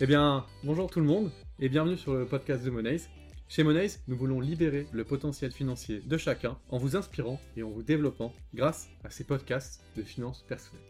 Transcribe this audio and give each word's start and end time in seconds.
Eh 0.00 0.06
bien, 0.06 0.44
bonjour 0.64 0.90
tout 0.90 0.98
le 0.98 1.06
monde 1.06 1.30
et 1.60 1.68
bienvenue 1.68 1.96
sur 1.96 2.14
le 2.14 2.24
podcast 2.24 2.64
de 2.64 2.70
Monays. 2.70 3.02
Chez 3.48 3.62
Monays, 3.62 3.90
nous 4.08 4.16
voulons 4.16 4.40
libérer 4.40 4.88
le 4.90 5.04
potentiel 5.04 5.52
financier 5.52 6.00
de 6.04 6.16
chacun 6.16 6.58
en 6.68 6.78
vous 6.78 6.96
inspirant 6.96 7.40
et 7.56 7.62
en 7.62 7.70
vous 7.70 7.84
développant 7.84 8.32
grâce 8.54 8.88
à 9.04 9.10
ces 9.10 9.22
podcasts 9.22 9.84
de 9.96 10.02
finances 10.02 10.44
personnelles. 10.48 10.82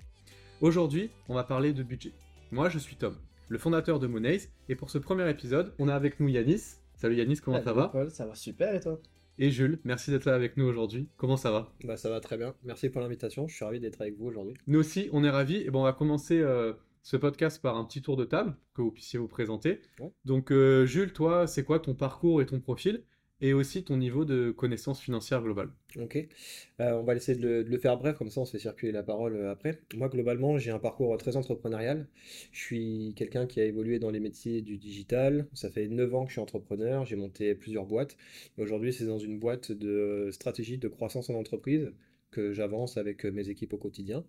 Aujourd'hui, 0.62 1.11
on 1.29 1.34
va 1.34 1.45
parler 1.45 1.75
de 1.75 1.82
budget. 1.82 2.12
Moi, 2.51 2.70
je 2.70 2.79
suis 2.79 2.96
Tom, 2.96 3.14
le 3.48 3.59
fondateur 3.59 3.98
de 3.98 4.06
Monays, 4.06 4.48
et 4.70 4.75
pour 4.75 4.88
ce 4.88 4.96
premier 4.96 5.29
épisode, 5.29 5.74
on 5.79 5.88
a 5.88 5.95
avec 5.95 6.18
nous 6.18 6.29
Yanis. 6.29 6.77
Salut 6.96 7.16
Yanis, 7.16 7.41
comment 7.45 7.62
ça 7.62 7.74
va? 7.74 7.88
Paul, 7.88 8.10
ça 8.10 8.24
va 8.24 8.34
super 8.34 8.74
et 8.74 8.80
toi? 8.80 8.98
Et 9.37 9.51
Jules, 9.51 9.80
merci 9.84 10.12
d'être 10.12 10.24
là 10.24 10.34
avec 10.34 10.57
nous 10.57 10.65
aujourd'hui. 10.65 11.09
Comment 11.16 11.37
ça 11.37 11.51
va? 11.51 11.73
Bah 11.82 11.96
ça 11.96 12.09
va 12.09 12.21
très 12.21 12.38
bien. 12.38 12.55
Merci 12.62 12.88
pour 12.88 13.02
l'invitation. 13.02 13.48
Je 13.48 13.55
suis 13.55 13.65
ravi 13.65 13.80
d'être 13.80 14.01
avec 14.01 14.16
vous 14.16 14.27
aujourd'hui. 14.27 14.55
Nous 14.68 14.79
aussi, 14.79 15.10
on 15.12 15.24
est 15.24 15.30
ravis. 15.30 15.57
Et 15.57 15.71
bon, 15.71 15.80
on 15.80 15.84
va 15.84 15.93
commencer 15.93 16.38
euh, 16.38 16.73
ce 17.05 17.19
podcast 17.19 17.61
par 17.61 17.77
un 17.77 17.85
petit 17.85 18.03
tour 18.03 18.17
de 18.17 18.25
table 18.25 18.57
que 18.73 18.81
vous 18.83 18.91
puissiez 18.91 19.19
vous 19.19 19.29
présenter. 19.29 19.81
Ouais. 20.01 20.11
Donc, 20.25 20.51
euh, 20.51 20.87
Jules, 20.87 21.13
toi, 21.13 21.47
c'est 21.47 21.63
quoi 21.63 21.79
ton 21.79 21.95
parcours 21.95 22.41
et 22.41 22.47
ton 22.47 22.61
profil 22.61 23.05
et 23.43 23.53
aussi 23.53 23.85
ton 23.85 23.99
niveau 23.99 24.25
de 24.25 24.51
connaissance 24.51 25.01
financière 25.01 25.43
globale? 25.43 25.69
Ok. 26.01 26.17
Euh, 26.17 26.93
on 26.93 27.03
va 27.03 27.15
essayer 27.15 27.39
de 27.39 27.47
le, 27.47 27.63
de 27.65 27.69
le 27.69 27.79
faire 27.79 27.99
bref, 27.99 28.17
comme 28.17 28.30
ça 28.30 28.41
on 28.41 28.47
se 28.47 28.53
fait 28.53 28.59
circuler 28.59 28.91
la 28.91 29.03
parole 29.03 29.37
euh, 29.37 29.53
après. 29.53 29.83
Moi, 29.95 30.09
globalement, 30.09 30.57
j'ai 30.57 30.71
un 30.71 30.79
parcours 30.79 31.15
très 31.19 31.37
entrepreneurial. 31.37 32.09
Je 32.53 32.61
suis 32.61 33.13
quelqu'un 33.16 33.47
qui 33.47 33.61
a 33.61 33.65
évolué 33.66 33.99
dans 33.99 34.11
les 34.11 34.21
métiers 34.21 34.63
du 34.63 34.79
digital. 34.79 35.47
Ça 35.52 35.69
fait 35.69 35.89
9 35.89 36.15
ans 36.15 36.23
que 36.23 36.30
je 36.30 36.35
suis 36.35 36.41
entrepreneur. 36.41 37.05
J'ai 37.05 37.16
monté 37.16 37.55
plusieurs 37.55 37.85
boîtes. 37.85 38.16
Aujourd'hui, 38.57 38.95
c'est 38.95 39.05
dans 39.05 39.18
une 39.18 39.39
boîte 39.39 39.73
de 39.73 40.30
stratégie 40.33 40.79
de 40.79 40.89
croissance 40.89 41.29
en 41.29 41.35
entreprise 41.35 41.93
que 42.35 42.52
j'avance 42.52 42.96
avec 42.96 43.24
euh, 43.24 43.30
mes 43.30 43.49
équipes 43.49 43.73
au 43.73 43.79
quotidien. 43.79 44.24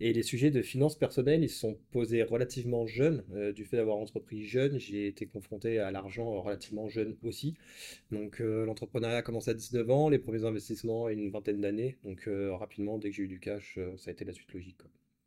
Et 0.00 0.12
les 0.12 0.22
sujets 0.22 0.50
de 0.50 0.62
finances 0.62 0.96
personnelles, 0.96 1.42
ils 1.42 1.50
se 1.50 1.58
sont 1.58 1.76
posés 1.90 2.22
relativement 2.22 2.86
jeunes. 2.86 3.24
Euh, 3.34 3.52
du 3.52 3.64
fait 3.64 3.76
d'avoir 3.76 3.96
entrepris 3.96 4.44
jeune, 4.44 4.78
j'ai 4.78 5.06
été 5.08 5.26
confronté 5.26 5.78
à 5.78 5.90
l'argent 5.90 6.40
relativement 6.40 6.88
jeune 6.88 7.16
aussi. 7.22 7.54
Donc 8.10 8.40
euh, 8.40 8.64
l'entrepreneuriat 8.66 9.18
a 9.18 9.22
commencé 9.22 9.50
à 9.50 9.54
19 9.54 9.90
ans, 9.90 10.08
les 10.08 10.18
premiers 10.18 10.44
investissements 10.44 11.06
à 11.06 11.12
une 11.12 11.30
vingtaine 11.30 11.60
d'années. 11.60 11.96
Donc 12.04 12.28
euh, 12.28 12.54
rapidement, 12.54 12.98
dès 12.98 13.10
que 13.10 13.16
j'ai 13.16 13.22
eu 13.24 13.28
du 13.28 13.40
cash, 13.40 13.76
euh, 13.78 13.96
ça 13.96 14.10
a 14.10 14.12
été 14.12 14.24
la 14.24 14.32
suite 14.32 14.52
logique. 14.52 14.78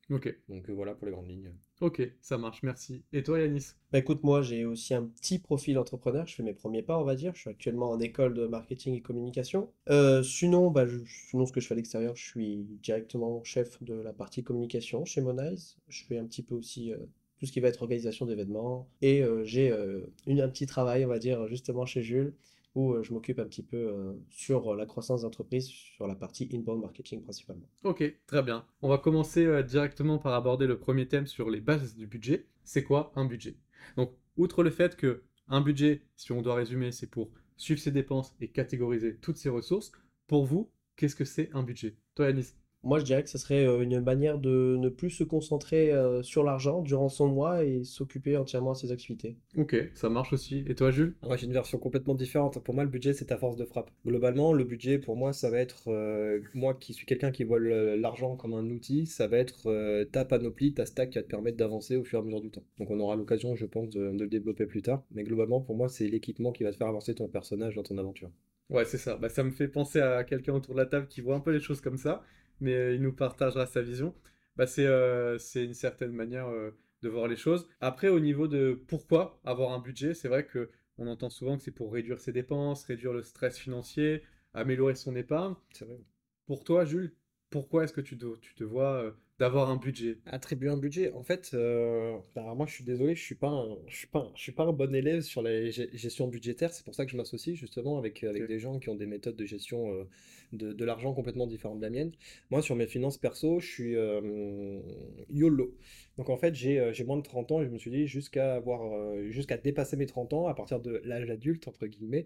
Ok, 0.09 0.27
Donc 0.47 0.69
euh, 0.69 0.73
voilà 0.73 0.95
pour 0.95 1.05
les 1.05 1.11
grandes 1.11 1.27
lignes. 1.27 1.53
ok, 1.81 2.01
ça 2.21 2.37
marche, 2.37 2.63
merci. 2.63 3.03
Et 3.13 3.23
toi, 3.23 3.39
Yanis? 3.39 3.73
Bah 3.91 3.99
écoute, 3.99 4.23
moi 4.23 4.41
j'ai 4.41 4.65
aussi 4.65 4.93
un 4.95 5.03
petit 5.03 5.37
profil 5.39 5.77
entrepreneur, 5.77 6.25
je 6.25 6.33
fais 6.35 6.43
mes 6.43 6.53
premiers 6.53 6.81
pas 6.81 6.97
on 6.99 7.03
va 7.03 7.15
dire, 7.15 7.35
je 7.35 7.41
suis 7.41 7.49
actuellement 7.49 7.91
en 7.91 7.99
école 7.99 8.33
de 8.33 8.47
marketing 8.47 8.95
et 8.95 9.01
communication. 9.01 9.71
Euh, 9.89 10.23
sinon, 10.23 10.71
bah, 10.71 10.87
je- 10.87 10.99
sinon 11.29 11.45
ce 11.45 11.51
que 11.53 11.61
je 11.61 11.67
fais 11.67 11.73
à 11.73 11.77
l'extérieur, 11.77 12.15
je 12.15 12.25
suis 12.25 12.65
directement 12.81 13.43
chef 13.43 13.81
de 13.83 13.93
la 13.93 14.13
partie 14.13 14.43
communication 14.43 15.05
chez 15.05 15.21
Monize. 15.21 15.77
Je 15.89 16.03
fais 16.05 16.17
un 16.17 16.25
petit 16.25 16.41
peu 16.43 16.55
aussi 16.55 16.91
euh, 16.91 16.97
tout 17.39 17.45
ce 17.45 17.51
qui 17.51 17.59
va 17.59 17.67
être 17.67 17.81
organisation 17.83 18.25
d'événements 18.25 18.87
et 19.01 19.21
euh, 19.23 19.43
j'ai 19.43 19.71
euh, 19.71 20.01
un 20.27 20.49
petit 20.49 20.65
travail 20.65 21.05
on 21.05 21.09
va 21.09 21.19
dire 21.19 21.47
justement 21.47 21.85
chez 21.85 22.01
Jules 22.01 22.33
où 22.75 23.01
je 23.03 23.13
m'occupe 23.13 23.39
un 23.39 23.45
petit 23.45 23.63
peu 23.63 24.15
sur 24.29 24.75
la 24.75 24.85
croissance 24.85 25.21
d'entreprise, 25.21 25.67
sur 25.67 26.07
la 26.07 26.15
partie 26.15 26.49
inbound 26.53 26.81
marketing 26.81 27.21
principalement. 27.21 27.67
Ok, 27.83 28.03
très 28.25 28.41
bien. 28.41 28.65
On 28.81 28.89
va 28.89 28.97
commencer 28.97 29.63
directement 29.63 30.17
par 30.17 30.33
aborder 30.33 30.67
le 30.67 30.79
premier 30.79 31.07
thème 31.07 31.27
sur 31.27 31.49
les 31.49 31.61
bases 31.61 31.95
du 31.95 32.07
budget. 32.07 32.47
C'est 32.63 32.83
quoi 32.83 33.11
un 33.15 33.25
budget? 33.25 33.57
Donc, 33.97 34.11
outre 34.37 34.63
le 34.63 34.69
fait 34.69 34.95
que 34.95 35.23
un 35.47 35.61
budget, 35.61 36.01
si 36.15 36.31
on 36.31 36.41
doit 36.41 36.55
résumer, 36.55 36.91
c'est 36.91 37.09
pour 37.09 37.29
suivre 37.57 37.79
ses 37.79 37.91
dépenses 37.91 38.35
et 38.39 38.47
catégoriser 38.47 39.17
toutes 39.17 39.37
ses 39.37 39.49
ressources, 39.49 39.91
pour 40.27 40.45
vous, 40.45 40.71
qu'est-ce 40.95 41.15
que 41.15 41.25
c'est 41.25 41.49
un 41.53 41.63
budget? 41.63 41.95
Toi, 42.15 42.27
Yanis 42.27 42.53
Moi, 42.83 42.99
je 42.99 43.05
dirais 43.05 43.23
que 43.23 43.29
ce 43.29 43.37
serait 43.37 43.65
euh, 43.65 43.81
une 43.81 44.01
manière 44.01 44.37
de 44.37 44.75
ne 44.77 44.89
plus 44.89 45.09
se 45.09 45.23
concentrer 45.23 45.91
euh, 45.91 46.21
sur 46.21 46.43
l'argent 46.43 46.81
durant 46.81 47.09
son 47.09 47.27
mois 47.27 47.63
et 47.63 47.83
s'occuper 47.83 48.35
entièrement 48.35 48.71
à 48.71 48.75
ses 48.75 48.91
activités. 48.91 49.37
Ok, 49.57 49.75
ça 49.93 50.09
marche 50.09 50.33
aussi. 50.33 50.63
Et 50.67 50.75
toi, 50.75 50.91
Jules? 50.91 51.15
Moi, 51.23 51.37
j'ai 51.37 51.45
une 51.45 51.53
version 51.53 51.77
complètement 51.77 52.15
différente. 52.15 52.61
Pour 52.63 52.73
moi, 52.73 52.83
le 52.83 52.89
budget, 52.89 53.13
c'est 53.13 53.25
ta 53.25 53.37
force 53.37 53.55
de 53.55 53.65
frappe. 53.65 53.89
Globalement, 54.05 54.51
le 54.51 54.63
budget, 54.63 54.97
pour 54.99 55.15
moi, 55.15 55.31
ça 55.31 55.49
va 55.49 55.59
être, 55.59 55.87
euh, 55.87 56.41
moi 56.53 56.73
qui 56.73 56.93
suis 56.93 57.05
quelqu'un 57.05 57.31
qui 57.31 57.43
voit 57.45 57.59
l'argent 57.59 58.35
comme 58.35 58.53
un 58.53 58.69
outil, 58.69 59.05
ça 59.05 59.27
va 59.27 59.37
être 59.37 59.67
euh, 59.67 60.03
ta 60.05 60.25
panoplie, 60.25 60.73
ta 60.73 60.85
stack 60.85 61.11
qui 61.11 61.17
va 61.19 61.23
te 61.23 61.29
permettre 61.29 61.57
d'avancer 61.57 61.95
au 61.95 62.03
fur 62.03 62.19
et 62.19 62.21
à 62.21 62.25
mesure 62.25 62.41
du 62.41 62.51
temps. 62.51 62.63
Donc, 62.79 62.91
on 62.91 62.99
aura 62.99 63.15
l'occasion, 63.15 63.55
je 63.55 63.65
pense, 63.65 63.89
de, 63.89 64.11
de 64.11 64.23
le 64.23 64.29
développer 64.29 64.65
plus 64.65 64.81
tard. 64.81 65.03
Mais 65.11 65.23
globalement, 65.23 65.61
pour 65.61 65.77
moi, 65.77 65.87
c'est 65.87 66.07
l'équipement 66.07 66.51
qui 66.51 66.63
va 66.63 66.71
te 66.71 66.77
faire 66.77 66.87
avancer 66.87 67.15
ton 67.15 67.27
personnage 67.27 67.75
dans 67.75 67.83
ton 67.83 67.97
aventure. 67.97 68.29
Ouais, 68.69 68.85
c'est 68.85 68.97
ça. 68.97 69.17
Bah, 69.17 69.29
ça 69.29 69.43
me 69.43 69.51
fait 69.51 69.67
penser 69.67 69.99
à 69.99 70.23
quelqu'un 70.23 70.53
autour 70.53 70.73
de 70.73 70.79
la 70.79 70.85
table 70.85 71.07
qui 71.07 71.21
voit 71.21 71.35
un 71.35 71.39
peu 71.39 71.51
les 71.51 71.59
choses 71.59 71.81
comme 71.81 71.97
ça, 71.97 72.23
mais 72.63 72.73
euh, 72.75 72.95
il 72.95 73.01
nous 73.01 73.13
partagera 73.13 73.65
sa 73.67 73.81
vision. 73.81 74.15
Bah, 74.57 74.67
c'est 74.67 74.85
euh, 74.85 75.37
c'est 75.39 75.63
une 75.65 75.73
certaine 75.73 76.11
manière 76.11 76.47
euh, 76.49 76.71
de 77.01 77.09
voir 77.09 77.27
les 77.27 77.35
choses. 77.35 77.67
Après, 77.81 78.09
au 78.09 78.19
niveau 78.19 78.47
de 78.47 78.81
pourquoi 78.87 79.39
avoir 79.45 79.73
un 79.73 79.79
budget, 79.79 80.13
c'est 80.13 80.27
vrai 80.29 80.45
que 80.45 80.69
on 80.97 81.07
entend 81.07 81.29
souvent 81.29 81.57
que 81.57 81.63
c'est 81.63 81.71
pour 81.71 81.91
réduire 81.93 82.19
ses 82.19 82.31
dépenses, 82.33 82.85
réduire 82.85 83.13
le 83.13 83.23
stress 83.23 83.57
financier, 83.59 84.23
améliorer 84.53 84.95
son 84.95 85.15
épargne. 85.15 85.55
C'est 85.71 85.85
vrai. 85.85 85.99
Pour 86.45 86.63
toi, 86.63 86.85
Jules, 86.85 87.13
pourquoi 87.49 87.83
est-ce 87.83 87.93
que 87.93 88.01
tu, 88.01 88.17
te- 88.17 88.37
tu 88.37 88.53
te 88.55 88.63
vois 88.63 89.13
d'avoir 89.39 89.69
un 89.69 89.77
budget? 89.77 90.17
Attribuer 90.25 90.69
un 90.69 90.77
budget, 90.77 91.11
en 91.11 91.21
fait, 91.21 91.51
euh, 91.53 92.17
alors 92.37 92.55
moi 92.55 92.65
je 92.65 92.71
suis 92.75 92.85
désolé, 92.85 93.13
je 93.13 93.21
suis 93.21 93.35
pas 93.35 93.49
un, 93.49 93.75
je 93.89 93.97
suis 93.97 94.07
pas 94.07 94.19
un- 94.19 94.31
je 94.35 94.41
suis 94.41 94.53
pas 94.53 94.63
un 94.63 94.71
bon 94.71 94.95
élève 94.95 95.19
sur 95.19 95.41
la 95.41 95.69
gestion 95.69 96.29
budgétaire, 96.29 96.71
c'est 96.73 96.85
pour 96.85 96.95
ça 96.95 97.05
que 97.05 97.11
je 97.11 97.17
m'associe 97.17 97.53
justement 97.53 97.97
avec, 97.97 98.23
avec 98.23 98.45
Ok. 98.45 98.47
des 98.47 98.57
gens 98.57 98.79
qui 98.79 98.87
ont 98.87 98.95
des 98.95 99.05
méthodes 99.05 99.35
de 99.35 99.45
gestion 99.45 99.91
euh, 99.93 100.05
de, 100.53 100.71
de 100.71 100.85
l'argent 100.85 101.13
complètement 101.13 101.45
différentes 101.45 101.79
de 101.79 101.83
la 101.83 101.89
mienne. 101.89 102.13
Moi 102.51 102.61
sur 102.61 102.77
mes 102.77 102.87
finances 102.87 103.17
perso, 103.17 103.59
je 103.59 103.67
suis 103.69 103.95
euh, 103.97 104.79
YOLO. 105.29 105.75
Donc 106.17 106.29
en 106.29 106.37
fait, 106.37 106.55
j'ai 106.55 106.79
euh, 106.79 106.93
j'ai 106.93 107.03
moins 107.03 107.17
de 107.17 107.23
30 107.23 107.51
ans 107.51 107.61
et 107.61 107.65
je 107.65 107.69
me 107.69 107.77
suis 107.77 107.91
dit 107.91 108.07
jusqu'à 108.07 108.55
avoir, 108.55 108.81
euh, 108.93 109.29
jusqu'à 109.29 109.57
dépasser 109.57 109.97
mes 109.97 110.05
30 110.05 110.31
ans, 110.31 110.47
à 110.47 110.53
partir 110.53 110.79
de 110.79 111.01
l'âge 111.03 111.29
adulte, 111.29 111.67
entre 111.67 111.85
guillemets, 111.87 112.25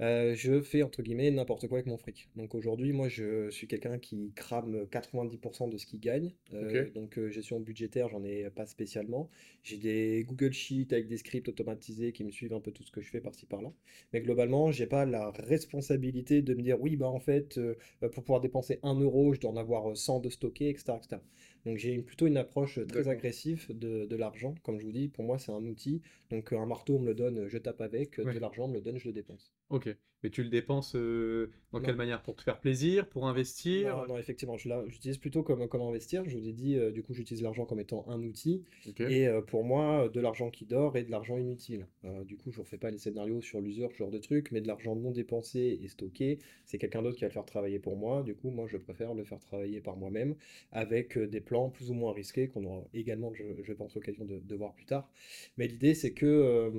euh, 0.00 0.34
je 0.34 0.60
fais 0.60 0.82
entre 0.82 1.02
guillemets 1.02 1.30
n'importe 1.30 1.68
quoi 1.68 1.78
avec 1.78 1.86
mon 1.86 1.96
fric. 1.96 2.28
Donc 2.36 2.54
aujourd'hui, 2.54 2.92
moi 2.92 3.08
je 3.08 3.48
suis 3.50 3.66
quelqu'un 3.66 3.98
qui 3.98 4.32
crame 4.34 4.84
90% 4.90 5.70
de 5.70 5.78
ce 5.78 5.86
qu'il 5.86 6.00
gagne. 6.00 6.32
Euh, 6.52 6.90
donc 6.90 7.18
euh, 7.18 7.30
gestion 7.30 7.60
budgétaire, 7.60 8.08
j'en 8.08 8.22
ai 8.24 8.50
pas 8.50 8.66
spécialement. 8.66 9.30
J'ai 9.62 9.78
des 9.78 10.24
Google 10.26 10.52
Sheets 10.52 10.92
avec 10.92 11.08
des 11.08 11.16
scripts 11.16 11.48
automatisés 11.48 12.12
qui 12.12 12.24
me 12.24 12.30
suivent 12.30 12.54
un 12.54 12.60
peu 12.60 12.72
tout 12.72 12.82
ce 12.82 12.90
que 12.90 13.00
je 13.00 13.10
fais 13.10 13.20
par-ci 13.20 13.46
par-là. 13.46 13.72
Mais 14.12 14.20
globalement, 14.20 14.70
j'ai 14.70 14.86
pas 14.86 15.06
la 15.06 15.30
responsabilité 15.30 16.42
de 16.42 16.54
me 16.54 16.62
dire 16.62 16.80
oui, 16.80 16.96
bah 16.96 17.08
en 17.08 17.20
fait, 17.20 17.58
pour 18.00 18.24
pouvoir 18.24 18.40
dépenser 18.40 18.78
1 18.82 19.00
euro, 19.00 19.32
je 19.34 19.40
dois 19.40 19.50
en 19.50 19.56
avoir 19.56 19.90
euh, 19.90 19.94
100 19.94 20.20
de 20.20 20.30
stocké, 20.30 20.68
etc. 20.68 20.94
etc. 20.96 21.22
Donc 21.66 21.78
j'ai 21.78 22.00
plutôt 22.00 22.28
une 22.28 22.36
approche 22.36 22.78
très 22.86 23.08
agressive 23.08 23.66
de, 23.68 24.06
de 24.06 24.16
l'argent. 24.16 24.54
Comme 24.62 24.78
je 24.78 24.86
vous 24.86 24.92
dis, 24.92 25.08
pour 25.08 25.24
moi 25.24 25.38
c'est 25.38 25.50
un 25.52 25.64
outil. 25.66 26.00
Donc 26.30 26.52
un 26.52 26.64
marteau, 26.64 26.96
on 26.96 27.00
me 27.00 27.08
le 27.08 27.14
donne, 27.14 27.48
je 27.48 27.58
tape 27.58 27.80
avec. 27.80 28.18
Ouais. 28.18 28.32
De 28.32 28.38
l'argent, 28.38 28.64
on 28.64 28.68
me 28.68 28.74
le 28.74 28.80
donne, 28.80 28.98
je 28.98 29.08
le 29.08 29.12
dépense. 29.12 29.52
Ok. 29.68 29.88
Mais 30.26 30.30
tu 30.30 30.42
le 30.42 30.48
dépenses 30.48 30.96
euh, 30.96 31.52
dans 31.72 31.78
Non. 31.78 31.84
quelle 31.84 31.94
manière? 31.94 32.20
Pour 32.20 32.34
te 32.34 32.42
faire 32.42 32.58
plaisir? 32.58 33.08
Pour 33.08 33.28
investir? 33.28 33.96
Non, 33.96 34.08
non, 34.08 34.18
effectivement, 34.18 34.56
je 34.56 34.68
j'utilise 34.88 35.18
plutôt 35.18 35.44
comme, 35.44 35.68
comme 35.68 35.82
investir. 35.82 36.28
Je 36.28 36.36
vous 36.36 36.48
ai 36.48 36.52
dit, 36.52 36.76
euh, 36.76 36.90
du 36.90 37.04
coup, 37.04 37.14
j'utilise 37.14 37.44
l'argent 37.44 37.64
comme 37.64 37.78
étant 37.78 38.04
un 38.08 38.20
outil. 38.24 38.64
Et 38.98 39.28
euh, 39.28 39.40
pour 39.40 39.62
moi, 39.62 40.08
de 40.08 40.18
l'argent 40.20 40.50
qui 40.50 40.64
dort 40.64 40.96
et 40.96 41.04
de 41.04 41.12
l'argent 41.12 41.38
inutile. 41.38 41.86
Du 42.24 42.36
coup, 42.36 42.50
je 42.50 42.58
ne 42.58 42.64
refais 42.64 42.76
pas 42.76 42.90
les 42.90 42.98
scénarios 42.98 43.40
sur 43.40 43.60
l'usure, 43.60 43.92
ce 43.92 43.98
genre 43.98 44.10
de 44.10 44.18
truc, 44.18 44.50
mais 44.50 44.60
de 44.60 44.66
l'argent 44.66 44.96
non 44.96 45.12
dépensé 45.12 45.78
et 45.80 45.86
stocké, 45.86 46.40
c'est 46.64 46.78
quelqu'un 46.78 47.02
d'autre 47.02 47.14
qui 47.16 47.20
va 47.22 47.28
le 47.28 47.32
faire 47.32 47.44
travailler 47.46 47.78
pour 47.78 47.96
moi. 47.96 48.24
Du 48.24 48.34
coup, 48.34 48.50
moi, 48.50 48.66
je 48.66 48.78
préfère 48.78 49.14
le 49.14 49.22
faire 49.22 49.38
travailler 49.38 49.80
par 49.80 49.96
moi-même 49.96 50.34
avec 50.72 51.16
des 51.16 51.40
plans 51.40 51.68
plus 51.70 51.90
ou 51.92 51.94
moins 51.94 52.12
risqués 52.12 52.48
qu'on 52.48 52.64
aura 52.64 52.82
également, 52.94 53.32
je, 53.32 53.44
je 53.62 53.72
pense, 53.72 53.94
l'occasion 53.94 54.24
de, 54.24 54.40
de 54.44 54.56
voir 54.56 54.72
plus 54.74 54.86
tard. 54.86 55.08
Mais 55.56 55.68
l'idée, 55.68 55.94
c'est 55.94 56.10
que 56.12 56.72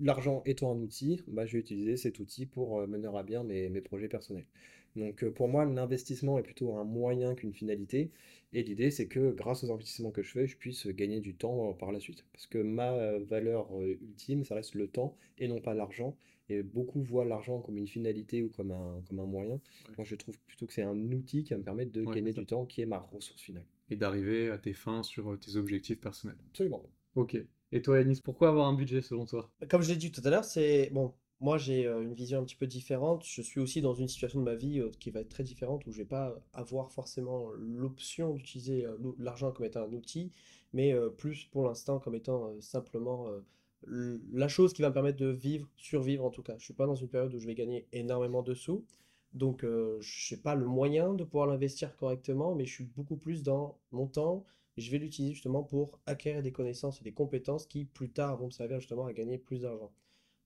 l'argent 0.00 0.42
étant 0.46 0.72
un 0.72 0.78
outil, 0.80 1.20
bah, 1.28 1.44
je 1.44 1.52
vais 1.54 1.58
utiliser 1.58 1.96
cet 1.96 2.20
outil 2.20 2.37
pour 2.46 2.80
euh, 2.80 2.86
mener 2.86 3.08
à 3.16 3.22
bien 3.22 3.42
mes, 3.44 3.68
mes 3.68 3.80
projets 3.80 4.08
personnels. 4.08 4.46
Donc, 4.96 5.22
euh, 5.22 5.30
pour 5.30 5.48
moi, 5.48 5.64
l'investissement 5.64 6.38
est 6.38 6.42
plutôt 6.42 6.76
un 6.76 6.84
moyen 6.84 7.34
qu'une 7.34 7.52
finalité. 7.52 8.10
Et 8.52 8.62
l'idée, 8.62 8.90
c'est 8.90 9.06
que 9.08 9.30
grâce 9.32 9.62
aux 9.64 9.70
investissements 9.72 10.10
que 10.10 10.22
je 10.22 10.30
fais, 10.32 10.46
je 10.46 10.56
puisse 10.56 10.86
gagner 10.88 11.20
du 11.20 11.34
temps 11.34 11.70
euh, 11.70 11.72
par 11.74 11.92
la 11.92 12.00
suite. 12.00 12.24
Parce 12.32 12.46
que 12.46 12.58
ma 12.58 13.18
valeur 13.18 13.68
euh, 13.78 13.98
ultime, 14.02 14.44
ça 14.44 14.54
reste 14.54 14.74
le 14.74 14.88
temps 14.88 15.16
et 15.38 15.48
non 15.48 15.60
pas 15.60 15.74
l'argent. 15.74 16.16
Et 16.48 16.62
beaucoup 16.62 17.02
voient 17.02 17.26
l'argent 17.26 17.60
comme 17.60 17.76
une 17.76 17.86
finalité 17.86 18.42
ou 18.42 18.48
comme 18.48 18.70
un, 18.70 19.02
comme 19.06 19.20
un 19.20 19.26
moyen. 19.26 19.60
Ouais. 19.88 19.94
Moi, 19.98 20.04
je 20.04 20.14
trouve 20.16 20.38
plutôt 20.46 20.66
que 20.66 20.72
c'est 20.72 20.82
un 20.82 21.12
outil 21.12 21.44
qui 21.44 21.50
va 21.52 21.58
me 21.58 21.62
permettre 21.64 21.92
de 21.92 22.04
Ouais, 22.04 22.14
gagner 22.14 22.32
du 22.32 22.46
temps, 22.46 22.64
qui 22.64 22.80
est 22.80 22.86
ma 22.86 22.98
ressource 22.98 23.42
finale. 23.42 23.66
Et 23.90 23.96
d'arriver 23.96 24.50
à 24.50 24.58
tes 24.58 24.72
fins 24.72 25.02
sur 25.02 25.38
tes 25.38 25.56
objectifs 25.56 26.00
personnels. 26.00 26.38
Absolument. 26.50 26.82
Ok. 27.14 27.36
Et 27.72 27.82
toi, 27.82 27.98
Yanis, 27.98 28.20
pourquoi 28.22 28.48
avoir 28.48 28.66
un 28.66 28.74
budget 28.74 29.02
selon 29.02 29.26
toi? 29.26 29.50
Comme 29.68 29.82
je 29.82 29.90
l'ai 29.90 29.96
dit 29.96 30.10
tout 30.10 30.22
à 30.24 30.30
l'heure, 30.30 30.44
c'est 30.44 30.90
bon. 30.92 31.12
Moi, 31.40 31.56
j'ai 31.58 31.86
euh, 31.86 32.02
une 32.02 32.14
vision 32.14 32.40
un 32.40 32.44
petit 32.44 32.56
peu 32.56 32.66
différente. 32.66 33.24
Je 33.24 33.42
suis 33.42 33.60
aussi 33.60 33.80
dans 33.80 33.94
une 33.94 34.08
situation 34.08 34.40
de 34.40 34.44
ma 34.44 34.54
vie 34.54 34.80
euh, 34.80 34.90
qui 34.98 35.10
va 35.10 35.20
être 35.20 35.28
très 35.28 35.44
différente 35.44 35.86
où 35.86 35.92
je 35.92 35.98
vais 35.98 36.04
pas 36.04 36.36
avoir 36.52 36.90
forcément 36.90 37.50
l'option 37.56 38.34
d'utiliser 38.34 38.86
euh, 38.86 38.96
l'argent 39.18 39.52
comme 39.52 39.66
étant 39.66 39.82
un 39.82 39.92
outil, 39.92 40.32
mais 40.72 40.94
plus 41.16 41.44
pour 41.46 41.64
l'instant 41.64 41.98
comme 41.98 42.14
étant 42.14 42.52
simplement 42.60 43.28
la 43.86 44.48
chose 44.48 44.74
qui 44.74 44.82
va 44.82 44.90
me 44.90 44.94
permettre 44.94 45.16
de 45.16 45.28
vivre, 45.28 45.66
survivre 45.76 46.24
en 46.24 46.30
tout 46.30 46.42
cas. 46.42 46.56
Je 46.58 46.64
suis 46.64 46.74
pas 46.74 46.86
dans 46.86 46.94
une 46.94 47.08
période 47.08 47.34
où 47.34 47.38
je 47.38 47.46
vais 47.46 47.54
gagner 47.54 47.86
énormément 47.92 48.42
de 48.42 48.52
sous, 48.52 48.84
donc 49.32 49.62
je 49.64 50.34
n'ai 50.34 50.40
pas 50.42 50.54
le 50.54 50.66
moyen 50.66 51.14
de 51.14 51.24
pouvoir 51.24 51.46
l'investir 51.46 51.96
correctement, 51.96 52.54
mais 52.54 52.66
je 52.66 52.74
suis 52.74 52.84
beaucoup 52.84 53.16
plus 53.16 53.42
dans 53.42 53.78
mon 53.92 54.06
temps 54.06 54.44
je 54.78 54.90
vais 54.90 54.98
l'utiliser 54.98 55.34
justement 55.34 55.62
pour 55.62 55.98
acquérir 56.06 56.42
des 56.42 56.52
connaissances 56.52 57.00
et 57.00 57.04
des 57.04 57.12
compétences 57.12 57.66
qui 57.66 57.84
plus 57.84 58.10
tard 58.10 58.36
vont 58.36 58.46
me 58.46 58.50
servir 58.50 58.78
justement 58.80 59.06
à 59.06 59.12
gagner 59.12 59.38
plus 59.38 59.62
d'argent. 59.62 59.90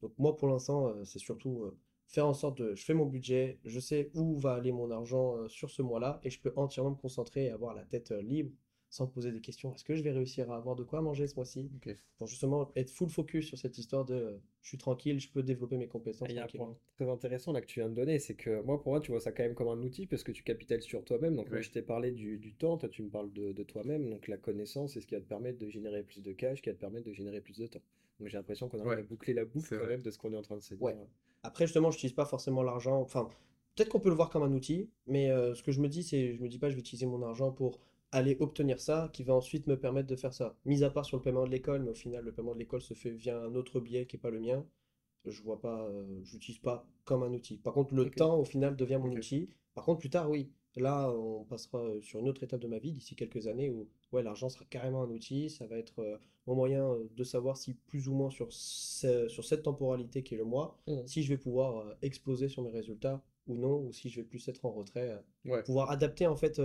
Donc 0.02 0.12
moi 0.18 0.36
pour 0.36 0.48
l'instant, 0.48 0.88
euh, 0.88 1.04
c'est 1.04 1.20
surtout 1.20 1.62
euh, 1.62 1.78
faire 2.08 2.26
en 2.26 2.34
sorte 2.34 2.58
de, 2.58 2.74
je 2.74 2.84
fais 2.84 2.94
mon 2.94 3.06
budget, 3.06 3.58
je 3.64 3.80
sais 3.80 4.10
où 4.14 4.36
va 4.36 4.54
aller 4.54 4.72
mon 4.72 4.90
argent 4.90 5.36
euh, 5.36 5.48
sur 5.48 5.70
ce 5.70 5.80
mois-là 5.80 6.20
et 6.24 6.30
je 6.30 6.40
peux 6.40 6.52
entièrement 6.56 6.90
me 6.90 6.96
concentrer 6.96 7.46
et 7.46 7.50
avoir 7.50 7.74
la 7.74 7.84
tête 7.84 8.10
libre 8.10 8.50
sans 8.90 9.06
poser 9.06 9.32
des 9.32 9.40
questions. 9.40 9.74
Est-ce 9.74 9.84
que 9.84 9.96
je 9.96 10.02
vais 10.02 10.10
réussir 10.10 10.50
à 10.52 10.56
avoir 10.56 10.76
de 10.76 10.82
quoi 10.82 11.00
manger 11.00 11.26
ce 11.26 11.36
mois-ci? 11.36 11.70
Pour 12.18 12.26
justement 12.26 12.70
être 12.76 12.90
full 12.90 13.08
focus 13.08 13.46
sur 13.46 13.56
cette 13.56 13.78
histoire 13.78 14.04
de 14.04 14.38
je 14.60 14.68
suis 14.68 14.76
tranquille, 14.76 15.18
je 15.18 15.30
peux 15.30 15.42
développer 15.42 15.78
mes 15.78 15.88
compétences 15.88 16.28
Il 16.28 16.36
y 16.36 16.38
a 16.38 16.44
un 16.44 16.46
point 16.46 16.76
très 16.96 17.08
intéressant 17.08 17.52
là 17.52 17.62
que 17.62 17.66
tu 17.66 17.80
viens 17.80 17.88
de 17.88 17.94
donner, 17.94 18.18
c'est 18.18 18.34
que 18.34 18.60
moi 18.62 18.82
pour 18.82 18.92
moi 18.92 19.00
tu 19.00 19.10
vois 19.10 19.20
ça 19.20 19.32
quand 19.32 19.44
même 19.44 19.54
comme 19.54 19.68
un 19.68 19.82
outil 19.82 20.06
parce 20.06 20.22
que 20.22 20.30
tu 20.30 20.42
capitalises 20.42 20.84
sur 20.84 21.02
toi-même. 21.04 21.36
Donc 21.36 21.50
moi 21.50 21.62
je 21.62 21.70
t'ai 21.70 21.80
parlé 21.80 22.12
du, 22.12 22.36
du, 22.36 22.52
temps, 22.52 22.76
toi 22.76 22.90
tu 22.90 23.02
me 23.02 23.08
parles 23.08 23.32
de, 23.32 23.52
de 23.52 23.62
toi-même, 23.62 24.10
donc 24.10 24.28
la 24.28 24.36
connaissance 24.36 24.92
c'est 24.92 25.00
ce 25.00 25.06
qui 25.06 25.14
va 25.14 25.22
te 25.22 25.26
permettre 25.26 25.58
de 25.58 25.70
générer 25.70 26.02
plus 26.02 26.20
de 26.20 26.32
cash, 26.32 26.60
qui 26.60 26.68
va 26.68 26.74
te 26.74 26.80
permettre 26.80 27.06
de 27.06 27.14
générer 27.14 27.40
plus 27.40 27.56
de 27.58 27.66
temps. 27.68 27.82
Donc 28.22 28.28
j'ai 28.28 28.38
l'impression 28.38 28.68
qu'on 28.68 28.78
a 28.78 29.02
bouclé 29.02 29.34
la 29.34 29.44
boucle 29.44 29.76
quand 29.76 29.86
même 29.86 30.00
de 30.02 30.10
ce 30.12 30.16
qu'on 30.16 30.32
est 30.32 30.36
en 30.36 30.42
train 30.42 30.54
de 30.56 30.62
se 30.62 30.74
dire. 30.74 30.96
Après 31.42 31.66
justement 31.66 31.90
je 31.90 31.96
n'utilise 31.96 32.14
pas 32.14 32.24
forcément 32.24 32.62
l'argent, 32.62 33.00
enfin 33.00 33.28
peut-être 33.74 33.88
qu'on 33.88 33.98
peut 33.98 34.10
le 34.10 34.14
voir 34.14 34.30
comme 34.30 34.44
un 34.44 34.52
outil, 34.52 34.88
mais 35.08 35.30
euh, 35.30 35.54
ce 35.54 35.62
que 35.64 35.72
je 35.72 35.80
me 35.80 35.88
dis 35.88 36.04
c'est 36.04 36.34
je 36.34 36.40
me 36.40 36.48
dis 36.48 36.60
pas 36.60 36.68
je 36.70 36.74
vais 36.74 36.80
utiliser 36.80 37.06
mon 37.06 37.20
argent 37.22 37.50
pour 37.50 37.80
aller 38.12 38.36
obtenir 38.40 38.78
ça, 38.78 39.08
qui 39.12 39.24
va 39.24 39.34
ensuite 39.34 39.66
me 39.66 39.76
permettre 39.76 40.06
de 40.06 40.16
faire 40.16 40.34
ça. 40.34 40.54
Mis 40.66 40.84
à 40.84 40.90
part 40.90 41.06
sur 41.06 41.16
le 41.16 41.22
paiement 41.22 41.44
de 41.44 41.50
l'école, 41.50 41.82
mais 41.82 41.90
au 41.90 41.94
final, 41.94 42.24
le 42.24 42.32
paiement 42.32 42.52
de 42.52 42.58
l'école 42.58 42.82
se 42.82 42.94
fait 42.94 43.10
via 43.10 43.40
un 43.40 43.54
autre 43.54 43.80
biais 43.80 44.06
qui 44.06 44.16
n'est 44.16 44.20
pas 44.20 44.30
le 44.30 44.38
mien. 44.38 44.64
Je 45.24 45.42
vois 45.42 45.60
pas, 45.60 45.86
euh, 45.86 46.20
j'utilise 46.22 46.60
pas 46.60 46.86
comme 47.04 47.22
un 47.22 47.32
outil. 47.32 47.56
Par 47.56 47.72
contre, 47.72 47.94
le 47.94 48.10
temps, 48.10 48.38
au 48.38 48.44
final, 48.44 48.76
devient 48.76 49.00
mon 49.02 49.10
outil. 49.12 49.48
Par 49.74 49.84
contre, 49.84 50.00
plus 50.00 50.10
tard, 50.10 50.28
oui. 50.28 50.52
Là, 50.76 51.10
on 51.12 51.44
passera 51.44 51.82
sur 52.00 52.20
une 52.20 52.28
autre 52.28 52.42
étape 52.42 52.60
de 52.60 52.66
ma 52.66 52.78
vie 52.78 52.92
d'ici 52.92 53.14
quelques 53.14 53.46
années 53.46 53.68
où 53.68 53.88
ouais, 54.12 54.22
l'argent 54.22 54.48
sera 54.48 54.64
carrément 54.64 55.02
un 55.02 55.10
outil. 55.10 55.50
Ça 55.50 55.66
va 55.66 55.76
être 55.76 55.98
euh, 55.98 56.16
mon 56.46 56.54
moyen 56.54 56.96
de 57.14 57.24
savoir 57.24 57.58
si 57.58 57.74
plus 57.74 58.08
ou 58.08 58.14
moins 58.14 58.30
sur, 58.30 58.50
sur 58.52 59.44
cette 59.44 59.62
temporalité 59.62 60.22
qui 60.22 60.34
est 60.34 60.38
le 60.38 60.44
mois, 60.44 60.80
mmh. 60.86 61.06
si 61.06 61.22
je 61.22 61.28
vais 61.28 61.36
pouvoir 61.36 61.94
exploser 62.00 62.48
sur 62.48 62.62
mes 62.62 62.70
résultats 62.70 63.22
ou 63.46 63.56
non, 63.56 63.80
ou 63.80 63.92
si 63.92 64.08
je 64.08 64.20
vais 64.20 64.26
plus 64.26 64.48
être 64.48 64.64
en 64.64 64.70
retrait, 64.70 65.20
euh, 65.46 65.62
pouvoir 65.62 65.90
adapter 65.90 66.26
en 66.26 66.36
fait 66.36 66.60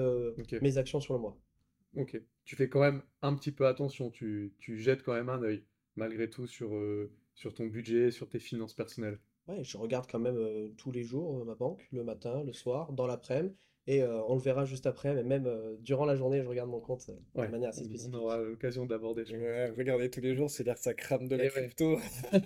mes 0.61 0.77
actions 0.77 1.01
sur 1.01 1.13
le 1.13 1.19
mois. 1.19 1.37
Ok. 1.95 2.21
Tu 2.45 2.55
fais 2.55 2.69
quand 2.69 2.79
même 2.79 3.01
un 3.21 3.35
petit 3.35 3.51
peu 3.51 3.67
attention, 3.67 4.09
tu, 4.09 4.53
tu 4.59 4.77
jettes 4.77 5.03
quand 5.03 5.13
même 5.13 5.29
un 5.29 5.41
œil, 5.41 5.65
malgré 5.95 6.29
tout, 6.29 6.47
sur, 6.47 6.71
sur 7.33 7.53
ton 7.53 7.65
budget, 7.65 8.11
sur 8.11 8.29
tes 8.29 8.39
finances 8.39 8.73
personnelles. 8.73 9.19
Ouais, 9.47 9.63
je 9.63 9.77
regarde 9.77 10.05
quand 10.09 10.19
même 10.19 10.73
tous 10.77 10.91
les 10.91 11.03
jours 11.03 11.43
ma 11.45 11.55
banque, 11.55 11.87
le 11.91 12.03
matin, 12.03 12.43
le 12.43 12.53
soir, 12.53 12.93
dans 12.93 13.07
l'après-midi. 13.07 13.55
Et 13.87 14.03
on 14.03 14.35
le 14.35 14.41
verra 14.41 14.65
juste 14.65 14.85
après, 14.85 15.13
mais 15.13 15.23
même 15.23 15.49
durant 15.79 16.05
la 16.05 16.15
journée, 16.15 16.41
je 16.43 16.47
regarde 16.47 16.69
mon 16.69 16.81
compte 16.81 17.07
de 17.07 17.47
manière 17.47 17.69
assez 17.69 17.85
spécifique. 17.85 18.13
On 18.13 18.17
aura 18.19 18.37
l'occasion 18.37 18.85
d'aborder. 18.85 19.23
Ouais, 19.31 19.69
regarder 19.69 20.09
tous 20.09 20.21
les 20.21 20.35
jours, 20.35 20.49
c'est-à-dire 20.49 20.75
que 20.75 20.81
ça 20.81 20.93
crame 20.93 21.27
de 21.27 21.35
la 21.35 21.47
crypto. 21.47 21.97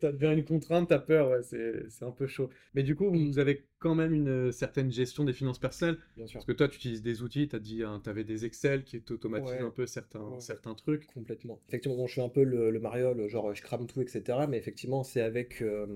ça 0.00 0.12
devient 0.12 0.32
une 0.32 0.44
contrainte, 0.44 0.88
t'as 0.88 0.98
peur, 0.98 1.30
ouais, 1.30 1.42
c'est 1.42 2.04
un 2.04 2.10
peu 2.10 2.26
chaud. 2.26 2.48
Mais 2.74 2.82
du 2.82 2.94
coup, 2.96 3.10
vous 3.10 3.38
avez 3.38 3.66
quand 3.78 3.94
même 3.94 4.14
une 4.14 4.28
euh, 4.28 4.52
certaine 4.52 4.90
gestion 4.90 5.24
des 5.24 5.32
finances 5.32 5.58
personnelles. 5.58 5.98
Bien 6.16 6.26
sûr. 6.26 6.38
Parce 6.38 6.46
que 6.46 6.52
toi, 6.52 6.68
tu 6.68 6.76
utilises 6.76 7.02
des 7.02 7.22
outils, 7.22 7.48
tu 7.48 7.56
as 7.56 7.58
dit, 7.58 7.82
hein, 7.82 8.00
tu 8.02 8.10
avais 8.10 8.24
des 8.24 8.44
Excel 8.44 8.84
qui 8.84 9.02
automatisent 9.10 9.60
un 9.60 9.70
peu 9.70 9.86
certains, 9.86 10.38
certains 10.40 10.74
trucs. 10.74 11.06
Complètement. 11.08 11.60
Effectivement, 11.68 11.96
bon, 11.96 12.06
je 12.06 12.12
suis 12.12 12.20
un 12.20 12.28
peu 12.28 12.44
le, 12.44 12.70
le 12.70 12.80
mariole, 12.80 13.26
genre 13.28 13.54
je 13.54 13.62
crame 13.62 13.86
tout, 13.86 14.00
etc. 14.00 14.22
Mais 14.48 14.58
effectivement, 14.58 15.02
c'est 15.02 15.20
avec, 15.20 15.62
euh, 15.62 15.86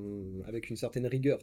avec 0.46 0.70
une 0.70 0.76
certaine 0.76 1.06
rigueur. 1.06 1.38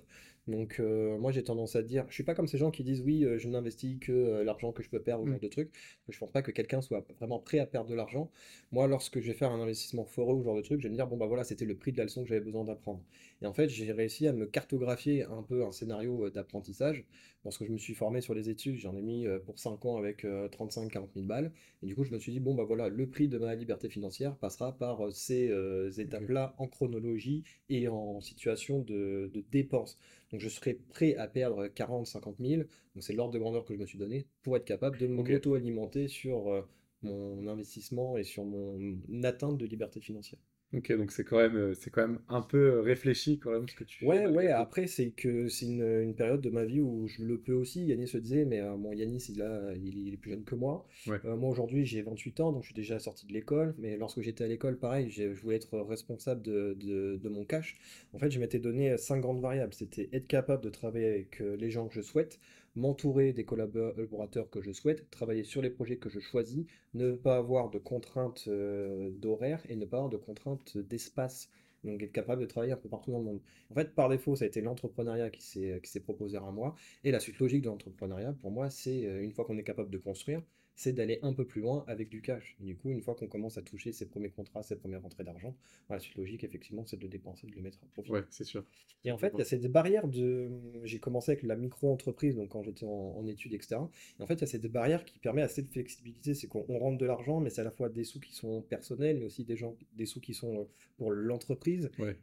Donc 0.48 0.80
euh, 0.80 1.18
moi 1.20 1.32
j'ai 1.32 1.44
tendance 1.44 1.76
à 1.76 1.84
dire, 1.84 2.06
je 2.10 2.14
suis 2.16 2.24
pas 2.24 2.34
comme 2.34 2.48
ces 2.48 2.58
gens 2.58 2.72
qui 2.72 2.84
disent 2.84 3.02
oui, 3.02 3.26
je 3.38 3.48
n'investis 3.48 4.00
que 4.00 4.42
l'argent 4.42 4.72
que 4.72 4.82
je 4.82 4.90
peux 4.90 5.02
perdre 5.02 5.24
ou 5.24 5.28
genre 5.28 5.38
mmh. 5.38 5.40
de 5.40 5.48
trucs. 5.48 5.72
Je 6.10 6.18
pense 6.18 6.32
pas 6.32 6.42
que 6.42 6.52
quelqu'un 6.52 6.82
soit 6.82 7.06
vraiment 7.20 7.40
prêt 7.40 7.60
à 7.60 7.66
perdre 7.66 7.90
de 7.90 7.96
l'argent. 7.96 8.32
Moi, 8.72 8.88
lorsque 8.88 9.20
je 9.20 9.28
vais 9.28 9.38
faire 9.38 9.52
un 9.52 9.62
investissement 9.62 10.06
foreux 10.06 10.36
ou 10.36 10.44
genre 10.44 10.56
de 10.56 10.62
truc, 10.62 10.80
je 10.80 10.88
vais 10.88 10.90
me 10.90 10.96
dire 10.96 11.08
bon 11.08 11.18
bah 11.18 11.28
voilà, 11.28 11.44
c'était 11.44 11.66
le 11.66 11.76
prix 11.76 11.92
de 11.92 11.98
la 11.98 12.06
leçon 12.06 12.24
que 12.24 12.30
j'avais 12.30 12.42
besoin 12.42 12.64
d'apprendre. 12.64 13.04
Et 13.42 13.46
en 13.46 13.54
fait, 13.54 13.70
j'ai 13.70 13.92
réussi 13.92 14.28
à 14.28 14.34
me 14.34 14.46
cartographier 14.46 15.24
un 15.24 15.44
peu 15.44 15.64
un 15.64 15.72
scénario 15.72 16.30
d'apprentissage. 16.30 17.06
Lorsque 17.44 17.66
je 17.66 17.72
me 17.72 17.78
suis 17.78 17.96
formé 17.96 18.22
sur 18.22 18.36
les 18.36 18.50
études, 18.50 18.76
j'en 18.76 18.96
ai 18.96 19.02
mis 19.02 19.26
pour 19.46 19.58
5 19.58 19.84
ans 19.86 19.98
avec 19.98 20.24
35-40 20.24 21.08
000 21.16 21.26
balles. 21.26 21.52
Et 21.82 21.88
du 21.88 21.96
coup, 21.96 22.04
je 22.04 22.12
me 22.12 22.20
suis 22.20 22.32
dit, 22.32 22.40
bon, 22.40 22.54
bah 22.54 22.66
voilà, 22.66 22.88
le 22.88 23.10
prix 23.10 23.28
de 23.28 23.40
ma 23.40 23.56
liberté 23.56 23.90
financière 23.90 24.36
passera 24.36 24.78
par 24.78 25.12
ces 25.12 25.52
étapes-là 25.98 26.54
en 26.60 26.68
chronologie 26.68 27.44
et 27.70 27.88
en 27.88 28.22
situation 28.22 28.80
de, 28.80 29.32
de 29.34 29.44
dépenses. 29.52 29.98
Donc, 30.32 30.42
je 30.42 30.50
serai 30.50 30.76
prêt 30.76 31.16
à 31.16 31.28
perdre 31.28 31.68
40-50 31.68 32.36
000. 32.40 32.64
Donc, 32.96 33.04
c'est 33.04 33.14
l'ordre 33.14 33.34
de 33.34 33.40
grandeur 33.40 33.66
que 33.66 33.74
je 33.74 33.80
me 33.80 33.86
suis 33.86 33.98
donné 33.98 34.28
pour 34.44 34.56
être 34.58 34.66
capable 34.66 34.98
de 34.98 35.08
m'auto-alimenter 35.08 36.08
sur 36.08 36.68
mon 37.04 37.48
investissement 37.48 38.18
et 38.18 38.24
sur 38.24 38.46
mon 38.46 39.00
atteinte 39.24 39.58
de 39.58 39.66
liberté 39.66 40.00
financière. 40.00 40.40
Ok, 40.74 40.90
donc 40.96 41.12
c'est 41.12 41.26
quand 41.26 41.38
même, 41.38 41.58
euh, 41.58 41.74
c'est 41.74 41.90
quand 41.90 42.08
même 42.08 42.20
un 42.30 42.42
peu 42.42 42.76
euh, 42.76 42.82
réfléchi 42.82 43.40
quand 43.40 43.52
même 43.52 43.68
ce 43.68 43.76
que 43.76 43.84
tu. 43.84 44.06
Ouais, 44.06 44.26
ouais. 44.26 44.48
Après, 44.48 44.88
c'est 44.88 45.10
que 45.12 45.50
c'est 45.50 45.66
une, 45.66 45.84
une, 45.84 46.16
période 46.16 46.40
de 46.40 46.50
ma 46.50 46.64
vie 46.64 46.80
où 46.80 47.08
je 47.08 47.24
le 47.24 47.38
peux 47.38 47.52
aussi. 47.52 47.86
Yannis 47.86 48.08
se 48.08 48.18
disait, 48.18 48.46
mais 48.46 48.62
euh, 48.62 48.78
bon, 48.78 48.94
Yannis, 48.94 49.26
il, 49.28 49.42
a, 49.42 49.74
il, 49.76 50.14
est 50.14 50.18
plus 50.18 50.32
jeune 50.32 50.46
que 50.46 50.56
moi. 50.56 50.88
moi 51.06 51.50
aujourd'hui, 51.50 51.86
j'ai 51.86 52.02
28 52.02 52.40
ans, 52.40 52.52
donc 52.54 52.64
je 52.64 52.68
suis 52.68 52.76
déjà 52.76 53.00
sorti 53.00 53.26
de 53.26 53.34
l'école. 53.34 53.76
Mais 53.80 53.98
lorsque 53.98 54.22
j'étais 54.22 54.46
à 54.46 54.48
l'école, 54.48 54.78
pareil, 54.78 55.10
je 55.10 55.24
voulais 55.26 55.58
être 55.58 55.78
responsable 55.78 56.42
de, 56.42 56.78
de, 56.80 57.20
de, 57.22 57.30
mon 57.30 57.44
cash. 57.44 57.76
En 58.14 58.18
fait, 58.20 58.32
je 58.32 58.40
m'étais 58.40 58.60
donné 58.60 58.98
cinq 58.98 59.20
grandes 59.20 59.42
variables. 59.42 59.74
C'était 59.74 60.08
être 60.14 60.28
capable 60.28 60.64
de 60.64 60.70
travailler 60.70 61.08
avec 61.08 61.40
les 61.40 61.70
gens 61.70 61.90
que 61.90 61.96
je 61.96 62.02
souhaite, 62.02 62.40
m'entourer 62.76 63.34
des 63.34 63.44
collaborateurs 63.46 64.50
que 64.50 64.62
je 64.62 64.72
souhaite, 64.72 65.10
travailler 65.10 65.44
sur 65.44 65.62
les 65.62 65.70
projets 65.70 65.98
que 65.98 66.10
je 66.10 66.20
choisis, 66.20 66.66
ne 66.94 67.14
pas 67.14 67.38
avoir 67.38 67.70
de 67.70 67.80
contraintes 67.80 68.46
euh, 68.48 69.12
d'horaire 69.12 69.62
et 69.70 69.76
ne 69.76 69.86
pas 69.86 69.98
avoir 69.98 70.10
de 70.10 70.18
contraintes 70.18 70.78
d'espace. 70.78 71.50
Donc 71.84 72.02
être 72.04 72.12
capable 72.12 72.42
de 72.42 72.48
travailler 72.48 72.74
un 72.74 72.78
peu 72.78 72.90
partout 72.90 73.12
dans 73.12 73.20
le 73.20 73.26
monde. 73.26 73.42
En 73.70 73.74
fait, 73.74 73.94
par 73.96 74.10
défaut, 74.10 74.36
ça 74.36 74.46
a 74.46 74.48
été 74.48 74.62
l'entrepreneuriat 74.62 75.30
qui 75.30 75.42
s'est 75.42 76.00
proposé 76.00 76.38
à 76.38 76.52
moi. 76.52 76.76
Et 77.04 77.12
la 77.12 77.20
suite 77.20 77.40
logique 77.40 77.64
de 77.64 77.70
l'entrepreneuriat, 77.70 78.34
pour 78.34 78.52
moi, 78.52 78.70
c'est 78.70 79.06
euh, 79.06 79.24
une 79.24 79.32
fois 79.32 79.46
qu'on 79.46 79.58
est 79.58 79.64
capable 79.64 79.90
de 79.90 79.98
construire, 79.98 80.42
c'est 80.76 80.94
d'aller 80.94 81.20
un 81.22 81.34
peu 81.34 81.46
plus 81.46 81.62
loin 81.62 81.84
avec 81.88 82.10
du 82.10 82.22
cash. 82.22 82.56
du 82.60 82.76
coup, 82.76 82.90
une 82.90 83.02
fois 83.02 83.14
qu'on 83.14 83.28
commence 83.28 83.58
à 83.58 83.62
toucher 83.62 83.92
ses 83.92 84.08
premiers 84.08 84.30
contrats, 84.30 84.64
ses 84.64 84.76
premières 84.76 85.02
rentrées 85.02 85.24
d'argent, 85.24 85.56
la 85.90 86.00
suite 86.00 86.16
logique, 86.16 86.44
effectivement, 86.44 86.86
c'est 86.86 86.98
de 86.98 87.04
le 87.04 87.10
dépenser, 87.10 87.46
de 87.46 87.56
le 87.56 87.62
mettre 87.62 87.78
à 87.84 87.88
profit. 87.94 88.12
Ouais, 88.12 88.24
c'est 88.30 88.46
sûr. 88.46 88.64
Et 89.04 89.12
en 89.12 89.18
fait, 89.18 89.32
il 89.36 89.40
y 89.40 89.42
a 89.42 89.46
cette 89.46 89.68
barrière 89.68 90.08
de. 90.08 90.50
J'ai 90.84 91.00
commencé 91.00 91.32
avec 91.32 91.44
la 91.44 91.56
micro-entreprise, 91.56 92.36
donc 92.36 92.50
quand 92.50 92.64
j'étais 92.64 92.86
en, 92.86 93.26
études, 93.28 93.54
etc. 93.54 93.78
Et 94.20 94.24
en 94.24 94.28
fait, 94.28 94.36
il 94.36 94.42
y 94.42 94.44
a 94.44 94.48
cette 94.48 94.66
barrière 94.72 95.06
qui 95.06 95.20
permet 95.20 95.44
assez 95.44 95.62
de 95.62 95.70
flexibilité. 95.70 96.34
C'est 96.34 96.48
qu'on 96.48 96.64
rentre 96.80 96.98
de 96.98 97.06
l'argent, 97.06 97.40
mais 97.40 97.52
c'est 97.52 97.62
à 97.62 97.66
la 97.66 97.72
fois 97.72 97.90
des 97.90 98.04
sous 98.04 98.20
qui 98.20 98.34
sont 98.34 98.62
personnels, 98.64 99.18
mais 99.20 99.26
aussi 99.26 99.44
des, 99.44 99.56
gens, 99.58 99.76
des 99.94 100.06
sous 100.08 100.20
qui 100.20 100.34
sont 100.34 100.62
euh, 100.62 100.64
pour 100.98 101.12
l'entreprise. 101.12 101.71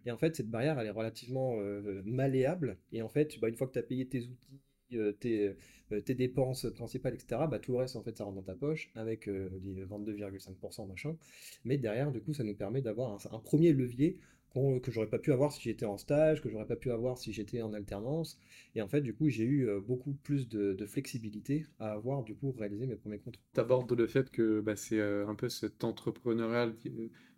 Et 0.06 0.10
en 0.10 0.18
fait, 0.18 0.36
cette 0.36 0.50
barrière, 0.50 0.78
elle 0.78 0.86
est 0.86 0.90
relativement 0.90 1.56
euh, 1.58 2.02
malléable. 2.04 2.78
Et 2.92 3.02
en 3.02 3.08
fait, 3.08 3.38
bah, 3.40 3.48
une 3.48 3.56
fois 3.56 3.66
que 3.66 3.72
tu 3.72 3.78
as 3.78 3.82
payé 3.82 4.06
tes 4.06 4.24
outils, 4.24 4.60
euh, 4.94 5.12
tes, 5.12 5.54
euh, 5.92 6.00
tes, 6.00 6.14
dépenses 6.14 6.66
principales, 6.74 7.14
etc., 7.14 7.42
bah, 7.50 7.58
tout 7.58 7.72
le 7.72 7.78
reste, 7.78 7.96
en 7.96 8.02
fait, 8.02 8.16
ça 8.16 8.24
rentre 8.24 8.36
dans 8.36 8.42
ta 8.42 8.54
poche 8.54 8.90
avec 8.94 9.26
les 9.26 9.84
22,5% 9.84 10.86
machin. 10.86 11.16
Mais 11.64 11.78
derrière, 11.78 12.10
du 12.10 12.20
coup, 12.20 12.32
ça 12.32 12.44
nous 12.44 12.54
permet 12.54 12.82
d'avoir 12.82 13.18
un, 13.32 13.38
premier 13.38 13.72
levier 13.72 14.18
que 14.54 14.90
j'aurais 14.90 15.08
pas 15.08 15.18
pu 15.18 15.32
avoir 15.32 15.52
si 15.52 15.62
j'étais 15.62 15.86
en 15.86 15.98
stage, 15.98 16.42
que 16.42 16.48
j'aurais 16.48 16.66
pas 16.66 16.76
pu 16.76 16.90
avoir 16.90 17.18
si 17.18 17.32
j'étais 17.32 17.62
en 17.62 17.72
alternance. 17.72 18.38
Et 18.74 18.82
en 18.82 18.88
fait, 18.88 19.00
du 19.00 19.14
coup, 19.14 19.28
j'ai 19.28 19.44
eu 19.44 19.68
beaucoup 19.86 20.12
plus 20.12 20.48
de, 20.48 20.86
flexibilité 20.86 21.66
à 21.78 21.92
avoir, 21.92 22.24
du 22.24 22.34
coup, 22.34 22.52
réalisé 22.52 22.86
mes 22.86 22.96
premiers 22.96 23.18
contrats. 23.18 23.42
Tu 23.54 23.60
abordes 23.60 23.92
le 23.92 24.06
fait 24.06 24.30
que 24.30 24.60
bah, 24.60 24.74
c'est 24.76 25.00
un 25.00 25.34
peu 25.34 25.48
cet 25.48 25.84
entrepreneurial 25.84 26.74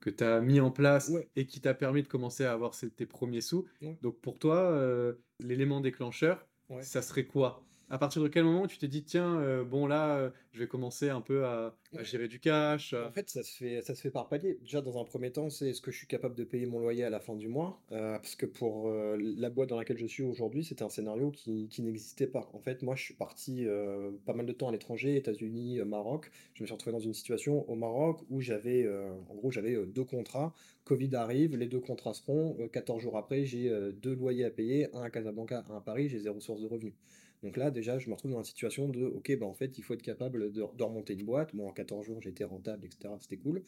que 0.00 0.10
tu 0.10 0.24
as 0.24 0.40
mis 0.40 0.60
en 0.60 0.70
place 0.70 1.12
et 1.36 1.46
qui 1.46 1.60
t'a 1.60 1.74
permis 1.74 2.02
de 2.02 2.08
commencer 2.08 2.44
à 2.44 2.52
avoir 2.52 2.74
tes 2.96 3.06
premiers 3.06 3.40
sous. 3.40 3.66
Donc, 4.02 4.18
pour 4.20 4.38
toi, 4.38 5.14
l'élément 5.40 5.80
déclencheur, 5.80 6.46
ça 6.80 7.02
serait 7.02 7.26
quoi? 7.26 7.64
À 7.90 7.98
partir 7.98 8.22
de 8.22 8.28
quel 8.28 8.44
moment 8.44 8.68
tu 8.68 8.78
t'es 8.78 8.86
dit 8.86 9.02
tiens 9.02 9.40
euh, 9.40 9.64
bon 9.64 9.86
là 9.86 10.16
euh, 10.16 10.30
je 10.52 10.60
vais 10.60 10.68
commencer 10.68 11.10
un 11.10 11.20
peu 11.20 11.44
à, 11.44 11.74
gérer 12.02 12.28
du 12.28 12.38
cash 12.38 12.94
En 12.94 13.10
fait 13.10 13.28
ça 13.28 13.42
se 13.42 13.50
fait 13.56 13.82
ça 13.82 13.96
se 13.96 14.00
fait 14.00 14.10
par 14.10 14.28
palier. 14.28 14.58
Déjà 14.62 14.80
dans 14.80 15.00
un 15.00 15.04
premier 15.04 15.32
temps 15.32 15.50
c'est 15.50 15.70
est-ce 15.70 15.80
que 15.80 15.90
je 15.90 15.98
suis 15.98 16.06
capable 16.06 16.36
de 16.36 16.44
payer 16.44 16.66
mon 16.66 16.78
loyer 16.78 17.02
à 17.02 17.10
la 17.10 17.18
fin 17.18 17.34
du 17.34 17.48
mois 17.48 17.82
euh, 17.90 18.16
parce 18.16 18.36
que 18.36 18.46
pour 18.46 18.90
la 18.90 19.50
boîte 19.50 19.70
dans 19.70 19.76
laquelle 19.76 19.98
je 19.98 20.06
suis 20.06 20.22
aujourd'hui 20.22 20.64
c'était 20.64 20.84
un 20.84 20.88
scénario 20.88 21.32
qui, 21.32 21.68
qui 21.68 21.82
n'existait 21.82 22.28
pas. 22.28 22.48
En 22.52 22.60
fait 22.60 22.82
moi 22.82 22.94
je 22.94 23.02
suis 23.02 23.14
parti 23.14 23.66
pas 24.24 24.34
mal 24.34 24.46
de 24.46 24.52
temps 24.52 24.68
à 24.68 24.72
l'étranger, 24.72 25.16
États-Unis, 25.16 25.80
Maroc. 25.84 26.30
Je 26.54 26.62
me 26.62 26.66
suis 26.66 26.72
retrouvé 26.72 26.92
dans 26.92 27.00
une 27.00 27.14
situation 27.14 27.68
au 27.68 27.74
Maroc 27.74 28.20
où 28.30 28.40
j'avais 28.40 28.88
en 29.28 29.34
gros 29.34 29.50
j'avais 29.50 29.76
deux 29.86 30.04
contrats. 30.04 30.54
Covid 30.84 31.14
arrive, 31.16 31.56
les 31.56 31.66
deux 31.66 31.80
contrats 31.80 32.14
seront 32.14 32.56
14 32.72 33.02
jours 33.02 33.16
après 33.16 33.44
j'ai 33.44 33.70
deux 34.00 34.14
loyers 34.14 34.44
à 34.44 34.50
payer, 34.50 34.94
un 34.94 35.02
à 35.02 35.10
Casablanca, 35.10 35.64
un 35.68 35.76
à 35.76 35.80
Paris, 35.80 36.08
j'ai 36.08 36.20
zéro 36.20 36.40
source 36.40 36.60
de 36.60 36.66
revenus. 36.66 36.94
Donc 37.42 37.56
là, 37.56 37.70
déjà, 37.70 37.98
je 37.98 38.08
me 38.08 38.14
retrouve 38.14 38.32
dans 38.32 38.38
une 38.38 38.44
situation 38.44 38.88
de, 38.88 39.04
ok, 39.04 39.36
bah 39.38 39.46
en 39.46 39.54
fait, 39.54 39.78
il 39.78 39.82
faut 39.82 39.94
être 39.94 40.02
capable 40.02 40.52
de, 40.52 40.62
remonter 40.62 41.14
une 41.14 41.24
boîte. 41.24 41.54
Bon, 41.54 41.68
en 41.68 41.72
14 41.72 42.04
jours, 42.04 42.20
j'étais 42.20 42.44
rentable, 42.44 42.86
etc. 42.86 43.14
C'était 43.20 43.38
cool. 43.38 43.62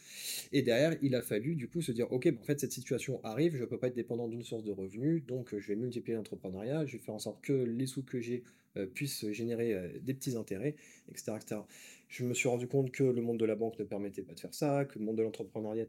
Et 0.53 0.63
derrière, 0.63 0.97
il 1.03 1.15
a 1.15 1.23
fallu, 1.23 1.55
du 1.55 1.69
coup, 1.69 1.81
se 1.81 1.93
dire, 1.93 2.11
ok, 2.13 2.31
bah 2.31 2.39
en 2.41 2.45
fait, 2.45 2.61
cette 2.61 2.73
situation 2.73 3.21
arrive, 3.25 3.57
je 3.57 3.63
ne 3.63 3.67
peux 3.67 3.79
pas 3.79 3.89
être 3.89 3.97
dépendant 3.97 4.29
d'une 4.29 4.43
source 4.43 4.65
de 4.65 4.73
revenus, 4.73 5.25
donc 5.25 5.57
je 5.57 5.69
vais 5.69 5.77
multiplier 5.77 6.17
l'entrepreneuriat, 6.17 6.87
je 6.87 6.93
vais 6.93 7.03
faire 7.03 7.15
en 7.15 7.19
sorte 7.19 7.43
que 7.43 7.53
les 7.53 7.87
sous 7.87 8.03
que 8.03 8.21
j'ai 8.21 8.43
euh, 8.77 8.87
puissent 8.87 9.31
générer 9.33 9.75
euh, 9.75 9.89
des 10.01 10.15
petits 10.15 10.35
intérêts, 10.37 10.77
etc., 11.11 11.33
etc. 11.37 11.61
Je 12.09 12.25
me 12.25 12.35
suis 12.35 12.49
rendu 12.49 12.67
compte 12.67 12.91
que 12.91 13.05
le 13.05 13.21
monde 13.21 13.39
de 13.39 13.45
la 13.45 13.55
banque 13.55 13.79
ne 13.79 13.85
permettait 13.85 14.23
pas 14.23 14.35
de 14.35 14.41
faire 14.41 14.55
ça, 14.55 14.85
que 14.85 14.99
le 14.99 15.05
monde 15.05 15.17
de 15.17 15.23
l'entrepreneuriat 15.23 15.87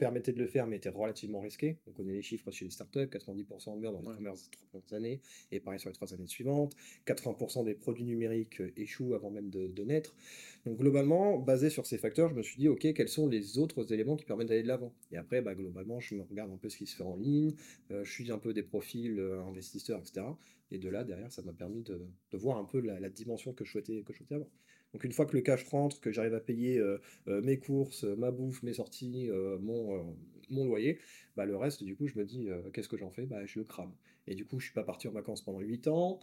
permettait 0.00 0.32
de 0.32 0.38
le 0.38 0.46
faire, 0.46 0.66
mais 0.66 0.78
était 0.78 0.88
relativement 0.88 1.40
risqué. 1.40 1.76
On 1.86 1.92
connaît 1.92 2.14
les 2.14 2.22
chiffres 2.22 2.50
chez 2.50 2.64
les 2.64 2.70
startups, 2.70 3.06
90% 3.06 3.78
meurent 3.78 3.92
dans 3.92 4.00
les 4.00 4.14
premières 4.14 4.34
trois 4.70 4.96
années, 4.96 5.20
et 5.52 5.60
pareil 5.60 5.78
sur 5.78 5.90
les 5.90 5.94
trois 5.94 6.12
années 6.14 6.26
suivantes. 6.26 6.74
80% 7.06 7.64
des 7.64 7.74
produits 7.74 8.04
numériques 8.04 8.62
euh, 8.62 8.72
échouent 8.76 9.14
avant 9.14 9.30
même 9.30 9.50
de, 9.50 9.84
naître. 9.84 10.16
Donc 10.64 10.78
globalement, 10.78 11.38
basé 11.38 11.68
sur 11.68 11.86
ces 11.86 11.98
facteurs, 11.98 12.30
je 12.30 12.34
me 12.34 12.42
suis 12.42 12.56
dit, 12.56 12.68
ok, 12.68 12.92
quels 12.94 13.08
sont 13.08 13.28
les 13.28 13.58
autres 13.58 13.92
éléments 13.92 14.16
qui 14.16 14.24
permettent 14.24 14.48
d'aller 14.48 14.62
de 14.62 14.68
l'avant? 14.68 14.92
Et 15.12 15.18
après, 15.18 15.42
bah, 15.42 15.54
globalement, 15.54 16.00
je 16.00 16.14
me 16.14 16.22
regarde 16.22 16.50
un 16.50 16.56
peu 16.56 16.70
ce 16.70 16.78
qui 16.78 16.86
se 16.86 16.96
fait 16.96 17.02
en 17.02 17.16
ligne, 17.16 17.54
euh, 17.90 18.02
je 18.02 18.10
suis 18.10 18.32
un 18.32 18.38
peu 18.38 18.54
des 18.54 18.62
profils 18.62 19.18
euh, 19.20 19.42
investisseurs, 19.44 20.00
etc. 20.00 20.26
Et 20.70 20.78
de 20.78 20.88
là, 20.88 21.04
derrière, 21.04 21.30
ça 21.30 21.42
m'a 21.42 21.52
permis 21.52 21.82
de, 21.82 22.00
voir 22.32 22.56
un 22.56 22.64
peu 22.64 22.80
la, 22.80 23.10
dimension 23.10 23.52
que 23.52 23.64
je 23.64 23.72
souhaitais, 23.72 24.02
que 24.02 24.12
je 24.14 24.18
souhaitais 24.18 24.36
avoir. 24.36 24.48
Donc 24.92 25.04
une 25.04 25.12
fois 25.12 25.26
que 25.26 25.36
le 25.36 25.42
cash 25.42 25.64
rentre, 25.68 26.00
que 26.00 26.10
j'arrive 26.12 26.34
à 26.34 26.40
payer 26.40 26.78
euh, 26.78 26.98
euh, 27.28 27.40
mes 27.42 27.58
courses, 27.58 28.04
ma 28.04 28.30
bouffe, 28.30 28.62
mes 28.62 28.74
sorties, 28.74 29.28
euh, 29.30 29.58
mon, 29.58 30.16
mon 30.50 30.64
loyer, 30.64 30.98
bah, 31.36 31.44
le 31.44 31.56
reste, 31.56 31.84
du 31.84 31.96
coup, 31.96 32.08
je 32.08 32.18
me 32.18 32.24
dis, 32.24 32.48
qu'est-ce 32.72 32.88
que 32.88 32.96
j'en 32.96 33.10
fais? 33.10 33.26
Bah, 33.26 33.44
Je 33.46 33.58
le 33.58 33.64
crame. 33.64 33.92
Et 34.26 34.34
du 34.34 34.44
coup, 34.44 34.58
je 34.58 34.66
suis 34.66 34.74
pas 34.74 34.84
parti 34.84 35.08
en 35.08 35.12
vacances 35.12 35.42
pendant 35.42 35.60
8 35.60 35.88
ans, 35.88 36.20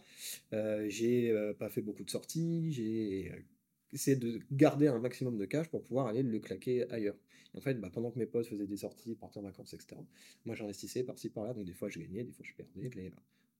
j'ai 0.52 1.34
pas 1.58 1.68
fait 1.68 1.82
beaucoup 1.82 2.04
de 2.04 2.10
sorties, 2.10 2.72
j'ai 2.72 3.32
essayé 3.92 4.16
de 4.16 4.40
garder 4.52 4.86
un 4.86 4.98
maximum 4.98 5.38
de 5.38 5.46
cash 5.46 5.68
pour 5.68 5.82
pouvoir 5.82 6.06
aller 6.06 6.22
le 6.22 6.38
claquer 6.40 6.90
ailleurs. 6.90 7.16
en 7.54 7.60
fait, 7.60 7.74
bah, 7.74 7.90
pendant 7.92 8.10
que 8.10 8.18
mes 8.18 8.26
potes 8.26 8.46
faisaient 8.46 8.66
des 8.66 8.76
sorties, 8.78 9.14
partaient 9.14 9.40
en 9.40 9.42
vacances, 9.42 9.72
etc., 9.72 9.96
moi 10.44 10.54
j'investissais 10.54 11.04
par-ci 11.04 11.30
par-là, 11.30 11.54
donc 11.54 11.64
des 11.64 11.72
fois 11.74 11.88
je 11.88 11.98
gagnais, 11.98 12.22
des 12.22 12.32
fois 12.32 12.44
je 12.46 12.52
perdais, 12.54 12.90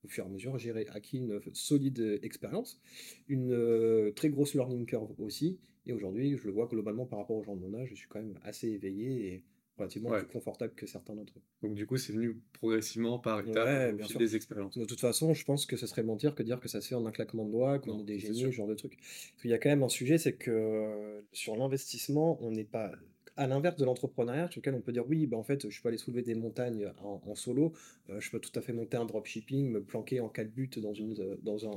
au 0.04 0.08
fur 0.08 0.24
et 0.24 0.26
à 0.26 0.30
mesure, 0.30 0.58
j'ai 0.58 0.72
acquis 0.88 1.18
une 1.18 1.40
solide 1.52 2.20
expérience, 2.22 2.80
une 3.28 3.52
euh, 3.52 4.12
très 4.12 4.30
grosse 4.30 4.54
learning 4.54 4.86
curve 4.86 5.12
aussi. 5.18 5.58
Et 5.86 5.92
aujourd'hui, 5.92 6.36
je 6.36 6.46
le 6.46 6.52
vois 6.52 6.66
globalement 6.66 7.06
par 7.06 7.18
rapport 7.18 7.36
aux 7.36 7.42
gens 7.42 7.56
de 7.56 7.60
mon 7.60 7.78
âge, 7.78 7.88
je 7.90 7.94
suis 7.94 8.08
quand 8.08 8.20
même 8.20 8.38
assez 8.42 8.68
éveillé 8.68 9.32
et 9.32 9.44
relativement 9.78 10.10
plus 10.10 10.26
confortable 10.26 10.74
que 10.74 10.86
certains 10.86 11.14
d'entre 11.14 11.32
eux. 11.38 11.42
Donc 11.62 11.74
du 11.74 11.86
coup, 11.86 11.96
c'est 11.96 12.12
venu 12.12 12.40
progressivement 12.52 13.18
par 13.18 13.40
étapes 13.40 13.96
bien 13.96 14.06
sûr. 14.06 14.18
des 14.18 14.36
expériences. 14.36 14.76
De 14.76 14.84
toute 14.84 15.00
façon, 15.00 15.34
je 15.34 15.44
pense 15.44 15.66
que 15.66 15.76
ce 15.76 15.86
serait 15.86 16.02
mentir 16.02 16.34
que 16.34 16.42
dire 16.42 16.60
que 16.60 16.68
ça 16.68 16.80
se 16.80 16.88
fait 16.88 16.94
en 16.94 17.06
un 17.06 17.12
claquement 17.12 17.44
de 17.44 17.52
doigts, 17.52 17.78
qu'on 17.78 18.00
est 18.00 18.04
des 18.04 18.18
génies, 18.18 18.40
ce 18.40 18.50
genre 18.50 18.66
de 18.66 18.74
trucs. 18.74 18.98
Il 19.44 19.50
y 19.50 19.54
a 19.54 19.58
quand 19.58 19.68
même 19.68 19.82
un 19.82 19.88
sujet, 19.88 20.18
c'est 20.18 20.34
que 20.34 20.50
euh, 20.50 21.20
sur 21.32 21.56
l'investissement, 21.56 22.38
on 22.42 22.50
n'est 22.50 22.64
pas 22.64 22.92
à 23.38 23.46
l'inverse 23.46 23.76
de 23.76 23.84
l'entrepreneuriat, 23.84 24.50
sur 24.50 24.60
lequel 24.60 24.74
on 24.74 24.80
peut 24.80 24.92
dire 24.92 25.08
oui, 25.08 25.26
bah 25.26 25.36
en 25.36 25.44
fait, 25.44 25.70
je 25.70 25.80
peux 25.80 25.88
aller 25.88 25.96
soulever 25.96 26.22
des 26.22 26.34
montagnes 26.34 26.90
en, 27.02 27.34
solo, 27.36 27.72
euh, 28.10 28.20
je 28.20 28.30
peux 28.30 28.40
tout 28.40 28.50
à 28.56 28.60
fait 28.60 28.72
monter 28.72 28.96
un 28.96 29.04
dropshipping, 29.04 29.70
me 29.70 29.80
planquer 29.80 30.20
en 30.20 30.28
buts 30.28 30.70
dans, 30.76 30.92
une, 30.92 31.18
euh, 31.20 31.36
dans, 31.42 31.64
un, 31.64 31.76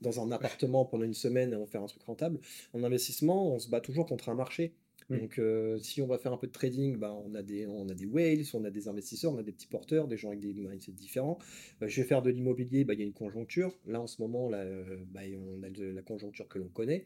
dans 0.00 0.20
un 0.20 0.32
appartement 0.32 0.86
pendant 0.86 1.04
une 1.04 1.14
semaine 1.14 1.52
et 1.52 1.56
en 1.56 1.66
faire 1.66 1.82
un 1.82 1.86
truc 1.86 2.02
rentable. 2.04 2.40
En 2.72 2.82
investissement, 2.82 3.54
on 3.54 3.58
se 3.58 3.68
bat 3.68 3.80
toujours 3.80 4.06
contre 4.06 4.30
un 4.30 4.34
marché. 4.34 4.72
Mmh. 5.10 5.18
Donc, 5.18 5.40
si 5.80 6.00
on 6.02 6.06
va 6.06 6.18
faire 6.18 6.32
un 6.32 6.36
peu 6.36 6.46
de 6.46 6.52
trading, 6.52 6.96
bah, 6.96 7.12
on, 7.12 7.34
a 7.34 7.42
des, 7.42 7.66
on 7.66 7.88
a 7.88 7.94
des 7.94 8.06
whales, 8.06 8.44
on 8.54 8.64
a 8.64 8.70
des 8.70 8.88
investisseurs, 8.88 9.32
on 9.32 9.38
a 9.38 9.42
des 9.42 9.52
petits 9.52 9.66
porteurs, 9.66 10.08
des 10.08 10.16
gens 10.16 10.28
avec 10.28 10.40
des 10.40 10.52
mindsets 10.54 10.92
différents. 10.92 11.38
Euh, 11.82 11.88
je 11.88 12.00
vais 12.00 12.06
faire 12.06 12.22
de 12.22 12.30
l'immobilier, 12.30 12.84
bah, 12.84 12.94
il 12.94 13.00
y 13.00 13.02
a 13.02 13.06
une 13.06 13.12
conjoncture. 13.12 13.76
Là, 13.86 14.00
en 14.00 14.06
ce 14.06 14.20
moment, 14.22 14.50
bah, 14.50 15.20
on 15.36 15.62
a 15.62 15.68
la 15.68 16.02
conjoncture 16.02 16.48
que 16.48 16.58
l'on 16.58 16.68
connaît. 16.68 17.04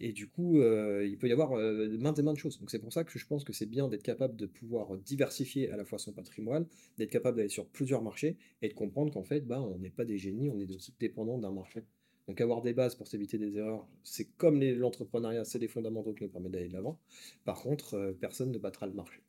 Et 0.00 0.12
du 0.12 0.28
coup, 0.28 0.62
il 0.62 1.16
peut 1.18 1.28
y 1.28 1.32
avoir 1.32 1.52
maintes 1.98 2.18
et 2.18 2.22
maintes 2.22 2.38
choses. 2.38 2.58
Donc, 2.58 2.70
c'est 2.70 2.78
pour 2.78 2.92
ça 2.92 3.04
que 3.04 3.18
je 3.18 3.26
pense 3.26 3.44
que 3.44 3.52
c'est 3.52 3.66
bien 3.66 3.88
d'être 3.88 4.02
capable 4.02 4.36
de 4.36 4.46
pouvoir 4.46 4.96
diversifier 4.98 5.70
à 5.70 5.76
la 5.76 5.84
fois 5.84 5.98
son 5.98 6.12
patrimoine, 6.12 6.66
d'être 6.98 7.10
capable 7.10 7.38
d'aller 7.38 7.48
sur 7.48 7.66
plusieurs 7.66 8.02
marchés 8.02 8.36
et 8.62 8.68
de 8.68 8.74
comprendre 8.74 9.12
qu'en 9.12 9.24
fait, 9.24 9.46
bah, 9.46 9.60
on 9.60 9.78
n'est 9.78 9.90
pas 9.90 10.04
des 10.04 10.18
génies, 10.18 10.50
on 10.50 10.60
est 10.60 10.68
dépendant 10.98 11.38
d'un 11.38 11.52
marché. 11.52 11.84
Donc 12.28 12.42
avoir 12.42 12.60
des 12.60 12.74
bases 12.74 12.94
pour 12.94 13.08
s'éviter 13.08 13.38
des 13.38 13.56
erreurs, 13.56 13.86
c'est 14.04 14.26
comme 14.36 14.60
l'entrepreneuriat, 14.62 15.44
c'est 15.46 15.58
des 15.58 15.66
fondamentaux 15.66 16.12
qui 16.12 16.24
nous 16.24 16.28
permettent 16.28 16.52
d'aller 16.52 16.68
de 16.68 16.74
l'avant. 16.74 17.00
Par 17.46 17.62
contre, 17.62 17.94
euh, 17.94 18.12
personne 18.12 18.52
ne 18.52 18.58
battra 18.58 18.86
le 18.86 18.92
marché. 18.92 19.22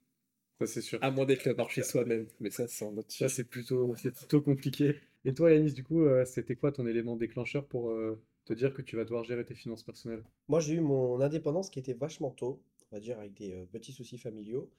Ça 0.60 0.68
c'est 0.68 0.82
sûr. 0.82 1.00
À 1.02 1.10
moins 1.10 1.26
d'être 1.26 1.46
le 1.46 1.56
marché 1.56 1.82
soi-même. 1.82 2.28
Mais 2.42 2.50
ça, 2.50 2.68
c'est 2.68 2.86
Ça 3.08 3.30
c'est 3.30 3.46
plutôt, 3.46 3.94
plutôt 3.94 4.42
compliqué. 4.42 4.96
Et 5.24 5.34
toi 5.34 5.50
Yanis, 5.52 5.74
du 5.74 5.84
coup, 5.86 6.04
euh, 6.04 6.26
c'était 6.26 6.58
quoi 6.58 6.74
ton 6.74 6.86
élément 6.86 7.16
déclencheur 7.16 7.66
pour 7.66 7.90
euh, 7.90 8.22
te 8.44 8.52
dire 8.52 8.74
que 8.74 8.82
tu 8.82 8.98
vas 8.98 9.06
devoir 9.06 9.24
gérer 9.24 9.46
tes 9.46 9.56
finances 9.56 9.84
personnelles? 9.84 10.24
Moi 10.50 10.60
j'ai 10.60 10.74
eu 10.74 10.82
mon 10.82 11.22
indépendance 11.22 11.70
qui 11.70 11.80
était 11.80 11.94
vachement 11.94 12.32
tôt, 12.32 12.62
on 12.92 12.98
va 12.98 13.00
dire 13.00 13.18
avec 13.18 13.34
des 13.34 13.66
petits 13.72 13.94
soucis 13.94 14.18
familiaux. 14.18 14.70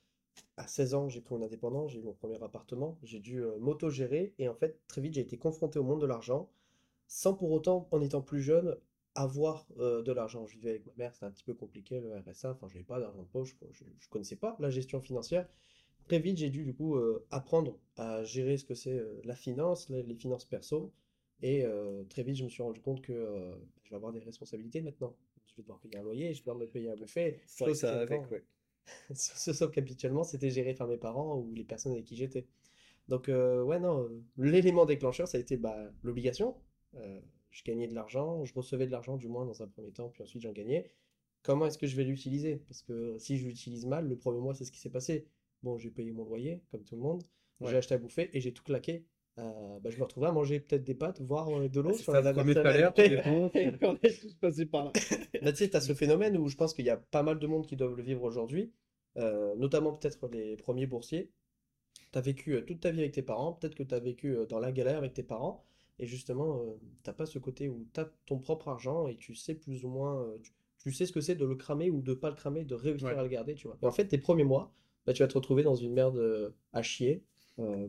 À 0.58 0.66
16 0.68 0.94
ans, 0.94 1.08
j'ai 1.08 1.22
pris 1.22 1.34
mon 1.34 1.42
indépendance, 1.42 1.92
j'ai 1.92 2.00
eu 2.00 2.02
mon 2.02 2.12
premier 2.12 2.42
appartement, 2.42 2.98
j'ai 3.02 3.18
dû 3.18 3.42
m'auto-gérer 3.58 4.34
et 4.38 4.48
en 4.48 4.54
fait, 4.54 4.78
très 4.88 5.00
vite, 5.00 5.14
j'ai 5.14 5.22
été 5.22 5.38
confronté 5.38 5.78
au 5.78 5.82
monde 5.82 6.02
de 6.02 6.06
l'argent 6.06 6.50
sans 7.10 7.34
pour 7.34 7.50
autant, 7.50 7.88
en 7.90 8.00
étant 8.00 8.22
plus 8.22 8.40
jeune, 8.40 8.76
avoir 9.16 9.66
euh, 9.80 10.00
de 10.00 10.12
l'argent. 10.12 10.46
Je 10.46 10.54
vivais 10.54 10.70
avec 10.70 10.86
ma 10.86 10.92
mère, 10.96 11.12
c'était 11.12 11.26
un 11.26 11.32
petit 11.32 11.42
peu 11.42 11.54
compliqué, 11.54 12.00
le 12.00 12.16
RSA, 12.16 12.52
enfin, 12.52 12.68
je 12.68 12.74
n'avais 12.74 12.84
pas 12.84 13.00
d'argent 13.00 13.22
de 13.22 13.26
poche, 13.26 13.56
je 13.72 13.82
ne 13.82 13.90
connaissais 14.10 14.36
pas 14.36 14.56
la 14.60 14.70
gestion 14.70 15.00
financière. 15.00 15.48
Très 16.04 16.20
vite, 16.20 16.38
j'ai 16.38 16.50
dû 16.50 16.62
du 16.62 16.72
coup 16.72 16.94
euh, 16.94 17.26
apprendre 17.32 17.76
à 17.96 18.22
gérer 18.22 18.56
ce 18.56 18.64
que 18.64 18.74
c'est 18.74 18.96
euh, 18.96 19.20
la 19.24 19.34
finance, 19.34 19.88
les, 19.88 20.14
finances 20.14 20.44
perso. 20.44 20.92
Et 21.42 21.64
très 22.10 22.22
vite, 22.22 22.36
je 22.36 22.44
me 22.44 22.50
suis 22.50 22.62
rendu 22.62 22.80
compte 22.82 23.00
que 23.00 23.12
je 23.82 23.90
vais 23.90 23.96
avoir 23.96 24.12
des 24.12 24.20
responsabilités 24.20 24.82
maintenant. 24.82 25.16
Je 25.46 25.56
vais 25.56 25.62
devoir 25.62 25.80
payer 25.80 25.96
un 25.96 26.02
loyer, 26.02 26.34
je 26.34 26.40
vais 26.40 26.40
devoir 26.40 26.58
me 26.58 26.66
payer 26.66 26.90
un 26.90 26.96
buffet. 26.96 27.40
C'est 27.46 27.74
ça 27.74 27.98
avec, 27.98 28.30
ouais. 28.30 28.44
Sauf 29.14 29.70
qu'habituellement, 29.70 30.22
c'était 30.22 30.50
géré 30.50 30.74
par 30.74 30.86
mes 30.86 30.98
parents 30.98 31.38
ou 31.38 31.50
les 31.54 31.64
personnes 31.64 31.92
avec 31.92 32.04
qui 32.04 32.14
j'étais. 32.14 32.46
Donc, 33.08 33.28
ouais, 33.28 33.80
non, 33.80 34.06
l'élément 34.36 34.84
déclencheur, 34.84 35.26
ça 35.26 35.38
a 35.38 35.40
été 35.40 35.56
bah, 35.56 35.90
l'obligation, 36.02 36.54
euh, 36.96 37.20
je 37.50 37.62
gagnais 37.64 37.88
de 37.88 37.94
l'argent, 37.94 38.44
je 38.44 38.54
recevais 38.54 38.86
de 38.86 38.92
l'argent 38.92 39.16
du 39.16 39.28
moins 39.28 39.44
dans 39.44 39.62
un 39.62 39.66
premier 39.66 39.90
temps, 39.90 40.08
puis 40.08 40.22
ensuite 40.22 40.42
j'en 40.42 40.52
gagnais. 40.52 40.90
Comment 41.42 41.66
est-ce 41.66 41.78
que 41.78 41.86
je 41.86 41.96
vais 41.96 42.04
l'utiliser? 42.04 42.56
Parce 42.68 42.82
que 42.82 43.16
si 43.18 43.38
je 43.38 43.46
l'utilise 43.46 43.86
mal, 43.86 44.06
le 44.06 44.16
premier 44.16 44.40
mois, 44.40 44.54
c'est 44.54 44.64
ce 44.64 44.72
qui 44.72 44.78
s'est 44.78 44.90
passé. 44.90 45.26
Bon, 45.62 45.78
j'ai 45.78 45.90
payé 45.90 46.12
mon 46.12 46.24
loyer, 46.24 46.62
comme 46.70 46.84
tout 46.84 46.96
le 46.96 47.02
monde. 47.02 47.22
J'ai 47.62 47.76
acheté 47.76 47.94
à 47.94 47.98
bouffer 47.98 48.30
et 48.32 48.40
j'ai 48.40 48.52
tout 48.52 48.62
claqué. 48.62 49.04
Euh, 49.38 49.78
bah, 49.80 49.90
je 49.90 49.98
me 49.98 50.02
retrouvais 50.02 50.26
à 50.26 50.32
manger 50.32 50.60
peut-être 50.60 50.84
des 50.84 50.94
pâtes, 50.94 51.20
voire 51.20 51.48
euh, 51.48 51.68
de 51.68 51.80
l'eau 51.80 51.94
sur 51.94 52.12
la 52.12 52.32
premier 52.32 52.54
salaire. 52.54 52.92
on 52.96 53.50
est 54.02 54.20
tous 54.20 54.34
passés 54.34 54.66
par 54.66 54.86
là. 54.86 54.92
tu 54.94 55.54
sais, 55.54 55.70
tu 55.70 55.76
as 55.76 55.80
ce 55.80 55.94
phénomène 55.94 56.36
où 56.36 56.48
je 56.48 56.56
pense 56.56 56.74
qu'il 56.74 56.84
y 56.84 56.90
a 56.90 56.96
pas 56.96 57.22
mal 57.22 57.38
de 57.38 57.46
monde 57.46 57.66
qui 57.66 57.76
doivent 57.76 57.96
le 57.96 58.02
vivre 58.02 58.22
aujourd'hui, 58.22 58.72
notamment 59.16 59.92
peut-être 59.92 60.28
les 60.28 60.56
premiers 60.56 60.86
boursiers. 60.86 61.30
Tu 62.12 62.18
as 62.18 62.22
vécu 62.22 62.62
toute 62.66 62.80
ta 62.80 62.90
vie 62.90 63.00
avec 63.00 63.12
tes 63.12 63.22
parents, 63.22 63.52
peut-être 63.52 63.74
que 63.74 63.82
tu 63.82 63.94
as 63.94 64.00
vécu 64.00 64.36
dans 64.48 64.58
la 64.58 64.72
galère 64.72 64.98
avec 64.98 65.14
tes 65.14 65.22
parents. 65.22 65.64
Et 66.00 66.06
justement, 66.06 66.62
euh, 66.62 66.80
t'as 67.02 67.12
pas 67.12 67.26
ce 67.26 67.38
côté 67.38 67.68
où 67.68 67.86
tu 67.92 68.00
as 68.00 68.10
ton 68.24 68.38
propre 68.38 68.68
argent 68.68 69.06
et 69.06 69.16
tu 69.16 69.34
sais 69.34 69.54
plus 69.54 69.84
ou 69.84 69.90
moins, 69.90 70.22
euh, 70.22 70.38
tu, 70.78 70.92
sais 70.94 71.04
ce 71.04 71.12
que 71.12 71.20
c'est 71.20 71.34
de 71.34 71.44
le 71.44 71.54
cramer 71.54 71.90
ou 71.90 72.00
de 72.00 72.14
pas 72.14 72.30
le 72.30 72.36
cramer, 72.36 72.64
de 72.64 72.74
réussir 72.74 73.18
à 73.18 73.22
le 73.22 73.28
garder, 73.28 73.54
tu 73.54 73.68
vois. 73.68 73.76
Et 73.82 73.86
en 73.86 73.90
fait, 73.90 74.06
tes 74.06 74.16
premiers 74.16 74.44
mois, 74.44 74.72
bah, 75.06 75.12
tu 75.12 75.22
vas 75.22 75.28
te 75.28 75.34
retrouver 75.34 75.62
dans 75.62 75.74
une 75.74 75.92
merde 75.92 76.16
euh, 76.16 76.50
à 76.72 76.82
chier 76.82 77.22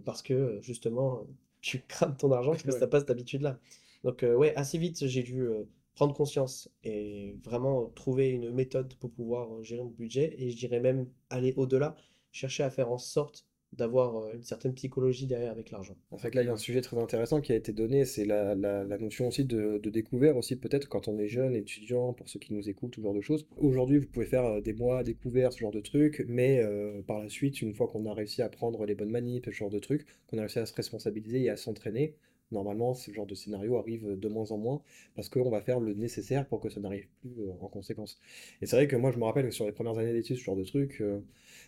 parce 0.04 0.22
que 0.22 0.60
justement, 0.62 1.26
tu 1.62 1.80
crames 1.88 2.18
ton 2.18 2.30
argent 2.34 2.52
parce 2.64 2.64
que 2.64 2.80
t'as 2.80 2.88
pas 2.88 3.00
cette 3.00 3.10
habitude-là. 3.10 3.58
Donc, 4.04 4.24
ouais, 4.24 4.54
assez 4.56 4.78
vite, 4.78 5.08
j'ai 5.08 5.24
dû 5.24 5.48
prendre 5.96 6.14
conscience 6.14 6.70
et 6.84 7.38
vraiment 7.42 7.86
trouver 7.96 8.30
une 8.30 8.52
méthode 8.52 8.94
pour 8.96 9.12
pouvoir 9.12 9.64
gérer 9.64 9.84
mon 9.84 9.90
budget 9.90 10.36
et 10.38 10.52
je 10.52 10.58
dirais 10.58 10.82
même 10.82 11.08
aller 11.30 11.54
au-delà, 11.56 11.96
chercher 12.32 12.64
à 12.64 12.70
faire 12.70 12.92
en 12.92 12.98
sorte 12.98 13.46
d'avoir 13.74 14.18
euh, 14.18 14.34
une 14.34 14.44
certaine 14.44 14.74
psychologie 14.74 15.28
derrière 15.28 15.52
avec 15.52 15.72
l'argent. 15.72 15.96
En 16.12 16.18
fait, 16.18 16.36
là, 16.36 16.42
il 16.44 16.46
y 16.46 16.50
a 16.50 16.54
un 16.54 16.58
sujet 16.58 16.82
très 16.82 16.98
intéressant 16.98 17.42
qui 17.42 17.52
a 17.52 17.56
été 17.56 17.72
donné, 17.72 18.06
c'est 18.06 18.26
la, 18.26 18.56
notion 18.98 19.28
aussi 19.28 19.46
de, 19.46 19.78
découvert, 19.90 20.38
aussi 20.38 20.56
peut-être 20.56 20.90
quand 20.90 21.08
on 21.08 21.18
est 21.18 21.28
jeune, 21.28 21.56
étudiant, 21.56 22.14
pour 22.14 22.28
ceux 22.30 22.40
qui 22.40 22.54
nous 22.54 22.70
écoutent, 22.70 22.96
ce 22.96 23.02
genre 23.02 23.14
de 23.14 23.22
choses. 23.22 23.48
Aujourd'hui, 23.58 23.98
vous 23.98 24.08
pouvez 24.08 24.26
faire 24.26 24.46
euh, 24.46 24.62
des 24.62 24.74
mois 24.74 25.04
découverts, 25.04 25.54
ce 25.54 25.60
genre 25.60 25.72
de 25.72 25.82
trucs, 25.82 26.26
mais 26.28 26.60
euh, 26.60 27.02
par 27.02 27.20
la 27.20 27.30
suite, 27.30 27.62
une 27.62 27.74
fois 27.74 27.88
qu'on 27.88 28.06
a 28.06 28.14
réussi 28.14 28.42
à 28.42 28.50
prendre 28.50 28.86
les 28.86 28.96
bonnes 28.96 29.10
manips, 29.12 29.46
ce 29.46 29.52
genre 29.52 29.70
de 29.70 29.80
trucs, 29.80 30.06
qu'on 30.28 30.38
a 30.38 30.42
réussi 30.42 30.60
à 30.60 30.66
se 30.66 30.74
responsabiliser 30.74 31.44
et 31.44 31.50
à 31.50 31.58
s'entraîner, 31.58 32.16
Normalement, 32.52 32.94
ce 32.94 33.12
genre 33.12 33.26
de 33.26 33.36
scénario 33.36 33.78
arrive 33.78 34.20
de 34.20 34.28
moins 34.28 34.52
en 34.52 34.58
moins 34.58 34.82
parce 35.16 35.30
qu'on 35.30 35.50
va 35.50 35.62
faire 35.62 35.80
le 35.80 35.94
nécessaire 35.94 36.46
pour 36.48 36.60
que 36.60 36.70
ça 36.70 36.80
n'arrive 36.80 37.08
plus 37.22 37.32
en 37.62 37.68
conséquence. 37.68 38.20
Et 38.62 38.66
c'est 38.66 38.76
vrai 38.76 38.88
que 38.88 38.96
moi, 38.96 39.12
je 39.12 39.18
me 39.18 39.24
rappelle 39.24 39.46
que 39.46 39.52
sur 39.52 39.66
les 39.66 39.72
premières 39.72 39.98
années 39.98 40.14
d'études, 40.14 40.38
ce 40.38 40.44
genre 40.44 40.56
de 40.56 40.64
truc, 40.64 41.02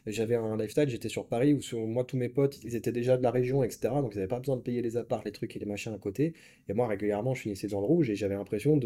j'avais 0.08 0.36
un 0.36 0.58
lifestyle, 0.58 0.90
j'étais 0.90 1.10
sur 1.10 1.26
Paris 1.28 1.54
où 1.54 1.62
sur, 1.62 1.80
moi, 1.80 2.04
tous 2.04 2.18
mes 2.18 2.30
potes, 2.30 2.60
ils 2.64 2.76
étaient 2.76 2.92
déjà 2.92 3.18
de 3.18 3.24
la 3.24 3.32
région, 3.32 3.64
etc. 3.64 4.02
Donc 4.02 4.14
ils 4.14 4.18
n'avaient 4.18 4.28
pas 4.28 4.40
besoin 4.40 4.58
de 4.58 4.62
payer 4.62 4.82
les 4.82 4.98
apparts, 4.98 5.24
les 5.26 5.32
trucs 5.32 5.56
et 5.56 5.60
les 5.60 5.66
machins 5.66 5.94
à 5.94 5.98
côté. 5.98 6.34
Et 6.70 6.74
moi, 6.74 6.88
régulièrement, 6.88 7.34
je 7.34 7.42
finissais 7.42 7.68
dans 7.68 7.80
le 7.80 7.88
rouge 7.88 8.10
et 8.10 8.16
j'avais 8.16 8.36
l'impression 8.36 8.80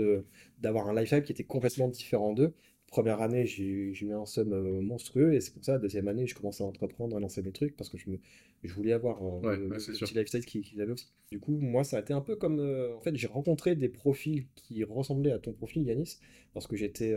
d'avoir 0.60 0.88
un 0.90 0.94
lifestyle 0.94 1.24
qui 1.24 1.32
était 1.32 1.44
complètement 1.44 1.88
différent 1.88 2.34
d'eux. 2.34 2.54
Première 2.92 3.22
année, 3.22 3.46
j'ai 3.46 3.66
eu 3.66 4.14
un 4.14 4.26
somme 4.26 4.54
euh, 4.54 4.82
monstrueux 4.82 5.34
et 5.34 5.42
c'est 5.42 5.52
pour 5.52 5.64
ça, 5.64 5.78
deuxième 5.78 6.08
année, 6.08 6.26
je 6.26 6.34
commençais 6.34 6.64
à 6.64 6.68
entreprendre, 6.68 7.18
à 7.18 7.20
lancer 7.20 7.42
mes 7.42 7.52
trucs 7.52 7.76
parce 7.76 7.90
que 7.90 7.98
je, 7.98 8.10
me, 8.10 8.18
je 8.64 8.74
voulais 8.74 8.94
avoir 8.94 9.22
euh, 9.22 9.58
le, 9.58 9.68
petit 9.68 10.14
lifestyle 10.14 10.46
qu'ils 10.46 10.82
avaient 10.82 10.94
aussi. 10.94 11.12
Du 11.30 11.42
coup, 11.42 11.58
moi, 11.58 11.84
ça 11.84 11.98
a 11.98 12.00
été 12.00 12.14
un 12.14 12.22
peu 12.22 12.38
comme. 12.38 12.60
Euh, 12.62 12.96
en 12.96 13.02
fait, 13.02 13.14
j'ai 13.18 13.28
rencontré 13.28 13.76
des 13.76 13.90
profils 13.90 14.46
qui 14.56 14.86
ressemblaient 14.86 15.34
à 15.34 15.38
ton 15.38 15.52
profil, 15.52 15.84
Yanis, 15.84 16.18
lorsque 16.56 16.76
j'étais 16.76 17.14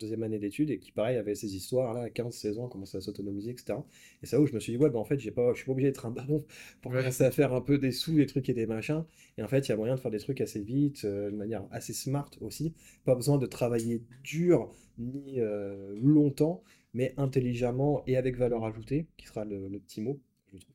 deuxième 0.00 0.22
année 0.22 0.38
d'études 0.38 0.70
et 0.70 0.78
qui, 0.78 0.92
pareil, 0.92 1.16
avaient 1.16 1.34
ces 1.34 1.56
histoires-là 1.56 2.02
à 2.02 2.08
15-16 2.08 2.58
ans, 2.58 2.68
commençaient 2.68 2.98
à 2.98 3.00
s'autonomiser, 3.00 3.52
etc. 3.52 3.78
Et 4.22 4.26
c'est 4.26 4.36
là 4.36 4.42
où 4.42 4.46
je 4.46 4.52
me 4.52 4.60
suis 4.60 4.74
dit, 4.74 4.78
ouais, 4.78 4.90
bah 4.90 4.98
en 4.98 5.04
fait, 5.04 5.16
pas, 5.30 5.52
je 5.54 5.56
suis 5.56 5.64
pas 5.64 5.72
obligé 5.72 5.88
d'être 5.88 6.04
un 6.04 6.10
baron 6.10 6.44
pour 6.82 6.92
commencer 6.92 7.24
à 7.24 7.30
faire 7.30 7.54
un 7.54 7.62
peu 7.62 7.78
des 7.78 7.90
sous, 7.90 8.14
des 8.14 8.26
trucs 8.26 8.50
et 8.50 8.54
des 8.54 8.66
machins. 8.66 9.06
Et 9.38 9.42
en 9.42 9.48
fait, 9.48 9.66
il 9.66 9.70
y 9.70 9.72
a 9.72 9.76
moyen 9.76 9.94
de 9.94 10.00
faire 10.00 10.10
des 10.10 10.18
trucs 10.18 10.42
assez 10.42 10.60
vite, 10.60 11.06
de 11.06 11.30
manière 11.30 11.66
assez 11.70 11.94
smart 11.94 12.30
aussi. 12.42 12.74
Pas 13.06 13.14
besoin 13.14 13.38
de 13.38 13.46
travailler 13.46 14.02
dur 14.22 14.73
ni 14.98 15.40
euh, 15.40 15.94
longtemps, 16.00 16.62
mais 16.94 17.14
intelligemment 17.16 18.02
et 18.06 18.16
avec 18.16 18.36
valeur 18.36 18.64
ajoutée, 18.64 19.06
qui 19.16 19.26
sera 19.26 19.44
le, 19.44 19.68
le 19.68 19.78
petit 19.78 20.00
mot, 20.00 20.20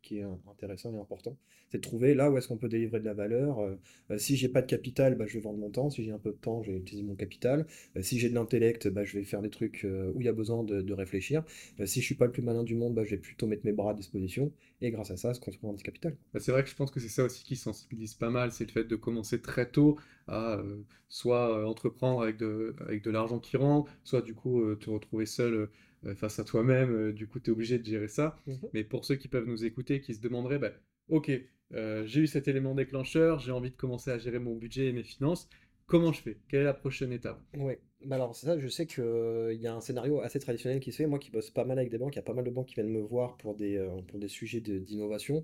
qui 0.02 0.20
est 0.20 0.26
intéressant 0.50 0.94
et 0.94 1.00
important. 1.00 1.38
C'est 1.70 1.78
de 1.78 1.84
trouver 1.84 2.16
là 2.16 2.32
où 2.32 2.38
est-ce 2.38 2.48
qu'on 2.48 2.58
peut 2.58 2.70
délivrer 2.70 3.00
de 3.00 3.06
la 3.06 3.14
valeur. 3.14 3.60
Euh, 3.60 3.76
euh, 4.12 4.18
si 4.18 4.36
j'ai 4.36 4.50
pas 4.50 4.62
de 4.62 4.68
capital, 4.68 5.16
bah, 5.16 5.26
je 5.28 5.36
vais 5.36 5.40
vendre 5.40 5.60
mon 5.60 5.70
temps. 5.70 5.90
Si 5.90 6.04
j'ai 6.04 6.12
un 6.12 6.18
peu 6.18 6.32
de 6.32 6.38
temps, 6.38 6.64
je 6.64 6.72
vais 6.72 6.78
utiliser 6.78 7.06
mon 7.06 7.16
capital. 7.16 7.68
Euh, 7.96 8.02
si 8.02 8.18
j'ai 8.18 8.30
de 8.30 8.34
l'intellect, 8.34 8.88
bah, 8.88 9.04
je 9.04 9.18
vais 9.18 9.24
faire 9.24 9.42
des 9.42 9.50
trucs 9.50 9.86
où 9.86 10.20
il 10.20 10.26
y 10.26 10.30
a 10.30 10.34
besoin 10.34 10.64
de, 10.64 10.94
réfléchir. 10.94 11.44
Si 11.86 12.02
je 12.02 12.06
suis 12.06 12.16
pas 12.16 12.26
le 12.26 12.32
plus 12.32 12.42
malin 12.42 12.64
du 12.64 12.76
monde, 12.76 12.96
bah, 12.96 13.04
je 13.04 13.12
vais 13.12 13.18
plutôt 13.18 13.46
mettre 13.48 13.66
mes 13.66 13.72
bras 13.72 13.92
à 13.92 13.94
disposition. 13.94 14.52
Et 14.82 14.92
grâce 14.92 15.12
à 15.12 15.18
ça, 15.18 15.34
se 15.34 15.40
construire 15.40 15.72
un 15.72 15.76
petit 15.76 15.84
capital. 15.84 16.16
Bah, 16.34 16.40
c'est 16.40 16.52
vrai 16.52 16.64
que 16.64 16.70
je 16.70 16.76
pense 16.76 16.90
que 16.90 17.00
c'est 17.00 17.10
ça 17.10 17.24
aussi 17.24 17.44
qui 17.44 17.56
sensibilise 17.56 18.16
pas 18.16 18.30
mal, 18.30 18.52
c'est 18.52 18.66
le 18.66 18.72
fait 18.72 18.86
de 18.86 18.96
commencer 18.96 19.42
très 19.42 19.70
tôt 19.70 19.98
à 20.28 20.62
soit 21.08 21.68
entreprendre 21.68 22.22
avec 22.22 22.38
de, 22.38 22.76
avec 22.82 23.04
de 23.04 23.12
l'argent 23.12 23.40
qui 23.40 23.58
rentre, 23.58 23.92
soit 24.04 24.22
du 24.22 24.34
coup 24.34 24.76
te 24.76 24.90
retrouver 24.90 25.26
seul 25.26 25.70
face 26.15 26.39
à 26.39 26.44
toi-même, 26.44 26.91
euh, 26.91 27.13
du 27.13 27.27
coup 27.27 27.39
tu 27.39 27.50
es 27.50 27.53
obligé 27.53 27.79
de 27.79 27.86
gérer 27.86 28.08
ça. 28.08 28.38
Mhm. 28.46 28.70
Mais 28.74 28.84
pour 28.84 29.06
ceux 29.06 29.15
qui 29.15 29.27
peuvent 29.27 29.48
nous 29.48 29.65
écouter, 29.65 30.01
qui 30.01 30.13
se 30.13 30.22
demanderaient, 30.22 30.60
bah, 30.60 30.72
ok, 31.10 31.32
euh, 31.74 32.06
j'ai 32.06 32.22
eu 32.22 32.27
cet 32.27 32.48
élément 32.48 32.75
déclencheur, 32.75 33.39
j'ai 33.39 33.51
envie 33.51 33.72
de 33.72 33.75
commencer 33.75 34.12
à 34.12 34.18
gérer 34.18 34.39
mon 34.39 34.56
budget 34.56 34.88
et 34.88 34.94
mes 34.94 35.03
finances, 35.03 35.50
comment 35.88 36.13
je 36.13 36.22
fais? 36.22 36.38
Quelle 36.48 36.62
est 36.62 36.63
la 36.65 36.74
prochaine 36.74 37.12
étape? 37.12 37.41
Ouais, 37.56 37.82
bah 38.06 38.15
alors 38.15 38.36
c'est 38.36 38.46
ça, 38.46 38.60
je 38.60 38.68
sais 38.68 38.86
qu'il 38.86 39.58
y 39.60 39.65
a 39.65 39.74
un 39.74 39.82
scénario 39.82 40.22
assez 40.22 40.39
traditionnel 40.39 40.79
qui 40.79 40.91
se 40.91 40.98
fait, 40.98 41.08
moi 41.08 41.18
qui 41.18 41.32
bosse 41.32 41.50
pas 41.50 41.63
mal 41.65 41.79
avec 41.79 41.89
des 41.89 41.98
banques, 41.98 42.13
il 42.13 42.18
y 42.18 42.20
a 42.20 42.22
pas 42.24 42.34
mal 42.36 42.46
de 42.46 42.51
banques 42.51 42.68
qui 42.68 42.75
viennent 42.75 42.89
me 42.91 43.01
voir 43.01 43.38
pour 43.38 43.56
des, 43.56 43.75
euh, 43.77 43.89
pour 44.08 44.20
des 44.20 44.27
sujets 44.27 44.62
de- 44.62 44.77
d'innovation, 44.77 45.44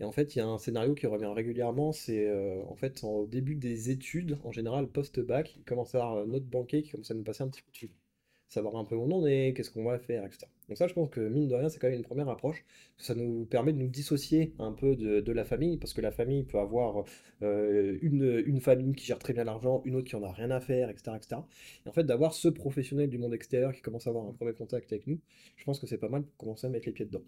et 0.00 0.04
en 0.04 0.12
fait 0.12 0.34
il 0.34 0.38
y 0.38 0.40
a 0.42 0.46
un 0.48 0.56
scénario 0.58 0.94
qui 0.94 1.06
revient 1.06 1.26
régulièrement, 1.34 1.92
c'est 1.92 2.26
euh, 2.26 2.62
en 2.68 2.74
fait 2.74 3.04
au 3.04 3.26
début 3.26 3.54
des 3.54 3.90
études, 3.90 4.38
en 4.44 4.50
général 4.52 4.88
post-bac, 4.88 5.54
il 5.56 5.64
commence 5.64 5.94
à 5.94 5.98
avoir 5.98 6.16
euh, 6.22 6.26
notre 6.26 6.46
banquier 6.46 6.82
qui 6.82 6.90
commence 6.92 7.10
à 7.10 7.14
nous 7.14 7.22
passer 7.22 7.42
un 7.42 7.48
petit 7.48 7.62
coup 7.62 7.70
de 7.72 7.76
fil, 7.76 7.90
savoir 8.52 8.76
un 8.76 8.84
peu 8.84 8.94
où 8.94 9.02
on 9.02 9.10
en 9.10 9.26
est, 9.26 9.54
qu'est-ce 9.56 9.70
qu'on 9.70 9.84
va 9.84 9.98
faire, 9.98 10.24
etc. 10.24 10.46
Donc 10.68 10.78
ça 10.78 10.86
je 10.86 10.94
pense 10.94 11.10
que 11.10 11.20
mine 11.20 11.48
de 11.48 11.54
rien 11.54 11.68
c'est 11.68 11.78
quand 11.78 11.88
même 11.88 11.96
une 11.96 12.04
première 12.04 12.28
approche, 12.28 12.64
ça 12.96 13.14
nous 13.14 13.46
permet 13.46 13.72
de 13.72 13.78
nous 13.78 13.88
dissocier 13.88 14.54
un 14.58 14.72
peu 14.72 14.94
de, 14.94 15.32
la 15.32 15.44
famille, 15.44 15.78
parce 15.78 15.94
que 15.94 16.00
la 16.00 16.10
famille 16.10 16.44
peut 16.44 16.58
avoir 16.58 17.04
euh, 17.42 17.98
une, 18.02 18.42
une 18.46 18.60
famille 18.60 18.94
qui 18.94 19.06
gère 19.06 19.18
très 19.18 19.32
bien 19.32 19.44
l'argent, 19.44 19.82
une 19.84 19.96
autre 19.96 20.06
qui 20.06 20.16
en 20.16 20.22
a 20.22 20.30
rien 20.30 20.50
à 20.50 20.60
faire, 20.60 20.90
etc., 20.90 21.12
etc. 21.16 21.40
Et 21.84 21.88
en 21.88 21.92
fait, 21.92 22.04
d'avoir 22.04 22.34
ce 22.34 22.48
professionnel 22.48 23.08
du 23.08 23.18
monde 23.18 23.34
extérieur 23.34 23.72
qui 23.72 23.80
commence 23.80 24.06
à 24.06 24.10
avoir 24.10 24.26
un 24.26 24.32
premier 24.32 24.52
contact 24.52 24.92
avec 24.92 25.06
nous, 25.06 25.18
je 25.56 25.64
pense 25.64 25.80
que 25.80 25.86
c'est 25.86 25.98
pas 25.98 26.08
mal 26.08 26.22
pour 26.22 26.36
commencer 26.36 26.66
à 26.66 26.70
mettre 26.70 26.86
les 26.86 26.92
pieds 26.92 27.06
dedans. 27.06 27.22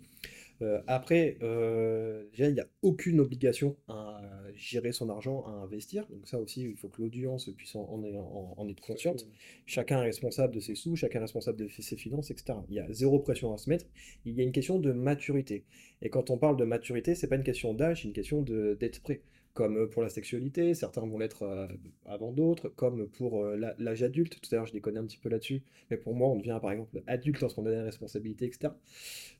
Euh, 0.62 0.80
après, 0.86 1.36
euh, 1.42 2.24
déjà, 2.30 2.48
il 2.48 2.54
n'y 2.54 2.60
a 2.60 2.68
aucune 2.82 3.20
obligation 3.20 3.76
à 3.88 4.20
gérer 4.54 4.92
son 4.92 5.08
argent, 5.10 5.44
à 5.46 5.50
investir. 5.50 6.06
Donc 6.08 6.26
ça 6.28 6.38
aussi, 6.38 6.62
il 6.62 6.76
faut 6.76 6.88
que 6.88 7.02
l'audience 7.02 7.48
puisse 7.56 7.74
en, 7.76 7.82
en, 7.82 8.02
en- 8.04 8.54
en 8.56 8.68
être 8.68 8.80
consciente. 8.80 9.26
Chacun 9.66 10.00
est 10.02 10.04
responsable 10.06 10.54
de 10.54 10.60
ses 10.60 10.74
sous, 10.74 10.96
chacun 10.96 11.18
est 11.18 11.22
responsable 11.22 11.58
de 11.58 11.68
ses 11.68 11.96
finances, 11.96 12.30
etc. 12.30 12.64
Il 12.68 12.74
y 12.76 12.80
a 12.80 12.92
zéro 12.92 13.18
pression 13.18 13.52
à 13.52 13.58
se 13.58 13.68
mettre. 13.68 13.86
Il 14.24 14.34
y 14.36 14.40
a 14.40 14.44
une 14.44 14.52
question 14.52 14.78
de 14.78 14.92
maturité. 14.92 15.64
Et 16.02 16.08
quand 16.10 16.30
on 16.30 16.38
parle 16.38 16.56
de 16.56 16.64
maturité, 16.64 17.14
c'est 17.14 17.28
pas 17.28 17.36
une 17.36 17.42
question 17.44 17.74
d'âge, 17.74 18.02
c'est 18.02 18.08
une 18.08 18.14
question 18.14 18.42
d'être 18.42 19.00
prêt. 19.02 19.22
Comme 19.54 19.88
pour 19.88 20.02
la 20.02 20.08
sexualité, 20.08 20.74
certains 20.74 21.06
vont 21.06 21.16
l'être 21.16 21.44
euh, 21.44 21.68
avant 22.06 22.32
d'autres, 22.32 22.68
comme 22.70 23.08
pour 23.08 23.44
euh, 23.44 23.56
l'âge 23.78 24.02
adulte. 24.02 24.40
Tout 24.40 24.52
à 24.52 24.56
l'heure, 24.56 24.66
je 24.66 24.76
connais 24.78 24.98
un 24.98 25.06
petit 25.06 25.16
peu 25.18 25.28
là-dessus. 25.28 25.62
Mais 25.90 25.96
pour 25.96 26.14
moi, 26.16 26.28
on 26.28 26.36
devient 26.36 26.58
par 26.60 26.72
exemple 26.72 27.02
adulte 27.06 27.40
lorsqu'on 27.40 27.64
a 27.66 27.70
des 27.70 27.80
responsabilités, 27.80 28.46
etc. 28.46 28.72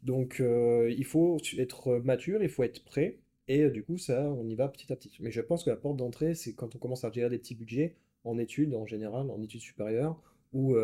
Donc, 0.04 0.38
euh, 0.38 0.94
il 0.96 1.04
faut 1.04 1.38
être 1.58 1.98
mature, 1.98 2.42
il 2.44 2.48
faut 2.48 2.62
être 2.62 2.84
prêt. 2.84 3.18
Et 3.48 3.68
du 3.70 3.82
coup, 3.82 3.98
ça, 3.98 4.30
on 4.30 4.48
y 4.48 4.54
va 4.54 4.68
petit 4.68 4.92
à 4.92 4.96
petit. 4.96 5.10
Mais 5.20 5.32
je 5.32 5.40
pense 5.40 5.64
que 5.64 5.70
la 5.70 5.76
porte 5.76 5.96
d'entrée, 5.96 6.34
c'est 6.34 6.54
quand 6.54 6.76
on 6.76 6.78
commence 6.78 7.04
à 7.04 7.10
gérer 7.10 7.28
des 7.28 7.38
petits 7.38 7.56
budgets 7.56 7.96
en 8.22 8.38
études, 8.38 8.74
en 8.74 8.86
général, 8.86 9.30
en 9.30 9.42
études 9.42 9.60
supérieures, 9.60 10.20
ou 10.52 10.76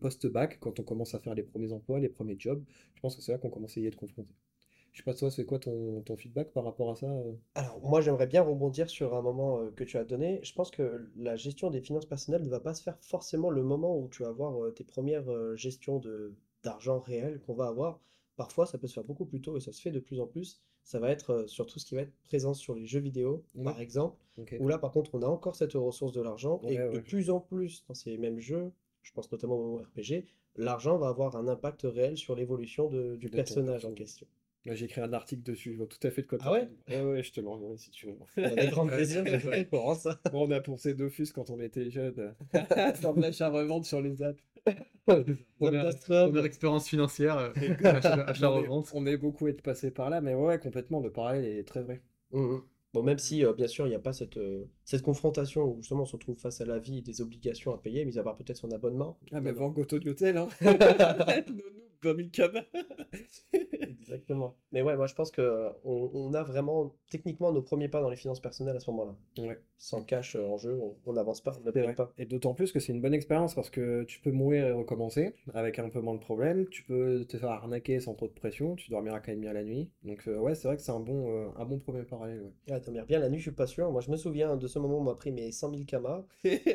post-bac, 0.00 0.58
quand 0.60 0.78
on 0.78 0.82
commence 0.84 1.14
à 1.14 1.18
faire 1.18 1.34
les 1.34 1.42
premiers 1.42 1.72
emplois, 1.72 1.98
les 2.00 2.10
premiers 2.10 2.36
jobs. 2.38 2.62
Je 2.94 3.00
pense 3.00 3.16
que 3.16 3.22
c'est 3.22 3.32
là 3.32 3.38
qu'on 3.38 3.50
commence 3.50 3.76
à 3.78 3.80
y 3.80 3.86
être 3.86 3.96
confronté. 3.96 4.30
Je 4.94 5.00
sais 5.00 5.04
pas, 5.04 5.12
toi, 5.14 5.28
c'est 5.28 5.44
quoi 5.44 5.58
ton, 5.58 6.02
ton 6.02 6.16
feedback 6.16 6.52
par 6.52 6.62
rapport 6.64 6.90
à 6.90 6.94
ça? 6.94 7.06
euh? 7.10 7.32
Alors, 7.56 7.80
moi, 7.82 8.00
j'aimerais 8.00 8.28
bien 8.28 8.42
rebondir 8.42 8.88
sur 8.88 9.14
un 9.14 9.22
moment 9.22 9.58
euh, 9.60 9.70
que 9.72 9.82
tu 9.82 9.96
as 9.98 10.04
donné. 10.04 10.38
Je 10.44 10.52
pense 10.54 10.70
que 10.70 11.10
la 11.16 11.34
gestion 11.34 11.68
des 11.68 11.80
finances 11.80 12.06
personnelles 12.06 12.42
ne 12.44 12.48
va 12.48 12.60
pas 12.60 12.74
se 12.74 12.82
faire 12.82 12.96
forcément 13.00 13.50
le 13.50 13.64
moment 13.64 13.98
où 13.98 14.08
tu 14.08 14.22
vas 14.22 14.28
avoir 14.28 14.62
euh, 14.64 14.70
tes 14.70 14.84
premières 14.84 15.28
euh, 15.30 15.56
gestions 15.56 15.98
de 15.98 16.32
d'argent 16.62 17.00
réel 17.00 17.40
qu'on 17.40 17.54
va 17.54 17.66
avoir. 17.66 18.00
Parfois, 18.36 18.66
ça 18.66 18.78
peut 18.78 18.86
se 18.86 18.94
faire 18.94 19.04
beaucoup 19.04 19.26
plus 19.26 19.40
tôt 19.42 19.56
et 19.56 19.60
ça 19.60 19.72
se 19.72 19.82
fait 19.82 19.90
de 19.90 19.98
plus 20.00 20.20
en 20.20 20.26
plus. 20.26 20.62
Ça 20.84 20.98
va 21.00 21.10
être 21.10 21.46
sur 21.48 21.66
tout 21.66 21.78
ce 21.80 21.84
qui 21.86 21.94
va 21.96 22.02
être 22.02 22.14
présent 22.22 22.54
sur 22.54 22.74
les 22.74 22.86
jeux 22.86 23.00
vidéo, 23.00 23.42
Ouais. 23.56 23.64
par 23.64 23.80
exemple, 23.80 24.16
Ok. 24.38 24.54
où 24.60 24.68
là, 24.68 24.78
par 24.78 24.92
contre, 24.92 25.10
on 25.14 25.22
a 25.22 25.26
encore 25.26 25.56
cette 25.56 25.72
ressource 25.74 26.12
de 26.12 26.22
l'argent 26.22 26.60
et 26.68 26.78
Ouais, 26.78 26.90
de 26.90 26.98
plus 27.00 27.30
en 27.30 27.40
plus 27.40 27.84
dans 27.88 27.94
ces 27.94 28.16
mêmes 28.16 28.38
jeux, 28.38 28.70
je 29.02 29.12
pense 29.12 29.30
notamment 29.32 29.56
au 29.56 29.76
RPG, 29.78 30.24
l'argent 30.56 30.96
va 30.98 31.08
avoir 31.08 31.36
un 31.36 31.48
impact 31.48 31.82
réel 31.82 32.16
sur 32.16 32.34
l'évolution 32.36 32.88
de- 32.88 33.16
du 33.16 33.28
De 33.28 33.34
personnage 33.36 33.84
en 33.84 33.92
question. 33.92 34.26
J'ai 34.66 34.86
écrit 34.86 35.02
un 35.02 35.12
article 35.12 35.42
dessus, 35.42 35.72
je 35.72 35.76
vois 35.76 35.86
tout 35.86 35.98
à 36.06 36.10
fait 36.10 36.22
de 36.22 36.26
quoi 36.26 36.38
Ah 36.40 36.44
tu 36.46 36.50
ouais. 36.52 36.68
Ouais, 37.02 37.04
ouais, 37.12 37.22
je 37.22 37.32
te 37.32 37.40
l'enverrai 37.42 37.76
si 37.76 37.90
tu 37.90 38.06
veux. 38.06 38.16
On 38.38 38.44
a 38.44 38.54
des 38.56 38.68
grands 38.68 38.86
plaisirs, 38.86 39.22
Ouais. 39.24 39.66
courant, 39.70 39.94
ça. 39.94 40.18
Bon, 40.32 40.48
on 40.48 40.50
a 40.52 40.60
pensé 40.60 40.94
Dofus 40.94 41.26
quand 41.34 41.50
on 41.50 41.60
était 41.60 41.90
jeune. 41.90 42.34
Faire 42.52 43.12
de 43.14 43.20
l'achat-revente 43.20 43.84
sur 43.84 44.00
les 44.00 44.22
apps. 44.22 44.42
Première, 45.58 46.44
expérience 46.46 46.88
financière, 46.88 47.36
euh, 47.36 47.50
achat- 47.52 48.14
On 48.14 48.18
est- 48.26 48.30
achat-revente. 48.30 48.90
On 48.94 49.06
est 49.06 49.18
beaucoup 49.18 49.48
être 49.48 49.60
passé 49.60 49.90
par 49.90 50.08
là, 50.08 50.22
mais 50.22 50.34
ouais, 50.34 50.58
complètement, 50.58 51.00
le 51.00 51.12
parallèle 51.12 51.44
est 51.44 51.64
très 51.64 51.82
vrai. 51.82 52.00
Mhm. 52.32 52.62
Bon, 52.94 53.02
même 53.02 53.18
si, 53.18 53.44
euh, 53.44 53.52
bien 53.52 53.66
sûr, 53.66 53.86
il 53.86 53.90
n'y 53.90 53.96
a 53.96 54.00
pas 54.00 54.12
cette, 54.14 54.36
euh, 54.38 54.64
cette 54.84 55.02
confrontation 55.02 55.64
où 55.64 55.76
justement 55.82 56.02
on 56.04 56.06
se 56.06 56.12
retrouve 56.12 56.38
face 56.38 56.60
à 56.60 56.64
la 56.64 56.78
vie 56.78 56.98
et 56.98 57.02
des 57.02 57.20
obligations 57.20 57.74
à 57.74 57.78
payer, 57.78 58.04
mis 58.06 58.18
à 58.18 58.22
part 58.22 58.36
peut-être 58.36 58.56
son 58.56 58.70
abonnement. 58.70 59.18
Ah, 59.32 59.40
mais 59.42 59.52
Van 59.52 59.68
Gogh 59.68 59.92
Hôtel, 60.06 60.36
hein. 60.38 60.48
Nounou, 62.04 62.14
20 62.14 62.14
000 62.16 62.30
cabas. 62.30 62.64
Exactement. 63.80 64.56
Mais 64.72 64.82
ouais, 64.82 64.96
moi 64.96 65.06
je 65.06 65.14
pense 65.14 65.30
que 65.30 65.68
on, 65.84 66.10
on 66.12 66.34
a 66.34 66.42
vraiment 66.42 66.94
techniquement 67.10 67.52
nos 67.52 67.62
premiers 67.62 67.88
pas 67.88 68.00
dans 68.00 68.10
les 68.10 68.16
finances 68.16 68.40
personnelles 68.40 68.76
à 68.76 68.80
ce 68.80 68.90
moment-là. 68.90 69.16
Ouais. 69.42 69.58
Sans 69.78 70.02
cash 70.02 70.36
euh, 70.36 70.46
en 70.46 70.56
jeu, 70.56 70.78
on 71.06 71.12
n'avance 71.12 71.40
pas, 71.42 71.52
on 71.60 71.66
ne 71.66 71.70
paye 71.70 71.94
pas. 71.94 72.12
Et 72.18 72.26
d'autant 72.26 72.54
plus 72.54 72.72
que 72.72 72.80
c'est 72.80 72.92
une 72.92 73.00
bonne 73.00 73.14
expérience 73.14 73.54
parce 73.54 73.70
que 73.70 74.04
tu 74.04 74.20
peux 74.20 74.30
mourir 74.30 74.66
et 74.66 74.72
recommencer 74.72 75.34
avec 75.52 75.78
un 75.78 75.88
peu 75.88 76.00
moins 76.00 76.14
de 76.14 76.20
problèmes. 76.20 76.66
Tu 76.68 76.82
peux 76.84 77.24
te 77.26 77.36
faire 77.36 77.50
arnaquer 77.50 78.00
sans 78.00 78.14
trop 78.14 78.28
de 78.28 78.32
pression. 78.32 78.76
Tu 78.76 78.90
dormiras 78.90 79.20
quand 79.20 79.32
même 79.32 79.40
bien 79.40 79.52
la 79.52 79.64
nuit. 79.64 79.90
Donc, 80.02 80.26
euh, 80.28 80.38
ouais, 80.38 80.54
c'est 80.54 80.68
vrai 80.68 80.76
que 80.76 80.82
c'est 80.82 80.92
un 80.92 81.00
bon, 81.00 81.30
euh, 81.30 81.48
un 81.56 81.64
bon 81.64 81.78
premier 81.78 82.02
parallèle. 82.02 82.42
Ouais. 82.42 82.52
Ah, 82.70 82.80
dormir 82.80 83.06
bien 83.06 83.18
la 83.18 83.28
nuit, 83.28 83.38
je 83.38 83.44
suis 83.44 83.50
pas 83.52 83.66
sûr. 83.66 83.90
Moi 83.90 84.00
je 84.00 84.10
me 84.10 84.16
souviens 84.16 84.56
de 84.56 84.66
ce 84.66 84.78
moment 84.78 84.96
où 84.98 85.00
on 85.00 85.04
m'a 85.04 85.14
pris 85.14 85.32
mes 85.32 85.50
100 85.52 85.70
000 85.70 85.84
kamas 85.84 86.24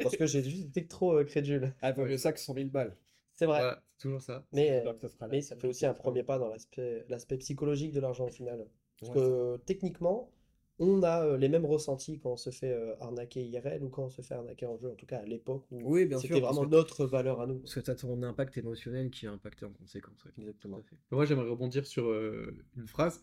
parce 0.03 0.15
que 0.17 0.25
j'ai 0.25 0.43
juste 0.43 0.67
été 0.69 0.85
trop 0.87 1.13
euh, 1.17 1.23
crédule. 1.23 1.73
ah, 1.81 1.91
vaut 1.91 2.05
mieux 2.05 2.17
ça 2.17 2.31
que 2.31 2.39
100 2.39 2.53
000 2.53 2.69
balles. 2.69 2.95
C'est 3.39 3.45
vrai. 3.45 3.59
Voilà, 3.59 3.83
c'est 3.97 4.01
toujours 4.03 4.21
ça. 4.21 4.45
Mais, 4.51 4.69
euh, 4.85 4.93
ça 4.99 5.07
sera 5.07 5.27
la- 5.27 5.31
mais 5.33 5.41
ça 5.41 5.55
fait 5.55 5.67
aussi 5.67 5.85
un 5.85 5.93
premier 5.93 6.23
pas 6.23 6.37
dans 6.39 6.49
l'aspect 6.49 7.05
l'aspect 7.07 7.37
psychologique 7.37 7.93
de 7.93 7.99
l'argent 8.01 8.25
au 8.25 8.31
final. 8.31 8.67
Parce 8.99 9.09
Ouais, 9.11 9.15
que 9.15 9.57
techniquement, 9.65 10.29
on 10.77 11.03
a 11.03 11.23
euh, 11.25 11.37
les 11.37 11.47
mêmes 11.47 11.65
ressentis 11.65 12.19
quand 12.19 12.31
on 12.33 12.37
se 12.37 12.49
fait 12.49 12.71
euh, 12.71 12.95
arnaquer 12.99 13.41
IRL 13.41 13.83
ou 13.83 13.89
quand 13.89 14.03
on 14.03 14.09
se 14.09 14.21
fait 14.21 14.33
arnaquer 14.33 14.65
en 14.65 14.77
jeu, 14.77 14.89
en 14.91 14.95
tout 14.95 15.05
cas 15.05 15.19
à 15.19 15.25
l'époque 15.25 15.63
où 15.71 15.79
Oui, 15.89 16.05
bien 16.05 16.19
sûr. 16.19 16.35
c'était 16.35 16.41
vraiment 16.41 16.65
que- 16.65 16.75
notre 16.75 17.05
valeur 17.05 17.39
à 17.39 17.47
nous. 17.47 17.59
Parce 17.59 17.75
que 17.75 17.79
tu 17.79 17.91
as 17.91 17.95
ton 17.95 18.21
impact 18.23 18.57
émotionnel 18.57 19.09
qui 19.09 19.25
est 19.25 19.29
impacté 19.29 19.65
en 19.65 19.71
conséquence. 19.71 20.25
ouais. 20.25 20.31
Exactement. 20.37 20.77
Tout 20.77 20.81
à 20.81 20.89
fait. 20.89 20.95
Moi, 21.11 21.25
j'aimerais 21.25 21.49
rebondir 21.49 21.87
sur 21.87 22.09
euh, 22.09 22.53
une 22.75 22.87
phrase. 22.87 23.21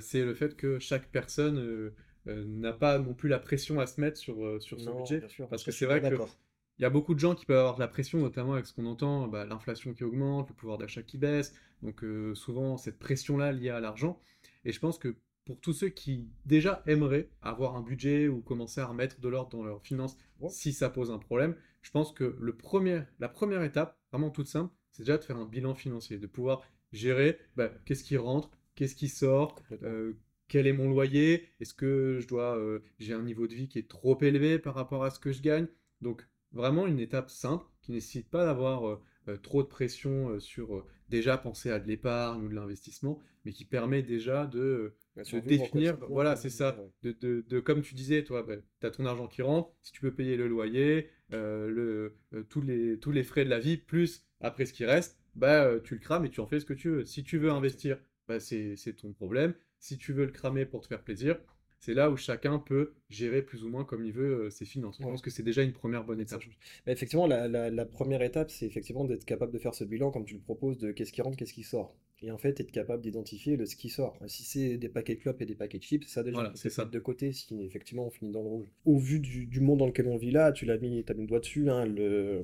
C'est 0.00 0.24
le 0.24 0.34
fait 0.34 0.56
que 0.56 0.78
chaque 0.78 1.08
personne 1.10 1.58
euh, 1.58 1.94
euh, 2.26 2.44
n'a 2.46 2.72
pas 2.72 2.98
non 2.98 3.14
plus 3.14 3.28
la 3.28 3.38
pression 3.38 3.80
à 3.80 3.86
se 3.86 4.00
mettre 4.00 4.18
sur, 4.18 4.44
euh, 4.44 4.60
sur 4.60 4.78
son 4.80 4.90
Non, 4.92 4.96
budget. 4.98 5.18
bien 5.20 5.28
sûr. 5.28 5.48
Parce 5.48 5.62
que 5.62 5.72
c'est 5.72 5.86
vrai 5.86 6.00
que 6.00 6.06
d'accord. 6.08 6.28
Il 6.78 6.82
y 6.82 6.84
a 6.84 6.90
beaucoup 6.90 7.14
de 7.14 7.20
gens 7.20 7.34
qui 7.34 7.46
peuvent 7.46 7.58
avoir 7.58 7.74
de 7.76 7.80
la 7.80 7.88
pression, 7.88 8.18
notamment 8.18 8.54
avec 8.54 8.66
ce 8.66 8.72
qu'on 8.72 8.86
entend, 8.86 9.28
bah, 9.28 9.44
l'inflation 9.44 9.94
qui 9.94 10.04
augmente, 10.04 10.48
le 10.48 10.54
pouvoir 10.54 10.78
d'achat 10.78 11.02
qui 11.02 11.18
baisse. 11.18 11.54
Donc 11.82 12.02
euh, 12.02 12.34
souvent 12.34 12.76
cette 12.76 12.98
pression-là 12.98 13.52
liée 13.52 13.70
à 13.70 13.80
l'argent. 13.80 14.20
Et 14.64 14.72
je 14.72 14.80
pense 14.80 14.98
que 14.98 15.16
pour 15.44 15.60
tous 15.60 15.72
ceux 15.72 15.88
qui 15.90 16.26
déjà 16.46 16.82
aimeraient 16.86 17.28
avoir 17.42 17.76
un 17.76 17.82
budget 17.82 18.28
ou 18.28 18.40
commencer 18.40 18.80
à 18.80 18.86
remettre 18.86 19.20
de 19.20 19.28
l'ordre 19.28 19.50
dans 19.50 19.62
leurs 19.62 19.82
finances 19.82 20.16
si 20.48 20.72
ça 20.72 20.90
pose 20.90 21.10
un 21.10 21.18
problème, 21.18 21.54
je 21.82 21.90
pense 21.90 22.12
que 22.12 22.36
le 22.40 22.56
premier, 22.56 23.02
la 23.18 23.28
première 23.28 23.62
étape, 23.62 23.98
vraiment 24.10 24.30
toute 24.30 24.46
simple, 24.46 24.72
c'est 24.90 25.02
déjà 25.02 25.18
de 25.18 25.24
faire 25.24 25.36
un 25.36 25.46
bilan 25.46 25.74
financier, 25.74 26.18
de 26.18 26.26
pouvoir 26.26 26.62
gérer 26.92 27.38
bah, 27.56 27.70
qu'est-ce 27.84 28.04
qui 28.04 28.16
rentre, 28.16 28.50
qu'est-ce 28.74 28.94
qui 28.94 29.08
sort, 29.08 29.62
euh, 29.82 30.14
quel 30.48 30.66
est 30.66 30.72
mon 30.72 30.88
loyer, 30.88 31.48
est-ce 31.60 31.74
que 31.74 32.18
je 32.20 32.26
dois, 32.26 32.56
euh, 32.56 32.80
j'ai 32.98 33.12
un 33.12 33.22
niveau 33.22 33.46
de 33.46 33.54
vie 33.54 33.68
qui 33.68 33.78
est 33.78 33.88
trop 33.88 34.18
élevé 34.22 34.58
par 34.58 34.74
rapport 34.74 35.04
à 35.04 35.10
ce 35.10 35.18
que 35.18 35.32
je 35.32 35.42
gagne. 35.42 35.66
Donc 36.00 36.26
vraiment 36.54 36.86
une 36.86 37.00
étape 37.00 37.30
simple 37.30 37.66
qui 37.82 37.90
ne 37.92 37.96
nécessite 37.96 38.28
pas 38.30 38.46
d'avoir 38.46 38.86
euh, 39.28 39.36
trop 39.42 39.62
de 39.62 39.68
pression 39.68 40.30
euh, 40.30 40.40
sur 40.40 40.76
euh, 40.76 40.84
déjà 41.10 41.36
penser 41.38 41.70
à 41.70 41.78
de 41.78 41.86
l'épargne 41.86 42.42
ou 42.44 42.48
de 42.48 42.54
l'investissement, 42.54 43.18
mais 43.44 43.52
qui 43.52 43.64
permet 43.64 44.02
déjà 44.02 44.46
de, 44.46 44.94
au 45.32 45.40
définir, 45.40 45.98
voilà, 46.08 46.36
c'est 46.36 46.50
ça, 46.50 46.82
de, 47.02 47.12
de- 47.20 47.44
de- 47.48 47.60
comme 47.60 47.82
tu 47.82 47.94
disais, 47.94 48.24
toi, 48.24 48.46
tu 48.80 48.86
as 48.86 48.90
ton 48.90 49.04
argent 49.06 49.26
qui 49.28 49.42
rentre, 49.42 49.70
si 49.82 49.92
tu 49.92 50.00
peux 50.00 50.14
payer 50.14 50.36
le 50.36 50.48
loyer, 50.48 51.10
le, 51.30 52.16
tous 52.48 52.60
les, 52.62 52.98
tous 52.98 53.10
les 53.10 53.22
frais 53.24 53.44
de 53.44 53.50
la 53.50 53.58
vie, 53.58 53.76
plus 53.76 54.24
après 54.40 54.66
ce 54.66 54.72
qui 54.72 54.84
reste, 54.84 55.18
bah, 55.34 55.78
tu 55.82 55.94
le 55.94 56.00
crames 56.00 56.24
et 56.24 56.30
tu 56.30 56.40
en 56.40 56.46
fais 56.46 56.60
ce 56.60 56.64
que 56.64 56.74
tu 56.74 56.88
veux. 56.90 57.04
Si 57.04 57.24
tu 57.24 57.38
veux 57.38 57.50
investir, 57.50 57.98
bah, 58.28 58.40
c'est 58.40 58.76
ton 58.96 59.12
problème. 59.12 59.54
Si 59.78 59.98
tu 59.98 60.12
veux 60.12 60.24
le 60.24 60.32
cramer 60.32 60.64
pour 60.66 60.80
te 60.82 60.86
faire 60.86 61.02
plaisir, 61.02 61.36
c'est 61.84 61.94
là 61.94 62.10
où 62.10 62.16
chacun 62.16 62.58
peut 62.58 62.94
gérer 63.10 63.42
plus 63.42 63.64
ou 63.64 63.68
moins 63.68 63.84
comme 63.84 64.04
il 64.04 64.12
veut 64.12 64.46
euh, 64.46 64.50
ses 64.50 64.64
finances. 64.64 64.98
Je 65.02 65.02
pense 65.08 65.22
que 65.22 65.30
c'est 65.30 65.42
déjà 65.42 65.62
une 65.62 65.72
première 65.72 66.04
bonne 66.04 66.20
étape. 66.20 66.42
effectivement, 66.86 67.26
la, 67.26 67.48
la- 67.48 67.70
la 67.70 67.84
première 67.86 68.22
étape, 68.22 68.50
c'est 68.50 68.66
effectivement 68.66 69.04
d'être 69.04 69.24
capable 69.24 69.52
de 69.52 69.58
faire 69.58 69.74
ce 69.74 69.84
bilan 69.84 70.10
comme 70.10 70.24
tu 70.24 70.34
le 70.34 70.40
proposes 70.40 70.78
de 70.78 70.92
qu'est-ce 70.92 71.12
qui 71.12 71.22
rentre, 71.22 71.36
qu'est-ce 71.36 71.52
qui 71.54 71.62
sort. 71.64 71.94
Et 72.26 72.30
en 72.30 72.38
fait, 72.38 72.58
être 72.58 72.70
capable 72.70 73.02
d'identifier 73.02 73.56
le 73.56 73.66
ce 73.66 73.76
qui 73.76 73.90
sort. 73.90 74.16
Si 74.26 74.44
c'est 74.44 74.78
des 74.78 74.88
paquets 74.88 75.14
de 75.16 75.20
clopes 75.20 75.42
et 75.42 75.46
des 75.46 75.54
paquets 75.54 75.76
de 75.78 75.82
chips, 75.82 76.06
ça 76.06 76.22
déjà, 76.22 76.34
Voilà, 76.36 76.52
c'est 76.54 76.70
ça. 76.70 76.86
de 76.86 76.98
côté 76.98 77.32
si 77.32 77.46
effectivement 77.62 78.06
on 78.06 78.10
finit 78.10 78.30
dans 78.32 78.42
le 78.42 78.48
rouge. 78.48 78.66
Au 78.86 78.96
vu 78.96 79.20
du, 79.20 79.44
du 79.46 79.60
monde 79.60 79.80
dans 79.80 79.86
lequel 79.86 80.06
on 80.06 80.16
vit 80.16 80.30
là, 80.30 80.50
tu 80.52 80.64
l'as 80.64 80.78
mis, 80.78 81.04
t'as 81.04 81.12
mis 81.12 81.22
le 81.22 81.26
doigt 81.26 81.40
dessus, 81.40 81.68
hein, 81.68 81.84
le, 81.84 82.42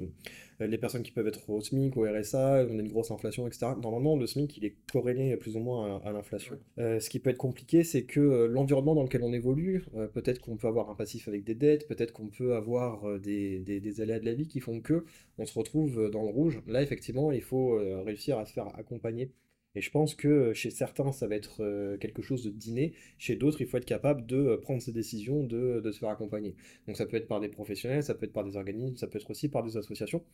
les 0.60 0.76
personnes 0.76 1.02
qui 1.02 1.12
peuvent 1.12 1.26
être 1.26 1.48
au 1.48 1.62
SMIC, 1.62 1.96
au 1.96 2.02
RSA, 2.02 2.66
on 2.70 2.78
a 2.78 2.82
une 2.82 2.88
grosse 2.88 3.10
inflation, 3.10 3.46
etc. 3.46 3.68
Normalement, 3.80 4.16
le 4.16 4.26
SMIC, 4.26 4.58
il 4.58 4.66
est 4.66 4.74
corrélé 4.92 5.34
plus 5.38 5.56
ou 5.56 5.60
moins 5.60 5.96
à, 6.04 6.08
à 6.08 6.12
l'inflation. 6.12 6.58
Euh, 6.78 7.00
ce 7.00 7.08
qui 7.08 7.18
peut 7.18 7.30
être 7.30 7.38
compliqué, 7.38 7.82
c'est 7.82 8.02
que 8.04 8.20
euh, 8.20 8.46
l'environnement 8.48 8.94
dans 8.94 9.02
lequel 9.04 9.22
on 9.22 9.32
évolue, 9.32 9.84
euh, 9.96 10.06
peut-être 10.08 10.40
qu'on 10.42 10.56
peut 10.58 10.66
avoir 10.68 10.90
un 10.90 10.94
passif 10.94 11.28
avec 11.28 11.44
des 11.44 11.54
dettes, 11.54 11.88
peut-être 11.88 12.12
qu'on 12.12 12.28
peut 12.28 12.54
avoir 12.54 13.08
euh, 13.08 13.18
des, 13.18 13.60
des, 13.60 13.80
des 13.80 14.00
aléas 14.02 14.18
de 14.20 14.26
la 14.26 14.34
vie 14.34 14.48
qui 14.48 14.60
font 14.60 14.80
que 14.82 15.04
on 15.38 15.46
se 15.46 15.58
retrouve 15.58 15.98
euh, 15.98 16.10
dans 16.10 16.22
le 16.22 16.28
rouge. 16.30 16.60
Là, 16.66 16.82
effectivement, 16.82 17.32
il 17.32 17.40
faut 17.42 17.78
euh, 17.78 18.02
réussir 18.02 18.38
à 18.38 18.44
se 18.44 18.52
faire 18.52 18.66
accompagner. 18.78 19.30
Et 19.76 19.80
je 19.80 19.90
pense 19.90 20.14
que 20.14 20.52
chez 20.52 20.70
certains, 20.70 21.12
ça 21.12 21.28
va 21.28 21.36
être 21.36 21.62
euh, 21.62 21.96
quelque 21.96 22.22
chose 22.22 22.42
de 22.42 22.50
dîner. 22.50 22.92
Chez 23.18 23.36
d'autres, 23.36 23.60
il 23.60 23.68
faut 23.68 23.76
être 23.76 23.84
capable 23.84 24.26
de 24.26 24.36
euh, 24.36 24.56
prendre 24.56 24.82
ses 24.82 24.92
décisions, 24.92 25.44
de, 25.44 25.80
de 25.80 25.92
se 25.92 26.00
faire 26.00 26.08
accompagner. 26.08 26.56
Donc 26.88 26.96
ça 26.96 27.06
peut 27.06 27.16
être 27.16 27.28
par 27.28 27.38
des 27.40 27.48
professionnels, 27.48 28.02
ça 28.02 28.14
peut 28.14 28.26
être 28.26 28.32
par 28.32 28.44
des 28.44 28.56
organismes, 28.56 28.96
ça 28.96 29.06
peut 29.06 29.18
être 29.18 29.30
aussi 29.30 29.48
par 29.48 29.62
des 29.62 29.76
associations. 29.76 30.24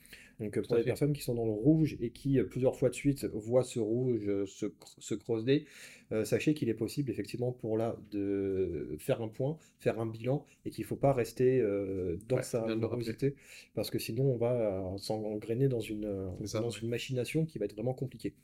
Donc 0.40 0.56
euh, 0.56 0.62
Tout 0.62 0.68
pour 0.68 0.76
les 0.76 0.84
personnes 0.84 1.12
qui 1.12 1.22
sont 1.22 1.34
dans 1.34 1.44
le 1.44 1.52
rouge 1.52 1.96
et 2.00 2.10
qui 2.10 2.42
plusieurs 2.44 2.76
fois 2.76 2.88
de 2.88 2.94
suite 2.94 3.26
voient 3.26 3.64
ce 3.64 3.78
rouge 3.78 4.44
se, 4.46 4.66
se 4.98 5.14
creuser, 5.14 5.66
euh, 6.12 6.24
sachez 6.24 6.54
qu'il 6.54 6.68
est 6.68 6.74
possible 6.74 7.10
effectivement 7.10 7.52
pour 7.52 7.76
là 7.76 7.96
de 8.10 8.96
faire 8.98 9.22
un 9.22 9.28
point, 9.28 9.56
faire 9.78 9.98
un 10.00 10.06
bilan 10.06 10.44
et 10.64 10.70
qu'il 10.70 10.82
ne 10.84 10.86
faut 10.88 10.96
pas 10.96 11.12
rester 11.12 11.60
euh, 11.60 12.16
dans 12.28 12.40
Ouais, 12.40 12.42
sa 12.42 12.66
morosité 12.74 13.34
parce 13.74 13.90
que 13.90 13.98
sinon 13.98 14.24
on 14.24 14.36
va 14.36 14.52
euh, 14.94 14.98
s'engrainer 14.98 15.68
dans 15.68 15.80
une, 15.80 16.30
ça, 16.44 16.60
dans 16.60 16.70
ouais. 16.70 16.70
une 16.70 16.88
machination 16.88 17.44
qui 17.44 17.58
va 17.58 17.64
être 17.66 17.74
vraiment 17.74 17.94
compliquée. 17.94 18.34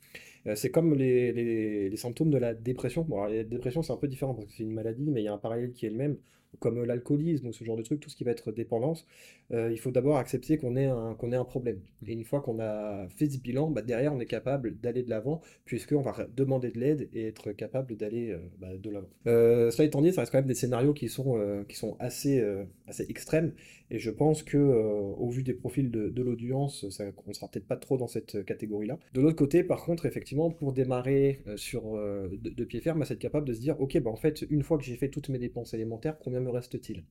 Euh, 0.47 0.55
c'est 0.55 0.71
comme 0.71 0.93
les, 0.95 1.31
les- 1.31 1.89
les 1.89 1.97
symptômes 1.97 2.29
de 2.31 2.37
la 2.37 2.53
dépression. 2.53 3.03
Bon, 3.03 3.17
alors, 3.23 3.33
la 3.33 3.43
dépression, 3.43 3.81
c'est 3.81 3.93
un 3.93 3.97
peu 3.97 4.07
différent 4.07 4.33
parce 4.33 4.47
que 4.47 4.53
c'est 4.53 4.63
une 4.63 4.73
maladie, 4.73 5.09
mais 5.11 5.21
il 5.21 5.25
y 5.25 5.27
a 5.27 5.33
un 5.33 5.37
parallèle 5.37 5.71
qui 5.73 5.85
est 5.85 5.89
le 5.89 5.95
même, 5.97 6.17
comme 6.59 6.83
l'alcoolisme 6.83 7.47
ou 7.47 7.53
ce 7.53 7.63
genre 7.63 7.77
de 7.77 7.83
truc, 7.83 7.99
tout 7.99 8.09
ce 8.09 8.15
qui 8.15 8.23
va 8.23 8.31
être 8.31 8.51
dépendance. 8.51 9.05
Euh, 9.51 9.69
il 9.71 9.79
faut 9.79 9.91
d'abord 9.91 10.17
accepter 10.17 10.57
qu'on 10.57 10.75
ait 10.75 10.85
un, 10.85 11.43
problème. 11.43 11.79
Et 12.07 12.13
une 12.13 12.23
fois 12.23 12.41
qu'on 12.41 12.59
a 12.59 13.07
fait 13.09 13.29
ce 13.29 13.37
bilan, 13.37 13.69
bah, 13.69 13.81
derrière, 13.81 14.13
on 14.13 14.19
est 14.19 14.25
capable 14.25 14.79
d'aller 14.79 15.03
de 15.03 15.09
l'avant, 15.09 15.41
puisqu'on 15.65 16.01
va 16.01 16.15
demander 16.35 16.71
de 16.71 16.79
l'aide 16.79 17.09
et 17.13 17.27
être 17.27 17.51
capable 17.51 17.95
d'aller 17.95 18.31
euh, 18.31 18.37
bah, 18.59 18.75
de 18.77 18.89
l'avant. 18.89 19.09
Euh, 19.27 19.71
cela 19.71 19.85
étant 19.85 20.01
dit, 20.01 20.11
ça 20.13 20.21
reste 20.21 20.31
quand 20.31 20.39
même 20.39 20.47
des 20.47 20.55
scénarios 20.55 20.93
qui 20.93 21.09
sont, 21.09 21.37
euh, 21.37 21.63
assez, 21.99 22.43
assez 22.87 23.05
extrêmes. 23.09 23.53
Et 23.91 23.99
je 23.99 24.09
pense 24.11 24.43
que, 24.43 24.57
euh, 24.57 24.91
au 25.17 25.29
vu 25.29 25.43
des 25.43 25.53
profils 25.53 25.89
de, 25.89 26.21
l'audience, 26.21 26.89
ça- 26.89 27.05
on 27.27 27.33
sera 27.33 27.47
peut-être 27.49 27.67
pas 27.67 27.77
trop 27.77 27.97
dans 27.97 28.07
cette 28.07 28.43
catégorie-là. 28.45 28.99
De 29.13 29.21
l'autre 29.21 29.35
côté, 29.37 29.63
par 29.63 29.83
contre, 29.83 30.05
effectivement, 30.05 30.49
pour 30.51 30.73
démarrer 30.73 31.41
euh, 31.47 31.57
sur, 31.57 31.95
euh, 31.95 32.29
de, 32.41 32.49
de 32.49 32.65
pied 32.65 32.81
ferme, 32.81 32.99
bah, 32.99 33.05
c'est 33.05 33.13
être 33.15 33.19
capable 33.19 33.47
de 33.47 33.53
se 33.53 33.59
dire, 33.59 33.79
ok, 33.79 33.99
bah, 34.01 34.09
en 34.11 34.15
fait, 34.15 34.45
une 34.49 34.63
fois 34.63 34.77
que 34.77 34.83
j'ai 34.83 34.95
fait 34.95 35.09
toutes 35.09 35.29
mes 35.29 35.39
dépenses 35.39 35.73
élémentaires, 35.73 36.17
combien 36.19 36.39
me 36.41 36.49
reste-t-il? 36.49 37.03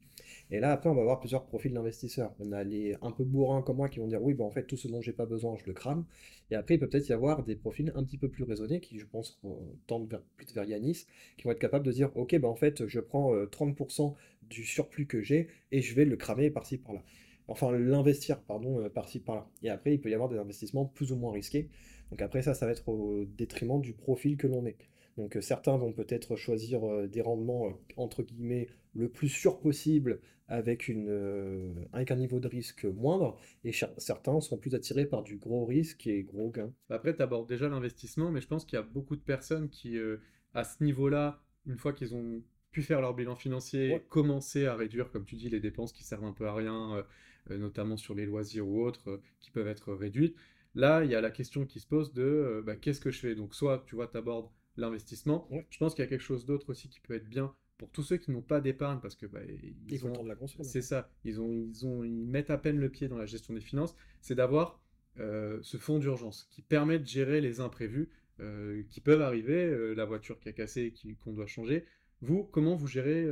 Et 0.52 0.60
là, 0.60 0.70
après, 0.70 0.90
on 0.90 0.94
va 0.94 1.00
avoir 1.00 1.18
plusieurs 1.18 1.46
profils 1.46 1.72
d'investisseurs. 1.72 2.34
On 2.38 2.52
a 2.52 2.62
les 2.62 2.94
un 3.00 3.10
peu 3.10 3.24
bourrins 3.24 3.62
comme 3.62 3.78
moi 3.78 3.88
qui 3.88 4.00
vont 4.00 4.06
dire, 4.06 4.22
oui, 4.22 4.34
bah, 4.34 4.44
en 4.44 4.50
fait, 4.50 4.64
tout 4.64 4.76
ce 4.76 4.86
dont 4.86 5.00
j'ai 5.00 5.14
pas 5.14 5.24
besoin, 5.24 5.56
je 5.56 5.64
le 5.64 5.72
crame. 5.72 6.04
Et 6.50 6.54
après, 6.54 6.74
il 6.74 6.78
peut 6.78 6.88
peut-être 6.88 7.08
y 7.08 7.14
avoir 7.14 7.42
des 7.42 7.56
profils 7.56 7.90
un 7.94 8.04
petit 8.04 8.18
peu 8.18 8.28
plus 8.28 8.44
raisonnés 8.44 8.80
qui, 8.80 8.98
je 8.98 9.06
pense, 9.06 9.40
euh, 9.46 9.48
tendent 9.86 10.10
vers, 10.10 10.20
plus 10.36 10.52
vers 10.54 10.64
Yanis, 10.64 11.06
qui 11.38 11.44
vont 11.44 11.52
être 11.52 11.58
capables 11.58 11.86
de 11.86 11.92
dire, 11.92 12.10
ok, 12.16 12.38
bah, 12.38 12.48
en 12.48 12.54
fait, 12.54 12.86
je 12.86 13.00
prends 13.00 13.34
euh, 13.34 13.46
30% 13.46 14.14
du 14.42 14.62
surplus 14.64 15.06
que 15.06 15.22
j'ai 15.22 15.48
et 15.70 15.80
je 15.80 15.94
vais 15.94 16.04
le 16.04 16.16
cramer 16.16 16.50
par-ci 16.50 16.76
par-là. 16.76 17.02
Enfin, 17.48 17.72
l'investir, 17.72 18.42
pardon, 18.42 18.78
euh, 18.80 18.90
par-ci 18.90 19.20
par-là. 19.20 19.48
Et 19.62 19.70
après, 19.70 19.94
il 19.94 20.02
peut 20.02 20.10
y 20.10 20.14
avoir 20.14 20.28
des 20.28 20.36
investissements 20.36 20.84
plus 20.84 21.12
ou 21.12 21.16
moins 21.16 21.32
risqués. 21.32 21.70
Donc 22.10 22.20
après, 22.20 22.42
ça, 22.42 22.52
ça 22.52 22.66
va 22.66 22.72
être 22.72 22.86
au 22.90 23.24
détriment 23.24 23.80
du 23.80 23.94
profil 23.94 24.36
que 24.36 24.46
l'on 24.46 24.66
est. 24.66 24.76
Donc 25.18 25.36
euh, 25.36 25.40
certains 25.40 25.76
vont 25.76 25.92
peut-être 25.92 26.36
choisir 26.36 26.84
euh, 26.88 27.06
des 27.06 27.20
rendements, 27.20 27.66
euh, 27.68 27.72
entre 27.96 28.22
guillemets, 28.22 28.68
le 28.94 29.08
plus 29.08 29.28
sûr 29.28 29.60
possible 29.60 30.20
avec, 30.48 30.88
une, 30.88 31.86
avec 31.94 32.10
un 32.10 32.16
niveau 32.16 32.38
de 32.38 32.46
risque 32.46 32.84
moindre, 32.84 33.38
et 33.64 33.72
certains 33.96 34.38
sont 34.40 34.58
plus 34.58 34.74
attirés 34.74 35.06
par 35.06 35.22
du 35.22 35.38
gros 35.38 35.64
risque 35.64 36.06
et 36.06 36.24
gros 36.24 36.50
gain. 36.50 36.74
Après, 36.90 37.16
tu 37.16 37.22
abordes 37.22 37.48
déjà 37.48 37.70
l'investissement, 37.70 38.30
mais 38.30 38.42
je 38.42 38.48
pense 38.48 38.66
qu'il 38.66 38.76
y 38.76 38.78
a 38.78 38.82
beaucoup 38.82 39.16
de 39.16 39.22
personnes 39.22 39.70
qui, 39.70 39.96
euh, 39.96 40.18
à 40.52 40.64
ce 40.64 40.84
niveau-là, 40.84 41.40
une 41.64 41.78
fois 41.78 41.94
qu'ils 41.94 42.14
ont 42.14 42.42
pu 42.70 42.82
faire 42.82 43.00
leur 43.00 43.14
bilan 43.14 43.34
financier, 43.34 43.94
Ouais. 43.94 44.04
commencer 44.10 44.66
à 44.66 44.74
réduire, 44.76 45.10
comme 45.10 45.24
tu 45.24 45.36
dis, 45.36 45.48
les 45.48 45.60
dépenses 45.60 45.92
qui 45.92 46.04
servent 46.04 46.24
un 46.24 46.34
peu 46.34 46.46
à 46.46 46.54
rien, 46.54 47.02
euh, 47.50 47.56
notamment 47.56 47.96
sur 47.96 48.14
les 48.14 48.26
loisirs 48.26 48.68
ou 48.68 48.82
autres, 48.84 49.08
euh, 49.10 49.22
qui 49.40 49.50
peuvent 49.50 49.68
être 49.68 49.94
réduites. 49.94 50.36
Là, 50.74 51.02
il 51.02 51.10
y 51.10 51.14
a 51.14 51.22
la 51.22 51.30
question 51.30 51.64
qui 51.64 51.80
se 51.80 51.86
pose 51.86 52.12
de 52.12 52.62
bah, 52.66 52.76
qu'est-ce 52.76 53.00
que 53.00 53.10
je 53.10 53.20
fais? 53.20 53.34
Donc, 53.34 53.54
soit 53.54 53.84
tu 53.86 53.94
vois, 53.94 54.06
tu 54.08 54.18
abordes 54.18 54.50
l'investissement. 54.76 55.46
Ouais. 55.50 55.66
Je 55.70 55.78
pense 55.78 55.94
qu'il 55.94 56.02
y 56.02 56.06
a 56.06 56.08
quelque 56.08 56.20
chose 56.20 56.44
d'autre 56.46 56.70
aussi 56.70 56.88
qui 56.88 57.00
peut 57.00 57.14
être 57.14 57.28
bien 57.28 57.54
pour 57.78 57.90
tous 57.90 58.02
ceux 58.04 58.16
qui 58.16 58.30
n'ont 58.30 58.42
pas 58.42 58.60
d'épargne, 58.60 59.00
parce 59.00 59.16
que 59.16 59.26
bah, 59.26 59.40
ils 59.44 59.74
le 60.00 60.06
ont, 60.06 60.12
temps 60.12 60.22
de 60.22 60.28
la 60.28 60.36
construire. 60.36 60.64
c'est 60.64 60.82
ça, 60.82 61.10
ils 61.24 61.40
ont, 61.40 61.50
ils 61.68 61.84
ont, 61.84 62.04
ils 62.04 62.26
mettent 62.26 62.50
à 62.50 62.58
peine 62.58 62.78
le 62.78 62.88
pied 62.88 63.08
dans 63.08 63.16
la 63.18 63.26
gestion 63.26 63.54
des 63.54 63.60
finances, 63.60 63.96
c'est 64.20 64.36
d'avoir 64.36 64.80
euh, 65.18 65.58
ce 65.62 65.76
fonds 65.78 65.98
d'urgence 65.98 66.46
qui 66.50 66.62
permet 66.62 66.98
de 67.00 67.06
gérer 67.06 67.40
les 67.40 67.60
imprévus 67.60 68.08
euh, 68.40 68.82
qui 68.88 69.00
peuvent 69.00 69.20
arriver, 69.22 69.64
euh, 69.64 69.94
la 69.94 70.04
voiture 70.04 70.38
qui 70.38 70.48
a 70.48 70.52
cassé 70.52 70.82
et 70.82 70.92
qui- 70.92 71.16
qu'on 71.16 71.32
doit 71.32 71.46
changer. 71.46 71.84
Vous, 72.20 72.44
comment 72.44 72.76
vous 72.76 72.86
gérez 72.86 73.26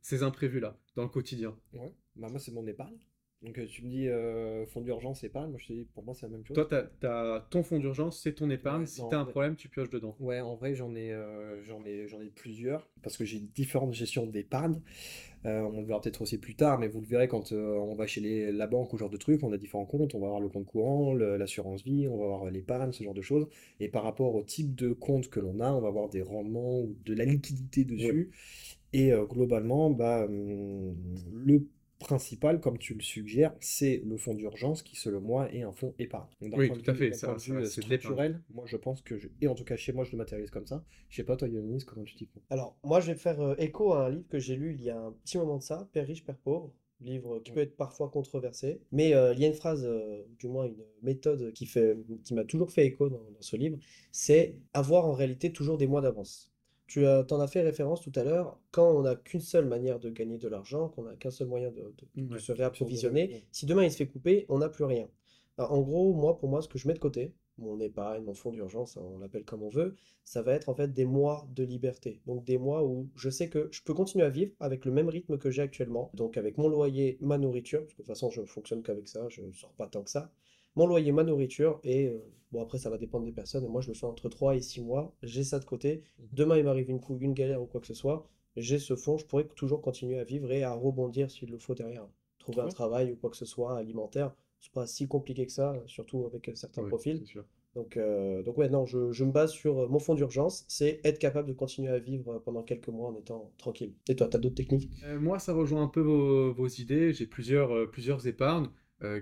ces 0.00 0.22
imprévus-là 0.22 0.78
dans 0.94 1.02
le 1.02 1.08
quotidien? 1.08 1.58
Ouais. 1.72 1.92
Bah, 2.14 2.28
moi, 2.30 2.38
c'est 2.38 2.52
mon 2.52 2.66
épargne. 2.68 2.96
Donc 3.42 3.56
euh, 3.58 3.66
tu 3.66 3.84
me 3.84 3.88
dis 3.88 4.08
euh, 4.08 4.66
fonds 4.66 4.80
d'urgence, 4.80 5.22
épargne, 5.22 5.50
moi 5.50 5.60
je 5.60 5.68
te 5.68 5.72
dis, 5.72 5.86
pour 5.94 6.02
moi, 6.02 6.12
c'est 6.14 6.26
la 6.26 6.32
même 6.32 6.44
chose. 6.44 6.56
Toi, 6.56 6.66
tu 7.00 7.06
as, 7.06 7.46
ton 7.50 7.62
fonds 7.62 7.78
d'urgence, 7.78 8.20
c'est 8.20 8.32
ton 8.32 8.50
épargne. 8.50 8.80
Ouais, 8.80 8.86
si 8.86 9.00
tu 9.08 9.14
as 9.14 9.20
un 9.20 9.24
problème, 9.24 9.54
tu 9.54 9.68
pioches 9.68 9.90
dedans. 9.90 10.16
Ouais, 10.18 10.40
en 10.40 10.56
vrai, 10.56 10.74
j'en 10.74 10.94
ai, 10.96 11.12
euh, 11.12 11.62
j'en 11.62 11.84
ai, 11.84 12.08
j'en 12.08 12.20
ai 12.20 12.30
plusieurs, 12.30 12.88
parce 13.02 13.16
que 13.16 13.24
j'ai 13.24 13.38
différentes 13.38 13.94
gestions 13.94 14.26
d'épargne. 14.26 14.80
Euh, 15.46 15.60
on 15.60 15.80
le 15.80 15.86
verra 15.86 16.00
peut-être 16.00 16.22
aussi 16.22 16.38
plus 16.38 16.56
tard, 16.56 16.80
mais 16.80 16.88
vous 16.88 17.00
le 17.00 17.06
verrez 17.06 17.28
quand 17.28 17.52
on 17.52 17.94
va 17.94 18.08
chez 18.08 18.20
les- 18.20 18.50
la 18.50 18.66
banque 18.66 18.92
ou 18.92 18.96
ce 18.96 19.00
genre 19.02 19.10
de 19.10 19.16
trucs, 19.16 19.44
on 19.44 19.52
a 19.52 19.56
différents 19.56 19.86
comptes, 19.86 20.16
on 20.16 20.18
va 20.20 20.26
avoir 20.26 20.40
le 20.40 20.48
compte 20.48 20.66
courant, 20.66 21.14
l'assurance 21.14 21.84
vie, 21.84 22.08
on 22.08 22.18
va 22.18 22.24
avoir 22.24 22.50
l'épargne, 22.50 22.90
ce 22.92 23.04
genre 23.04 23.14
de 23.14 23.22
choses. 23.22 23.46
Et 23.78 23.88
par 23.88 24.02
rapport 24.02 24.34
au 24.34 24.42
type 24.42 24.74
de 24.74 24.92
compte 24.92 25.28
que 25.28 25.38
l'on 25.38 25.60
a, 25.60 25.70
on 25.72 25.80
va 25.80 25.88
avoir 25.88 26.08
des 26.08 26.22
rendements 26.22 26.80
ou 26.80 26.96
de 27.04 27.14
la 27.14 27.24
liquidité 27.24 27.84
dessus. 27.84 28.30
Et 28.92 29.12
globalement, 29.28 29.90
bah, 29.90 30.24
hum, 30.24 30.94
le 31.32 31.66
principal, 31.98 32.60
comme 32.60 32.78
tu 32.78 32.94
le 32.94 33.00
suggères, 33.02 33.54
c'est 33.60 34.02
le 34.04 34.16
fonds 34.16 34.34
d'urgence 34.34 34.82
qui, 34.82 34.96
selon 34.96 35.20
moi, 35.20 35.52
est 35.52 35.62
un 35.62 35.72
fonds 35.72 35.94
épargne. 35.98 36.28
Donc, 36.40 36.54
Oui, 36.56 36.68
point 36.68 36.76
de 36.76 36.82
tout 36.82 36.90
à 36.90 36.94
vue- 36.94 36.98
fait, 36.98 37.10
d'un 37.10 37.16
ça- 37.16 37.26
point 37.28 37.36
de 37.36 37.40
ça- 37.40 37.52
vue, 37.52 37.58
euh, 37.58 37.64
c'est 37.64 37.80
l'épargne. 37.82 37.96
structurel, 37.98 38.42
moi 38.50 38.64
je 38.66 38.76
pense 38.76 39.02
que, 39.02 39.18
je... 39.18 39.28
et 39.40 39.48
en 39.48 39.54
tout 39.54 39.64
cas 39.64 39.76
chez 39.76 39.92
moi, 39.92 40.04
je 40.04 40.12
le 40.12 40.18
matérialise 40.18 40.50
comme 40.50 40.66
ça. 40.66 40.84
Je 41.08 41.16
sais 41.16 41.24
pas, 41.24 41.36
toi, 41.36 41.48
Yonis, 41.48 41.84
comment 41.84 42.04
tu 42.04 42.14
t'y 42.14 42.26
prends? 42.26 42.40
Alors, 42.50 42.76
moi, 42.84 43.00
je 43.00 43.12
vais 43.12 43.18
faire 43.18 43.40
euh, 43.40 43.54
écho 43.58 43.92
à 43.92 44.06
un 44.06 44.10
livre 44.10 44.28
que 44.28 44.38
j'ai 44.38 44.56
lu 44.56 44.74
il 44.74 44.82
y 44.84 44.90
a 44.90 44.98
un 44.98 45.12
petit 45.24 45.38
moment 45.38 45.58
de 45.58 45.62
ça, 45.62 45.88
Père 45.92 46.06
riche, 46.06 46.24
Père 46.24 46.38
pauvre, 46.38 46.72
livre 47.00 47.38
qui 47.40 47.52
peut 47.52 47.60
être 47.60 47.76
parfois 47.76 48.08
controversé, 48.10 48.80
mais 48.90 49.14
euh, 49.14 49.32
il 49.34 49.40
y 49.40 49.44
a 49.44 49.48
une 49.48 49.54
phrase, 49.54 49.84
euh, 49.86 50.24
du 50.38 50.48
moins 50.48 50.66
une 50.66 50.76
méthode 51.02 51.52
qui 51.52 51.66
fait, 51.66 51.96
qui 52.24 52.34
m'a 52.34 52.44
toujours 52.44 52.70
fait 52.72 52.86
écho 52.86 53.08
dans, 53.08 53.18
dans 53.18 53.40
ce 53.40 53.56
livre, 53.56 53.78
c'est 54.10 54.56
avoir 54.74 55.06
en 55.06 55.12
réalité 55.12 55.52
toujours 55.52 55.78
des 55.78 55.86
mois 55.86 56.00
d'avance. 56.00 56.47
Tu 56.88 57.06
as, 57.06 57.22
t'en 57.24 57.38
as 57.40 57.46
fait 57.46 57.60
référence 57.62 58.00
tout 58.02 58.12
à 58.16 58.24
l'heure, 58.24 58.58
quand 58.72 58.90
on 58.90 59.02
n'a 59.02 59.14
qu'une 59.14 59.40
seule 59.40 59.66
manière 59.66 60.00
de 60.00 60.10
gagner 60.10 60.38
de 60.38 60.48
l'argent, 60.48 60.88
qu'on 60.88 61.04
n'a 61.04 61.14
qu'un 61.16 61.30
seul 61.30 61.46
moyen 61.46 61.70
de, 61.70 61.94
de- 62.16 62.22
de 62.32 62.32
Ouais, 62.32 62.38
se 62.38 62.50
Ouais. 62.52 62.58
réapprovisionner, 62.58 63.44
si 63.52 63.66
demain 63.66 63.84
il 63.84 63.92
se 63.92 63.96
fait 63.98 64.06
couper, 64.08 64.46
on 64.48 64.58
n'a 64.58 64.68
plus 64.68 64.84
rien. 64.84 65.08
Alors, 65.58 65.72
en 65.72 65.80
gros, 65.82 66.14
moi, 66.14 66.36
pour 66.38 66.48
moi, 66.48 66.62
ce 66.62 66.68
que 66.68 66.78
je 66.78 66.88
mets 66.88 66.94
de 66.94 66.98
côté, 66.98 67.34
mon 67.58 67.78
épargne, 67.80 68.24
mon 68.24 68.34
fonds 68.34 68.52
d'urgence, 68.52 68.96
hein, 68.96 69.02
on 69.04 69.18
l'appelle 69.18 69.44
comme 69.44 69.62
on 69.62 69.68
veut, 69.68 69.96
ça 70.24 70.42
va 70.42 70.52
être 70.54 70.68
en 70.68 70.74
fait 70.74 70.92
des 70.92 71.04
mois 71.06 71.46
de 71.54 71.64
liberté. 71.64 72.20
Donc 72.26 72.44
des 72.44 72.56
mois 72.58 72.84
où 72.84 73.08
je 73.16 73.30
sais 73.30 73.48
que 73.48 73.68
je 73.72 73.82
peux 73.82 73.94
continuer 73.94 74.24
à 74.24 74.28
vivre 74.30 74.52
avec 74.60 74.84
le 74.84 74.92
même 74.92 75.08
rythme 75.08 75.38
que 75.38 75.50
j'ai 75.50 75.62
actuellement. 75.62 76.10
Donc 76.14 76.36
avec 76.36 76.56
mon 76.56 76.68
loyer, 76.68 77.18
ma 77.20 77.36
nourriture, 77.36 77.80
parce 77.80 77.94
que 77.94 78.02
de 78.02 78.06
toute 78.06 78.14
façon 78.14 78.30
je 78.30 78.42
fonctionne 78.44 78.82
qu'avec 78.84 79.08
ça, 79.08 79.28
je 79.28 79.42
ne 79.42 79.52
sors 79.52 79.72
pas 79.72 79.88
tant 79.88 80.02
que 80.04 80.10
ça. 80.10 80.30
Mon 80.76 80.86
loyer, 80.86 81.12
ma 81.12 81.24
nourriture, 81.24 81.80
et 81.84 82.06
euh, 82.08 82.18
bon 82.52 82.62
après 82.62 82.78
ça 82.78 82.88
va 82.90 82.98
dépendre 82.98 83.24
des 83.26 83.32
personnes, 83.32 83.64
et 83.64 83.68
moi 83.68 83.80
je 83.80 83.88
le 83.88 83.94
fais 83.94 84.06
entre 84.06 84.28
3 84.28 84.54
et 84.56 84.62
6 84.62 84.80
mois, 84.80 85.14
j'ai 85.22 85.44
ça 85.44 85.58
de 85.58 85.64
côté. 85.64 86.02
Mhm. 86.18 86.28
Demain 86.32 86.56
il 86.56 86.64
m'arrive 86.64 86.88
une 86.90 87.00
couille, 87.00 87.18
une 87.24 87.34
galère 87.34 87.60
ou 87.62 87.66
quoi 87.66 87.80
que 87.80 87.86
ce 87.86 87.94
soit, 87.94 88.26
j'ai 88.56 88.78
ce 88.78 88.96
fonds, 88.96 89.18
je 89.18 89.26
pourrais 89.26 89.44
toujours 89.56 89.82
continuer 89.82 90.18
à 90.18 90.24
vivre 90.24 90.50
et 90.52 90.62
à 90.62 90.72
rebondir 90.72 91.30
s'il 91.30 91.50
le 91.50 91.58
faut 91.58 91.74
derrière. 91.74 92.06
Trouver 92.38 92.62
un 92.62 92.68
travail 92.68 93.12
ou 93.12 93.16
quoi 93.16 93.30
que 93.30 93.36
ce 93.36 93.44
soit 93.44 93.76
alimentaire, 93.76 94.34
c'est 94.60 94.72
pas 94.72 94.86
si 94.86 95.06
compliqué 95.08 95.46
que 95.46 95.52
ça, 95.52 95.74
surtout 95.86 96.24
avec 96.26 96.48
euh, 96.48 96.54
certains 96.54 96.82
Ouais, 96.82 96.88
profils. 96.88 97.24
Donc, 97.74 97.96
euh, 97.96 98.42
donc 98.42 98.56
ouais, 98.58 98.68
non, 98.68 98.86
je, 98.86 99.12
je 99.12 99.24
me 99.24 99.30
base 99.32 99.50
sur 99.52 99.88
mon 99.90 99.98
fonds 99.98 100.14
d'urgence, 100.14 100.64
c'est 100.68 101.00
être 101.04 101.18
capable 101.18 101.48
de 101.48 101.52
continuer 101.52 101.90
à 101.90 101.98
vivre 101.98 102.38
pendant 102.44 102.62
quelques 102.62 102.88
mois 102.88 103.08
en 103.10 103.14
étant 103.16 103.52
tranquille. 103.58 103.94
Et 104.08 104.16
toi, 104.16 104.26
t'as 104.28 104.38
d'autres 104.38 104.54
techniques? 104.56 104.90
Euh, 105.04 105.18
moi, 105.20 105.38
ça 105.38 105.52
rejoint 105.52 105.82
un 105.82 105.88
peu 105.88 106.00
vos, 106.00 106.52
vos 106.52 106.66
idées. 106.68 107.12
J'ai 107.12 107.26
plusieurs, 107.26 107.72
euh, 107.74 107.86
plusieurs 107.86 108.26
épargnes 108.26 108.68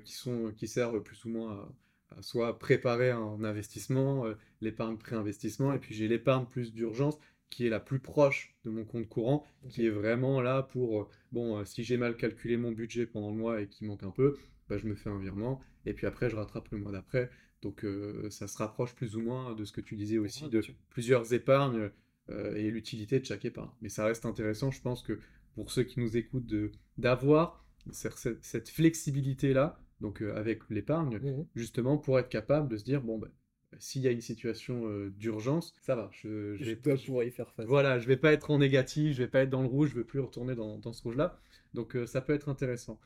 qui 0.04 0.14
sont, 0.14 0.52
qui 0.56 0.68
servent 0.68 1.02
plus 1.02 1.24
ou 1.24 1.30
moins 1.30 1.68
à, 2.10 2.22
soit 2.22 2.58
préparer 2.58 3.10
un 3.10 3.42
investissement, 3.44 4.26
euh, 4.26 4.34
l'épargne 4.60 4.96
pré-investissement, 4.96 5.72
et 5.72 5.78
puis 5.78 5.94
j'ai 5.94 6.08
l'épargne 6.08 6.46
plus 6.46 6.72
d'urgence 6.72 7.18
qui 7.50 7.66
est 7.66 7.70
la 7.70 7.80
plus 7.80 8.00
proche 8.00 8.56
de 8.64 8.70
mon 8.70 8.84
compte 8.84 9.08
courant, 9.08 9.46
qui 9.68 9.86
est 9.86 9.90
vraiment 9.90 10.40
là 10.40 10.62
pour, 10.62 11.02
euh, 11.02 11.08
bon, 11.32 11.58
euh, 11.58 11.64
si 11.64 11.84
j'ai 11.84 11.96
mal 11.96 12.16
calculé 12.16 12.56
mon 12.56 12.72
budget 12.72 13.06
pendant 13.06 13.30
le 13.30 13.36
mois 13.36 13.60
et 13.60 13.68
qu'il 13.68 13.86
manque 13.86 14.02
un 14.02 14.10
peu, 14.10 14.36
bah, 14.68 14.78
je 14.78 14.86
me 14.86 14.94
fais 14.94 15.10
un 15.10 15.18
virement, 15.18 15.60
et 15.84 15.92
puis 15.92 16.06
après, 16.06 16.28
je 16.28 16.36
rattrape 16.36 16.68
le 16.70 16.78
mois 16.78 16.92
d'après. 16.92 17.30
Donc, 17.62 17.84
euh, 17.84 18.28
ça 18.30 18.48
se 18.48 18.58
rapproche 18.58 18.94
plus 18.94 19.16
ou 19.16 19.20
moins 19.20 19.54
de 19.54 19.64
ce 19.64 19.72
que 19.72 19.80
tu 19.80 19.96
disais 19.96 20.18
aussi, 20.18 20.48
de 20.48 20.62
plusieurs 20.90 21.32
épargnes 21.32 21.90
euh, 22.30 22.54
et 22.54 22.70
l'utilité 22.70 23.18
de 23.20 23.24
chaque 23.24 23.44
épargne. 23.44 23.70
Mais 23.80 23.88
ça 23.88 24.04
reste 24.04 24.26
intéressant, 24.26 24.70
je 24.70 24.80
pense 24.82 25.02
que 25.02 25.18
pour 25.54 25.70
ceux 25.70 25.84
qui 25.84 26.00
nous 26.00 26.16
écoutent, 26.16 26.46
de, 26.46 26.72
d'avoir 26.98 27.65
cette, 27.92 28.44
cette 28.44 28.68
flexibilité-là, 28.68 29.78
donc 30.00 30.22
euh, 30.22 30.34
avec 30.36 30.62
l'épargne, 30.70 31.18
Mhm. 31.18 31.46
justement 31.54 31.98
pour 31.98 32.18
être 32.18 32.28
capable 32.28 32.68
de 32.68 32.76
se 32.76 32.84
dire, 32.84 33.02
bon, 33.02 33.18
ben, 33.18 33.30
s'il 33.78 34.02
y 34.02 34.08
a 34.08 34.10
une 34.10 34.20
situation 34.20 34.86
euh, 34.88 35.10
d'urgence, 35.10 35.74
ça 35.82 35.94
va, 35.96 36.08
je, 36.12 36.54
je 36.56 36.64
Je 36.64 36.70
vais, 36.70 36.76
dois 36.76 36.96
pouvoir 36.96 37.24
y 37.24 37.30
faire 37.30 37.50
face. 37.52 37.66
voilà, 37.66 37.98
je 37.98 38.06
vais 38.06 38.16
pas 38.16 38.32
être 38.32 38.50
en 38.50 38.58
négatif, 38.58 39.14
je 39.14 39.22
vais 39.22 39.28
pas 39.28 39.40
être 39.42 39.50
dans 39.50 39.62
le 39.62 39.68
rouge, 39.68 39.90
je 39.90 39.96
veux 39.96 40.04
plus 40.04 40.20
retourner 40.20 40.54
dans, 40.54 40.78
dans 40.78 40.92
ce 40.92 41.02
rouge-là. 41.02 41.38
Donc 41.74 41.96
euh, 41.96 42.06
ça 42.06 42.20
peut 42.20 42.32
être 42.34 42.48
intéressant. 42.48 42.98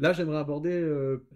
Là, 0.00 0.12
j'aimerais 0.12 0.36
aborder 0.38 0.80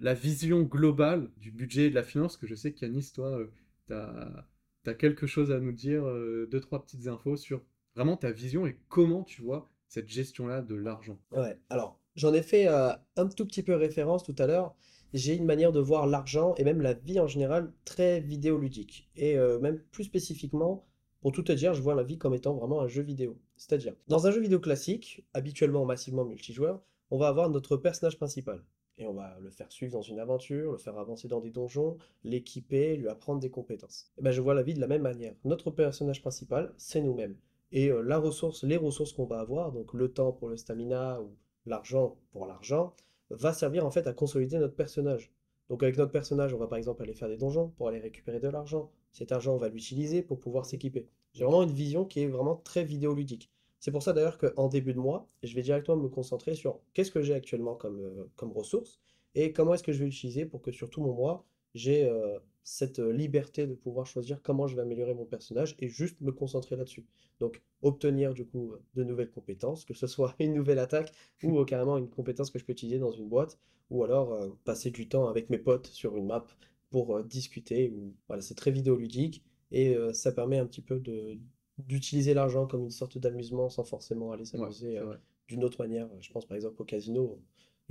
la 0.00 0.14
vision 0.14 0.62
globale 0.62 1.30
du 1.38 1.50
budget 1.50 1.86
et 1.86 1.90
de 1.90 1.96
la 1.96 2.04
finance, 2.04 2.36
que 2.36 2.46
je 2.46 2.54
sais 2.54 2.72
qu'Yanis, 2.72 3.10
toi, 3.12 3.40
tu 3.88 3.92
as, 3.92 4.94
quelque 4.94 5.26
chose 5.26 5.50
à 5.50 5.58
nous 5.58 5.72
dire, 5.72 6.04
deux, 6.48 6.60
trois 6.60 6.80
petites 6.84 7.08
infos 7.08 7.36
sur 7.36 7.60
vraiment 7.96 8.16
ta 8.16 8.30
vision 8.30 8.64
et 8.64 8.78
comment 8.88 9.24
tu 9.24 9.42
vois 9.42 9.68
cette 9.88 10.08
gestion-là 10.08 10.62
de 10.62 10.76
l'argent. 10.76 11.18
Ouais, 11.32 11.58
alors 11.70 11.98
j'en 12.14 12.32
ai 12.34 12.42
fait 12.42 12.68
euh, 12.68 12.92
un 13.16 13.26
tout 13.26 13.46
petit 13.46 13.62
peu 13.62 13.74
référence 13.74 14.24
tout 14.24 14.34
à 14.38 14.46
l'heure. 14.46 14.74
J'ai 15.14 15.34
une 15.34 15.44
manière 15.44 15.72
de 15.72 15.80
voir 15.80 16.06
l'argent 16.06 16.54
et 16.56 16.64
même 16.64 16.80
la 16.80 16.94
vie 16.94 17.20
en 17.20 17.26
général 17.26 17.72
très 17.84 18.20
vidéoludique. 18.20 19.10
Et 19.16 19.36
euh, 19.36 19.58
même 19.58 19.78
plus 19.90 20.04
spécifiquement, 20.04 20.86
pour 21.20 21.32
tout 21.32 21.42
te 21.42 21.52
dire, 21.52 21.74
je 21.74 21.82
vois 21.82 21.94
la 21.94 22.02
vie 22.02 22.18
comme 22.18 22.34
étant 22.34 22.54
vraiment 22.54 22.80
un 22.80 22.88
jeu 22.88 23.02
vidéo. 23.02 23.38
C'est-à-dire, 23.56 23.94
dans 24.08 24.26
un 24.26 24.30
jeu 24.30 24.40
vidéo 24.40 24.58
classique, 24.58 25.24
habituellement 25.34 25.84
massivement 25.84 26.24
multijoueur, 26.24 26.82
on 27.10 27.18
va 27.18 27.28
avoir 27.28 27.50
notre 27.50 27.76
personnage 27.76 28.16
principal. 28.16 28.64
Et 28.98 29.06
on 29.06 29.12
va 29.12 29.38
le 29.40 29.50
faire 29.50 29.70
suivre 29.70 29.92
dans 29.92 30.02
une 30.02 30.18
aventure, 30.18 30.72
le 30.72 30.78
faire 30.78 30.98
avancer 30.98 31.28
dans 31.28 31.40
des 31.40 31.50
donjons, 31.50 31.96
l'équiper, 32.24 32.96
lui 32.96 33.08
apprendre 33.08 33.40
des 33.40 33.50
compétences. 33.50 34.12
Et 34.18 34.22
ben, 34.22 34.32
je 34.32 34.40
vois 34.40 34.54
la 34.54 34.62
vie 34.62 34.74
de 34.74 34.80
la 34.80 34.86
même 34.86 35.02
manière. 35.02 35.34
Notre 35.44 35.70
personnage 35.70 36.20
principal, 36.20 36.72
c'est 36.76 37.00
nous-mêmes. 37.00 37.36
Et 37.70 37.88
euh, 37.88 38.02
la 38.02 38.18
ressource, 38.18 38.64
les 38.64 38.76
ressources 38.76 39.12
qu'on 39.12 39.24
va 39.24 39.40
avoir, 39.40 39.72
donc 39.72 39.94
le 39.94 40.12
temps 40.12 40.32
pour 40.32 40.48
le 40.48 40.56
stamina 40.56 41.20
ou 41.22 41.30
l'argent 41.66 42.16
pour 42.32 42.46
l'argent, 42.46 42.94
va 43.30 43.52
servir 43.52 43.86
en 43.86 43.90
fait 43.90 44.06
à 44.06 44.12
consolider 44.12 44.58
notre 44.58 44.74
personnage. 44.74 45.32
Donc 45.68 45.82
avec 45.82 45.96
notre 45.96 46.12
personnage, 46.12 46.52
on 46.52 46.58
va 46.58 46.66
par 46.66 46.78
exemple 46.78 47.02
aller 47.02 47.14
faire 47.14 47.28
des 47.28 47.36
donjons 47.36 47.68
pour 47.76 47.88
aller 47.88 47.98
récupérer 47.98 48.40
de 48.40 48.48
l'argent. 48.48 48.90
Cet 49.12 49.32
argent, 49.32 49.54
on 49.54 49.58
va 49.58 49.68
l'utiliser 49.68 50.22
pour 50.22 50.38
pouvoir 50.40 50.66
s'équiper. 50.66 51.06
J'ai 51.32 51.44
vraiment 51.44 51.62
une 51.62 51.72
vision 51.72 52.04
qui 52.04 52.20
est 52.20 52.26
vraiment 52.26 52.56
très 52.56 52.84
vidéoludique. 52.84 53.50
C'est 53.78 53.90
pour 53.90 54.02
ça 54.02 54.12
d'ailleurs 54.12 54.38
qu'en 54.38 54.68
début 54.68 54.92
de 54.92 54.98
mois, 54.98 55.28
je 55.42 55.54
vais 55.54 55.62
directement 55.62 55.96
me 55.96 56.08
concentrer 56.08 56.54
sur 56.54 56.78
qu'est-ce 56.92 57.10
que 57.10 57.22
j'ai 57.22 57.34
actuellement 57.34 57.74
comme, 57.74 58.00
euh, 58.00 58.30
comme 58.36 58.52
ressources 58.52 59.00
et 59.34 59.52
comment 59.52 59.74
est-ce 59.74 59.82
que 59.82 59.92
je 59.92 59.98
vais 59.98 60.04
l'utiliser 60.04 60.44
pour 60.44 60.62
que 60.62 60.70
sur 60.70 60.90
tout 60.90 61.02
mon 61.02 61.14
mois, 61.14 61.44
j'ai 61.74 62.04
euh, 62.04 62.38
cette 62.64 62.98
euh, 63.00 63.12
liberté 63.12 63.66
de 63.66 63.74
pouvoir 63.74 64.06
choisir 64.06 64.40
comment 64.42 64.66
je 64.66 64.76
vais 64.76 64.82
améliorer 64.82 65.14
mon 65.14 65.24
personnage 65.24 65.76
et 65.80 65.88
juste 65.88 66.20
me 66.20 66.32
concentrer 66.32 66.76
là-dessus. 66.76 67.04
Donc 67.40 67.60
obtenir 67.82 68.34
du 68.34 68.46
coup 68.46 68.74
de 68.94 69.04
nouvelles 69.04 69.30
compétences, 69.30 69.84
que 69.84 69.94
ce 69.94 70.06
soit 70.06 70.34
une 70.40 70.54
nouvelle 70.54 70.78
attaque 70.78 71.12
ou 71.42 71.58
euh, 71.58 71.64
carrément 71.64 71.98
une 71.98 72.08
compétence 72.08 72.50
que 72.50 72.58
je 72.58 72.64
peux 72.64 72.72
utiliser 72.72 72.98
dans 72.98 73.12
une 73.12 73.28
boîte, 73.28 73.58
ou 73.90 74.04
alors 74.04 74.32
euh, 74.32 74.48
passer 74.64 74.90
du 74.90 75.08
temps 75.08 75.28
avec 75.28 75.50
mes 75.50 75.58
potes 75.58 75.86
sur 75.86 76.16
une 76.16 76.26
map 76.26 76.46
pour 76.92 77.16
euh, 77.16 77.24
discuter. 77.24 77.90
Ou... 77.90 78.14
Voilà, 78.28 78.42
c'est 78.42 78.54
très 78.54 78.70
vidéoludique 78.70 79.42
et 79.72 79.96
euh, 79.96 80.12
ça 80.12 80.30
permet 80.30 80.58
un 80.58 80.66
petit 80.66 80.82
peu 80.82 81.00
de 81.00 81.38
d'utiliser 81.78 82.34
l'argent 82.34 82.66
comme 82.66 82.84
une 82.84 82.90
sorte 82.90 83.18
d'amusement 83.18 83.70
sans 83.70 83.82
forcément 83.82 84.30
aller 84.30 84.44
s'amuser 84.44 84.98
euh, 84.98 85.14
d'une 85.48 85.64
autre 85.64 85.82
manière. 85.82 86.08
Je 86.20 86.30
pense 86.30 86.46
par 86.46 86.54
exemple 86.54 86.80
au 86.80 86.84
casino. 86.84 87.40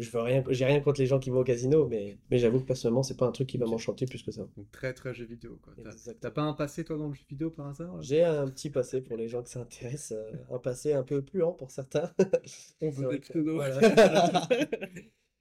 Je 0.01 0.09
veux 0.11 0.19
rien, 0.21 0.43
j'ai 0.49 0.65
rien 0.65 0.79
contre 0.81 0.99
les 0.99 1.05
gens 1.05 1.19
qui 1.19 1.29
vont 1.29 1.39
au 1.39 1.43
casino, 1.43 1.87
mais, 1.87 2.17
mais 2.29 2.37
j'avoue 2.39 2.59
que 2.59 2.65
personnellement, 2.65 3.03
c'est 3.03 3.15
pas 3.17 3.25
un 3.27 3.31
truc 3.31 3.47
qui 3.47 3.57
va 3.57 3.65
m'enchanter 3.67 4.05
plus 4.05 4.23
que 4.23 4.31
ça. 4.31 4.41
Donc 4.57 4.71
très 4.71 4.93
très 4.93 5.13
jeu 5.13 5.25
vidéo. 5.25 5.59
quoi. 5.61 5.73
T'as- 6.19 6.31
pas 6.31 6.41
un 6.41 6.53
passé 6.53 6.83
toi 6.83 6.97
dans 6.97 7.07
le 7.07 7.13
jeu 7.13 7.23
vidéo 7.29 7.51
par 7.51 7.67
hasard 7.67 7.95
là 7.95 8.01
J'ai 8.01 8.23
un 8.23 8.47
petit 8.47 8.69
passé 8.69 9.01
pour 9.01 9.15
les 9.15 9.27
gens 9.27 9.43
que 9.43 9.49
ça 9.49 9.59
intéresse, 9.61 10.11
euh, 10.15 10.31
un 10.49 10.57
passé 10.59 10.93
un 10.93 11.03
peu 11.03 11.21
puant 11.21 11.51
pour 11.53 11.71
certains. 11.71 12.11
On 12.81 12.89
veut 12.89 13.09
des 13.09 13.19
que- 13.19 13.29
pseudos. 13.29 13.55
voilà. 13.55 14.47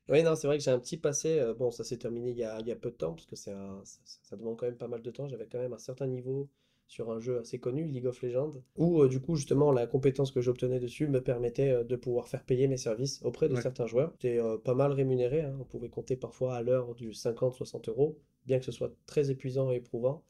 Oui, 0.09 0.25
non, 0.25 0.35
c'est 0.35 0.49
vrai 0.49 0.59
que 0.59 0.65
j'ai 0.65 0.73
un 0.73 0.79
petit 0.81 0.97
passé. 0.97 1.39
euh, 1.39 1.55
bon, 1.55 1.71
ça 1.71 1.85
s'est 1.85 1.97
terminé 1.97 2.31
il 2.31 2.37
y 2.37 2.43
a, 2.43 2.59
il 2.61 2.67
y 2.67 2.73
a 2.73 2.77
peu 2.77 2.91
de 2.91 2.97
temps, 2.97 3.13
parce 3.15 3.27
que 3.27 3.37
c'est 3.37 3.53
un, 3.53 3.81
ça, 3.85 3.99
ça- 4.05 4.19
ça 4.25 4.37
demande 4.37 4.57
quand 4.59 4.67
même 4.67 4.77
pas 4.77 4.89
mal 4.89 5.03
de 5.03 5.11
temps. 5.13 5.29
J'avais 5.29 5.47
quand 5.47 5.59
même 5.61 5.73
un 5.73 5.79
certain 5.79 6.09
niveau 6.09 6.49
sur 6.91 7.13
un 7.13 7.21
jeu 7.21 7.39
assez 7.39 7.61
connu, 7.61 7.85
League 7.87 8.07
of 8.07 8.21
Legends, 8.21 8.51
où 8.77 9.01
euh, 9.01 9.09
du 9.09 9.21
coup, 9.21 9.37
justement, 9.37 9.71
la 9.71 9.87
compétence 9.87 10.33
que 10.33 10.41
j'obtenais 10.41 10.81
dessus 10.81 11.07
me 11.07 11.21
permettait 11.23 11.71
euh, 11.71 11.85
de 11.85 11.95
pouvoir 11.95 12.27
faire 12.27 12.43
payer 12.45 12.67
mes 12.67 12.77
services 12.77 13.21
auprès 13.23 13.49
de 13.49 13.55
Ouais. 13.55 13.63
certains 13.63 13.87
joueurs. 13.87 14.11
C'était 14.15 14.39
euh, 14.41 14.59
pas 14.59 14.75
mal 14.75 14.91
rémunéré, 14.91 15.43
hein. 15.43 15.57
On 15.61 15.65
pouvait 15.65 15.89
compter 15.89 16.17
parfois 16.17 16.57
à 16.57 16.63
l'heure 16.63 16.97
du 16.97 17.13
50-60 17.13 17.89
euros, 17.89 18.19
bien 18.45 18.59
que 18.59 18.65
ce 18.65 18.73
soit 18.73 18.93
très 19.07 19.31
épuisant 19.31 19.71
et 19.71 19.77
éprouvant. 19.77 20.25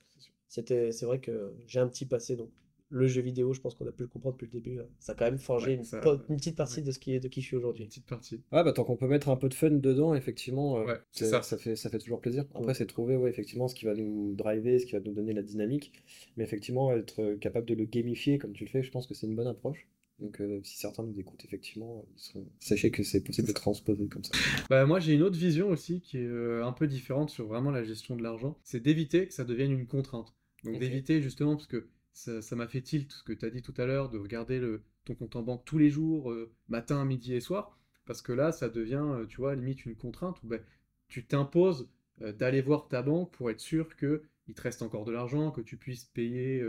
C'était, 0.49 0.93
c'est 0.93 1.07
vrai 1.07 1.19
que 1.19 1.55
j'ai 1.67 1.81
un 1.81 1.89
petit 1.89 2.05
passé, 2.05 2.37
donc 2.37 2.51
le 2.93 3.07
jeu 3.07 3.23
vidéo, 3.23 3.53
je 3.53 3.61
pense 3.61 3.75
qu'on 3.75 3.87
a 3.87 3.93
pu 3.93 4.03
le 4.03 4.09
comprendre 4.09 4.35
depuis 4.37 4.47
le 4.47 4.53
début. 4.61 4.81
hein. 4.81 4.87
Ça 4.99 5.13
a 5.13 5.15
quand 5.15 5.25
même 5.25 5.39
forgé 5.39 5.69
Ouais, 5.69 5.75
une, 5.77 5.85
ça- 5.85 6.01
une 6.29 6.37
petite 6.37 6.57
partie 6.57 6.83
de 6.83 6.91
ce 6.91 6.99
qui 6.99 7.15
est, 7.15 7.21
de 7.21 7.29
qui 7.29 7.41
je 7.41 7.47
suis 7.47 7.55
Une 7.55 7.59
aujourd'hui. 7.61 7.87
petite 7.87 8.07
partie. 8.07 8.43
Ouais, 8.53 8.65
bah 8.65 8.73
tant 8.73 8.85
qu'on 8.85 8.97
peut 8.97 9.07
mettre 9.07 9.29
un 9.29 9.37
peu 9.37 9.49
de 9.49 9.55
fun 9.55 9.71
dedans, 9.71 10.15
effectivement, 10.15 10.79
euh, 10.79 10.85
Ouais, 10.87 10.99
c'est 11.13 11.25
c'est- 11.25 11.31
ça. 11.31 11.43
ça 11.43 11.57
fait, 11.57 11.77
ça 11.77 11.89
fait 11.89 11.99
toujours 11.99 12.21
plaisir. 12.21 12.45
Après, 12.55 12.67
Ouais. 12.67 12.75
c'est 12.75 12.87
trouver, 12.87 13.17
ouais, 13.17 13.31
effectivement, 13.31 13.69
ce 13.69 13.75
qui 13.75 13.85
va 13.85 13.95
nous 13.95 14.35
driver, 14.35 14.79
ce 14.81 14.87
qui 14.87 14.93
va 14.93 15.01
nous 15.01 15.13
donner 15.15 15.33
la 15.33 15.43
dynamique. 15.43 15.93
Mais 16.37 16.45
effectivement, 16.45 16.93
être 16.93 17.23
euh, 17.23 17.37
capable 17.37 17.67
de 17.67 17.75
le 17.75 17.85
gamifier 17.85 18.39
comme 18.39 18.53
tu 18.53 18.65
le 18.65 18.71
fais, 18.71 18.83
je 18.83 18.91
pense 18.91 19.07
que 19.07 19.15
c'est 19.15 19.27
une 19.29 19.37
bonne 19.37 19.47
approche. 19.47 19.89
Donc, 20.19 20.39
euh, 20.43 20.61
si 20.65 20.77
certains 20.77 21.03
nous 21.03 21.19
écoutent, 21.19 21.45
effectivement, 21.47 22.05
ils 22.15 22.21
seront- 22.21 22.47
sachez 22.59 22.91
que 22.91 23.03
c'est 23.03 23.23
possible 23.25 23.49
de 23.49 23.53
transposer 23.55 24.07
comme 24.09 24.23
ça. 24.25 24.33
Bah, 24.69 24.85
moi, 24.85 25.01
j'ai 25.01 25.15
une 25.15 25.23
autre 25.23 25.39
vision 25.39 25.69
aussi 25.71 26.03
qui 26.03 26.19
est 26.19 26.27
euh, 26.27 26.63
un 26.67 26.73
peu 26.73 26.87
différente 26.87 27.31
sur 27.31 27.47
vraiment 27.47 27.71
la 27.71 27.85
gestion 27.85 28.17
de 28.17 28.23
l'argent. 28.23 28.59
C'est 28.63 28.81
d'éviter 28.83 29.29
que 29.29 29.33
ça 29.33 29.45
devienne 29.45 29.71
une 29.73 29.87
contrainte. 29.87 30.35
Donc, 30.65 30.79
d'éviter 30.79 31.23
justement, 31.23 31.57
parce 31.57 31.67
que 31.69 31.89
ça 32.13 32.57
m'a 32.57 32.67
fait 32.69 32.83
tilt 32.83 33.11
ce 33.13 33.23
que 33.23 33.33
tu 33.33 33.45
as 33.45 33.51
dit 33.51 33.63
tout 33.63 33.75
à 33.79 33.87
l'heure, 33.87 34.09
de 34.11 34.19
regarder 34.19 34.61
ton 35.05 35.15
compte 35.15 35.37
en 35.37 35.43
banque 35.43 35.65
tous 35.65 35.79
les 35.79 35.91
jours, 35.91 36.31
euh, 36.31 36.53
matin, 36.69 37.05
midi 37.05 37.35
et 37.35 37.41
soir. 37.41 37.79
Parce 38.07 38.23
que 38.23 38.33
là, 38.33 38.53
ça 38.53 38.69
devient, 38.69 39.03
euh, 39.03 39.27
tu 39.27 39.37
vois, 39.39 39.55
limite 39.55 39.85
une 39.87 39.95
contrainte 39.97 40.43
où 40.43 40.47
ben, 40.49 40.61
tu 41.09 41.25
t'imposes 41.27 41.89
euh, 42.23 42.33
d'aller 42.33 42.61
voir 42.61 42.89
ta 42.89 43.03
banque 43.03 43.33
pour 43.33 43.51
être 43.51 43.61
sûr 43.61 43.97
qu'il 43.97 44.55
te 44.55 44.63
reste 44.63 44.83
encore 44.83 45.05
de 45.05 45.13
l'argent, 45.13 45.51
que 45.51 45.61
tu 45.61 45.77
puisses 45.77 46.05
payer 46.05 46.63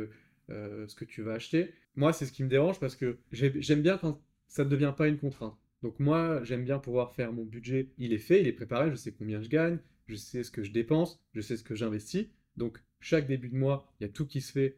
ce 0.49 0.95
que 0.95 1.05
tu 1.05 1.21
vas 1.21 1.33
acheter. 1.33 1.73
Moi, 1.95 2.13
c'est 2.13 2.25
ce 2.25 2.31
qui 2.31 2.43
me 2.43 2.49
dérange 2.49 2.79
parce 2.79 2.95
que 2.95 3.17
j'ai- 3.31 3.61
j'aime 3.61 3.81
bien 3.81 3.97
quand 3.97 4.19
ça 4.47 4.63
ne 4.65 4.69
devient 4.69 4.93
pas 4.95 5.07
une 5.07 5.17
contrainte. 5.17 5.57
Donc 5.81 5.99
moi, 5.99 6.43
j'aime 6.43 6.63
bien 6.63 6.79
pouvoir 6.79 7.13
faire 7.13 7.31
mon 7.33 7.45
budget. 7.45 7.89
Il 7.97 8.13
est 8.13 8.17
fait, 8.19 8.41
il 8.41 8.47
est 8.47 8.53
préparé, 8.53 8.91
je 8.91 8.95
sais 8.95 9.11
combien 9.11 9.41
je 9.41 9.49
gagne, 9.49 9.79
je 10.07 10.15
sais 10.15 10.43
ce 10.43 10.51
que 10.51 10.63
je 10.63 10.71
dépense, 10.71 11.19
je 11.33 11.41
sais 11.41 11.57
ce 11.57 11.63
que 11.63 11.75
j'investis. 11.75 12.27
Donc 12.57 12.79
chaque 12.99 13.27
début 13.27 13.49
de 13.49 13.55
mois, 13.57 13.91
il 13.99 14.03
y 14.03 14.09
a 14.09 14.09
tout 14.09 14.27
qui 14.27 14.41
se 14.41 14.51
fait 14.51 14.77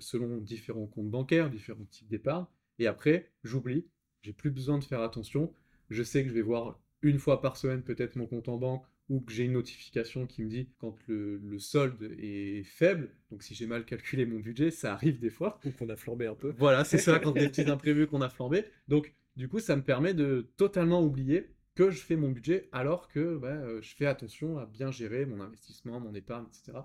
selon 0.00 0.38
différents 0.38 0.86
comptes 0.86 1.10
bancaires, 1.10 1.50
différents 1.50 1.86
types 1.90 2.08
d'épargne. 2.08 2.46
Et 2.78 2.86
après, 2.86 3.30
j'oublie, 3.44 3.86
j'ai 4.22 4.32
plus 4.32 4.50
besoin 4.50 4.78
de 4.78 4.84
faire 4.84 5.00
attention. 5.00 5.52
Je 5.90 6.02
sais 6.02 6.22
que 6.22 6.28
je 6.28 6.34
vais 6.34 6.42
voir 6.42 6.80
une 7.02 7.18
fois 7.18 7.40
par 7.40 7.56
semaine 7.56 7.82
peut-être 7.82 8.16
mon 8.16 8.26
compte 8.26 8.48
en 8.48 8.56
banque 8.56 8.84
ou 9.08 9.20
que 9.20 9.32
j'ai 9.32 9.44
une 9.44 9.52
notification 9.52 10.26
qui 10.26 10.42
me 10.42 10.48
dit 10.48 10.68
quand 10.78 10.96
le, 11.06 11.38
le 11.38 11.58
solde 11.58 12.02
est 12.18 12.64
faible. 12.64 13.10
Donc 13.30 13.42
si 13.42 13.54
j'ai 13.54 13.66
mal 13.66 13.84
calculé 13.84 14.26
mon 14.26 14.40
budget, 14.40 14.70
ça 14.70 14.92
arrive 14.92 15.20
des 15.20 15.30
fois. 15.30 15.60
Donc, 15.64 15.74
on 15.80 15.88
a 15.88 15.96
flambé 15.96 16.26
un 16.26 16.34
peu. 16.34 16.54
Voilà, 16.58 16.84
c'est 16.84 16.98
ça, 16.98 17.18
quand 17.18 17.32
des 17.32 17.48
petits 17.48 17.70
imprévus 17.70 18.06
qu'on 18.06 18.20
a 18.20 18.28
flambé. 18.28 18.64
Donc, 18.88 19.14
du 19.36 19.48
coup, 19.48 19.60
ça 19.60 19.76
me 19.76 19.82
permet 19.82 20.14
de 20.14 20.50
totalement 20.56 21.02
oublier 21.02 21.50
que 21.74 21.90
je 21.90 22.00
fais 22.00 22.16
mon 22.16 22.30
budget 22.30 22.68
alors 22.72 23.06
que 23.06 23.36
bah, 23.36 23.48
euh, 23.48 23.80
je 23.82 23.94
fais 23.94 24.06
attention 24.06 24.58
à 24.58 24.66
bien 24.66 24.90
gérer 24.90 25.26
mon 25.26 25.40
investissement, 25.40 26.00
mon 26.00 26.14
épargne, 26.14 26.46
etc. 26.46 26.78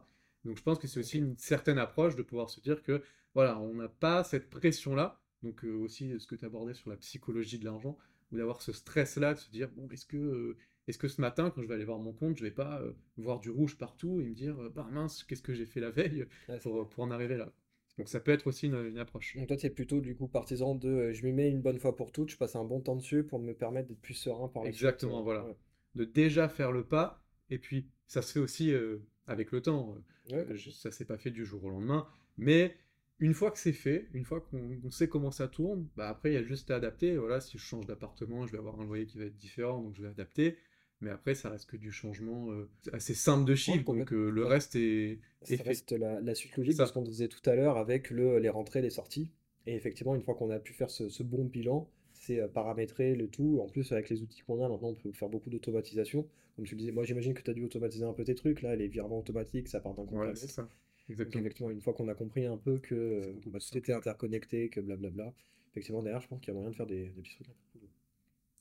Donc, 0.45 0.58
je 0.58 0.63
pense 0.63 0.80
que 0.80 0.88
c'est 0.88 0.99
aussi 0.99 1.19
une 1.19 1.38
certaine 1.38 1.77
approche 1.77 2.15
de 2.15 2.23
pouvoir 2.23 2.49
se 2.49 2.60
dire 2.60 2.82
que, 2.84 3.01
voilà, 3.34 3.60
on 3.60 3.75
n'a 3.75 3.88
pas 3.88 4.23
cette 4.23 4.49
pression-là. 4.49 5.19
Donc, 5.43 5.63
euh, 5.63 5.73
aussi, 5.73 6.19
ce 6.19 6.27
que 6.27 6.36
tu 6.36 6.45
abordais 6.45 6.73
sur 6.73 6.89
la 6.89 6.97
psychologie 6.97 7.60
de 7.60 7.65
l'argent, 7.65 7.97
ou 8.32 8.38
d'avoir 8.38 8.62
ce 8.62 8.71
stress-là, 8.71 9.34
de 9.34 9.39
se 9.39 9.49
dire, 9.51 9.69
bon, 9.75 9.88
est-ce 9.91 10.06
que, 10.06 10.17
euh, 10.17 10.58
est-ce 10.88 10.97
que 10.97 11.08
ce 11.08 11.21
matin, 11.21 11.51
quand 11.51 11.62
je 11.62 11.67
vais 11.67 11.75
aller 11.75 11.86
voir 11.86 11.99
mon 11.99 12.13
compte, 12.13 12.38
je 12.38 12.43
vais 12.43 12.51
pas 12.51 12.82
euh, 12.82 12.93
voir 13.17 13.39
du 13.39 13.49
rouge 13.49 13.77
partout 13.77 14.19
et 14.19 14.25
me 14.25 14.34
dire, 14.34 14.60
euh, 14.62 14.69
bah 14.69 14.88
mince, 14.91 15.23
qu'est-ce 15.23 15.43
que 15.43 15.54
j'ai 15.54 15.65
fait 15.65 15.80
la 15.80 15.91
veille 15.91 16.25
pour, 16.62 16.88
pour 16.89 17.04
en 17.04 17.12
arriver 17.12 17.38
là? 17.38 17.51
Donc, 17.97 18.08
ça 18.08 18.19
peut 18.19 18.32
être 18.32 18.47
aussi 18.47 18.67
une, 18.67 18.86
une 18.86 18.97
approche. 18.97 19.36
Donc 19.36 19.47
toi, 19.47 19.58
tu 19.58 19.65
es 19.67 19.69
plutôt 19.69 20.01
du 20.01 20.15
coup 20.15 20.27
partisan 20.27 20.75
de 20.75 20.89
euh, 20.89 21.13
je 21.13 21.23
m'y 21.25 21.34
mets 21.34 21.49
une 21.49 21.62
bonne 21.62 21.77
fois 21.77 21.95
pour 21.95 22.12
toutes, 22.12 22.32
je 22.32 22.38
passe 22.38 22.56
un 22.56 22.63
bon 22.63 22.80
temps 22.80 22.95
dessus 22.95 23.23
pour 23.23 23.39
me 23.39 23.54
permettre 23.54 23.89
d'être 23.89 24.01
plus 24.01 24.13
serein 24.13 24.47
par 24.47 24.63
la 24.63 24.71
suite. 24.71 24.82
Exactement, 24.82 25.19
euh, 25.19 25.23
voilà. 25.23 25.45
ouais. 25.45 25.56
de 25.95 26.06
déjà 26.06 26.49
faire 26.49 26.71
le 26.71 26.84
pas, 26.84 27.21
et 27.49 27.60
puis 27.60 27.88
ça 28.08 28.21
se 28.21 28.32
fait 28.32 28.39
aussi 28.39 28.73
euh, 28.73 28.99
avec 29.27 29.51
le 29.51 29.62
temps. 29.62 29.95
Ouais, 30.29 30.49
Euh, 30.49 30.55
je- 30.55 30.69
ça 30.71 30.91
s'est 30.91 31.05
pas 31.05 31.17
fait 31.17 31.31
du 31.31 31.45
jour 31.45 31.63
au 31.65 31.69
lendemain, 31.69 32.07
mais 32.38 32.75
une 33.19 33.34
fois 33.34 33.51
que 33.51 33.60
c'est 33.60 33.73
fait, 33.73 34.07
une 34.13 34.25
fois 34.25 34.41
qu'on 34.41 34.79
on 34.84 34.91
sait 34.91 35.07
comment 35.07 35.31
ça 35.31 35.47
tourne, 35.47 35.88
bah 35.95 36.10
après 36.10 36.31
il 36.31 36.34
y 36.34 36.38
a 36.38 36.43
juste 36.43 36.71
à 36.71 36.75
adapter. 36.77 37.17
Voilà, 37.17 37.41
si 37.41 37.57
je 37.57 37.63
change 37.63 37.86
d'appartement, 37.86 38.47
je 38.47 38.51
vais 38.53 38.57
avoir 38.57 38.79
un 38.79 38.86
loyer 38.86 39.05
qui 39.05 39.17
va 39.19 39.25
être 39.25 39.38
différent, 39.38 39.81
donc 39.81 39.95
je 39.95 40.01
vais 40.03 40.10
adapter. 40.10 40.57
Mais 41.01 41.10
après, 41.10 41.34
ça 41.36 41.49
reste 41.49 41.67
que 41.69 41.77
du 41.77 41.91
changement 41.91 42.51
euh, 42.51 42.69
assez 42.93 43.15
simple 43.15 43.45
de 43.45 43.55
chiffres, 43.55 43.86
donc 43.86 44.13
euh, 44.13 44.29
le 44.29 44.45
Ouais. 44.45 44.49
reste 44.49 44.75
est, 44.75 45.19
Ça 45.43 45.63
reste 45.63 45.91
la, 45.93 46.21
la 46.21 46.36
suite 46.36 46.57
logique 46.57 46.77
Ça. 46.77 46.84
de 46.84 46.86
ce 46.86 46.93
qu'on 46.93 47.01
disait 47.03 47.27
tout 47.27 47.47
à 47.49 47.55
l'heure 47.55 47.77
avec 47.77 48.10
le, 48.12 48.39
les 48.39 48.49
rentrées, 48.49 48.81
les 48.81 48.89
sorties. 48.91 49.31
Et 49.67 49.75
effectivement, 49.75 50.15
une 50.15 50.21
fois 50.23 50.36
qu'on 50.36 50.49
a 50.51 50.60
pu 50.60 50.73
faire 50.73 50.89
ce, 50.91 51.10
ce 51.10 51.23
bon 51.23 51.45
bilan, 51.45 51.89
c'est 52.13 52.47
paramétrer 52.49 53.15
le 53.15 53.27
tout. 53.29 53.60
En 53.62 53.67
plus, 53.69 53.91
avec 53.91 54.10
les 54.10 54.21
outils 54.23 54.41
qu'on 54.43 54.63
a, 54.63 54.69
maintenant, 54.69 54.89
on 54.89 54.95
peut 54.95 55.12
faire 55.12 55.29
beaucoup 55.29 55.49
d'automatisation. 55.49 56.27
Comme 56.55 56.65
tu 56.65 56.75
le 56.75 56.79
disais, 56.79 56.91
moi 56.91 57.03
j'imagine 57.03 57.33
que 57.33 57.41
tu 57.41 57.49
as 57.51 57.53
dû 57.53 57.63
automatiser 57.63 58.05
un 58.05 58.13
peu 58.13 58.23
tes 58.23 58.35
trucs, 58.35 58.61
là, 58.61 58.75
les 58.75 58.87
virements 58.87 59.19
automatiques, 59.19 59.67
ça 59.67 59.79
part 59.79 59.93
d'un 59.93 60.05
compte 60.05 60.23
à 60.25 60.27
Ouais, 60.27 60.27
l'autre. 60.29 60.39
c'est 60.39 60.47
ça. 60.47 60.61
Donc, 60.63 60.69
Exactement. 61.09 61.41
effectivement, 61.41 61.69
une 61.71 61.81
fois 61.81 61.93
qu'on 61.93 62.07
a 62.09 62.15
compris 62.15 62.45
un 62.45 62.57
peu 62.57 62.79
que 62.79 62.95
euh, 62.95 63.33
bah, 63.47 63.59
tout 63.59 63.77
était 63.77 63.93
interconnecté, 63.93 64.69
que 64.69 64.79
blablabla, 64.81 65.33
effectivement, 65.71 66.03
derrière, 66.03 66.21
je 66.21 66.27
pense 66.27 66.39
qu'il 66.41 66.49
y 66.49 66.51
a 66.51 66.55
moyen 66.55 66.69
de 66.71 66.75
faire 66.75 66.87
des, 66.87 67.09
des 67.09 67.21
petits 67.21 67.35
trucs. 67.43 67.55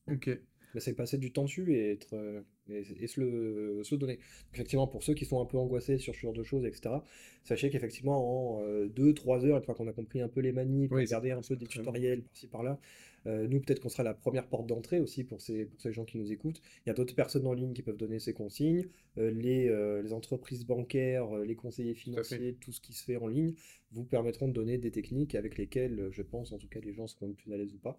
Ok. 0.07 0.29
Mais 0.73 0.81
c'est 0.81 0.95
passer 0.95 1.19
du 1.19 1.33
temps 1.33 1.43
dessus 1.45 1.75
et, 1.75 1.91
être, 1.93 2.15
euh, 2.15 2.43
et, 2.69 2.85
et 3.03 3.07
se 3.09 3.21
le 3.21 3.83
se 3.83 3.97
donner. 3.97 4.17
Donc, 4.17 4.25
effectivement, 4.55 4.87
pour 4.87 5.03
ceux 5.03 5.15
qui 5.15 5.25
sont 5.25 5.41
un 5.41 5.45
peu 5.45 5.59
angoissés 5.59 5.99
sur 5.99 6.15
ce 6.15 6.21
genre 6.21 6.33
de 6.33 6.45
choses, 6.45 6.65
etc., 6.65 7.03
sachez 7.43 7.71
qu'effectivement, 7.71 8.57
en 8.59 8.63
2-3 8.87 9.45
heures, 9.45 9.57
une 9.59 9.65
fois 9.65 9.75
qu'on 9.75 9.89
a 9.89 9.93
compris 9.93 10.21
un 10.21 10.29
peu 10.29 10.41
les 10.41 10.53
manips, 10.53 10.93
Oui, 10.93 11.03
regarder 11.03 11.33
un 11.33 11.41
peu 11.43 11.57
des 11.57 11.67
tutoriels 11.67 12.23
par-ci 12.23 12.47
par-là, 12.47 12.79
euh, 13.27 13.47
nous, 13.49 13.61
peut-être 13.61 13.81
qu'on 13.81 13.89
sera 13.89 14.03
la 14.03 14.15
première 14.15 14.47
porte 14.49 14.67
d'entrée 14.67 15.01
aussi 15.01 15.25
pour 15.25 15.41
ces, 15.41 15.67
pour 15.67 15.81
ces 15.81 15.93
gens 15.93 16.05
qui 16.05 16.19
nous 16.19 16.33
écoutent. 16.33 16.61
Il 16.85 16.89
y 16.89 16.91
a 16.91 16.95
d'autres 16.95 17.15
personnes 17.15 17.47
en 17.47 17.53
ligne 17.53 17.73
qui 17.73 17.83
peuvent 17.83 17.97
donner 17.97 18.19
ces 18.19 18.33
consignes. 18.33 18.87
Euh, 19.19 19.31
les, 19.31 19.69
euh, 19.69 20.03
les 20.03 20.13
entreprises 20.13 20.67
bancaires, 20.67 21.35
les 21.37 21.55
conseillers 21.55 21.95
financiers, 21.95 22.57
tout 22.61 22.73
ce 22.73 22.81
qui 22.81 22.93
se 22.93 23.05
fait 23.05 23.17
en 23.17 23.27
ligne, 23.27 23.55
vous 23.93 24.05
permettront 24.05 24.49
de 24.49 24.53
donner 24.53 24.79
des 24.79 24.91
techniques 24.91 25.35
avec 25.35 25.59
lesquelles, 25.59 26.09
je 26.11 26.23
pense, 26.23 26.53
en 26.53 26.59
tout 26.59 26.69
cas, 26.69 26.81
les 26.81 26.93
gens 26.93 27.07
seront 27.07 27.33
plus 27.33 27.53
à 27.53 27.57
l'aise 27.57 27.75
ou 27.75 27.79
pas. 27.79 27.99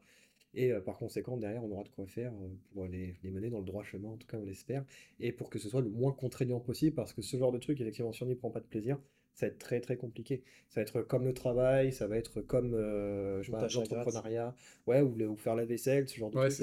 Et 0.53 0.71
par 0.85 0.97
conséquent, 0.97 1.37
derrière, 1.37 1.63
on 1.63 1.71
aura 1.71 1.83
de 1.83 1.89
quoi 1.89 2.05
faire 2.07 2.33
pour 2.73 2.85
les, 2.85 3.15
les 3.23 3.31
mener 3.31 3.49
dans 3.49 3.59
le 3.59 3.65
droit 3.65 3.83
chemin, 3.83 4.09
en 4.09 4.17
tout 4.17 4.27
cas, 4.27 4.37
on 4.37 4.43
l'espère, 4.45 4.83
et 5.19 5.31
pour 5.31 5.49
que 5.49 5.59
ce 5.59 5.69
soit 5.69 5.81
le 5.81 5.89
moins 5.89 6.11
contraignant 6.11 6.59
possible, 6.59 6.93
parce 6.93 7.13
que 7.13 7.21
ce 7.21 7.37
genre 7.37 7.53
de 7.53 7.57
truc, 7.57 7.79
effectivement, 7.79 8.11
si 8.11 8.23
on 8.23 8.25
n'y 8.25 8.35
prend 8.35 8.49
pas 8.51 8.59
de 8.59 8.65
plaisir, 8.65 8.99
ça 9.33 9.45
va 9.47 9.51
être 9.51 9.59
très 9.59 9.79
très 9.81 9.97
compliqué. 9.97 10.43
Ça 10.69 10.81
va 10.81 10.83
être 10.83 11.01
comme 11.01 11.25
le 11.25 11.33
travail, 11.33 11.91
ça 11.93 12.07
va 12.07 12.17
être 12.17 12.41
comme 12.41 12.73
euh, 12.75 13.43
l'entrepreneuriat, 13.73 14.55
ouais, 14.87 15.01
ou, 15.01 15.15
le- 15.15 15.29
ou 15.29 15.35
faire 15.37 15.55
la 15.55 15.65
vaisselle, 15.65 16.07
ce 16.09 16.17
genre 16.17 16.31
de 16.31 16.37
Ouais, 16.37 16.49
trucs, 16.49 16.57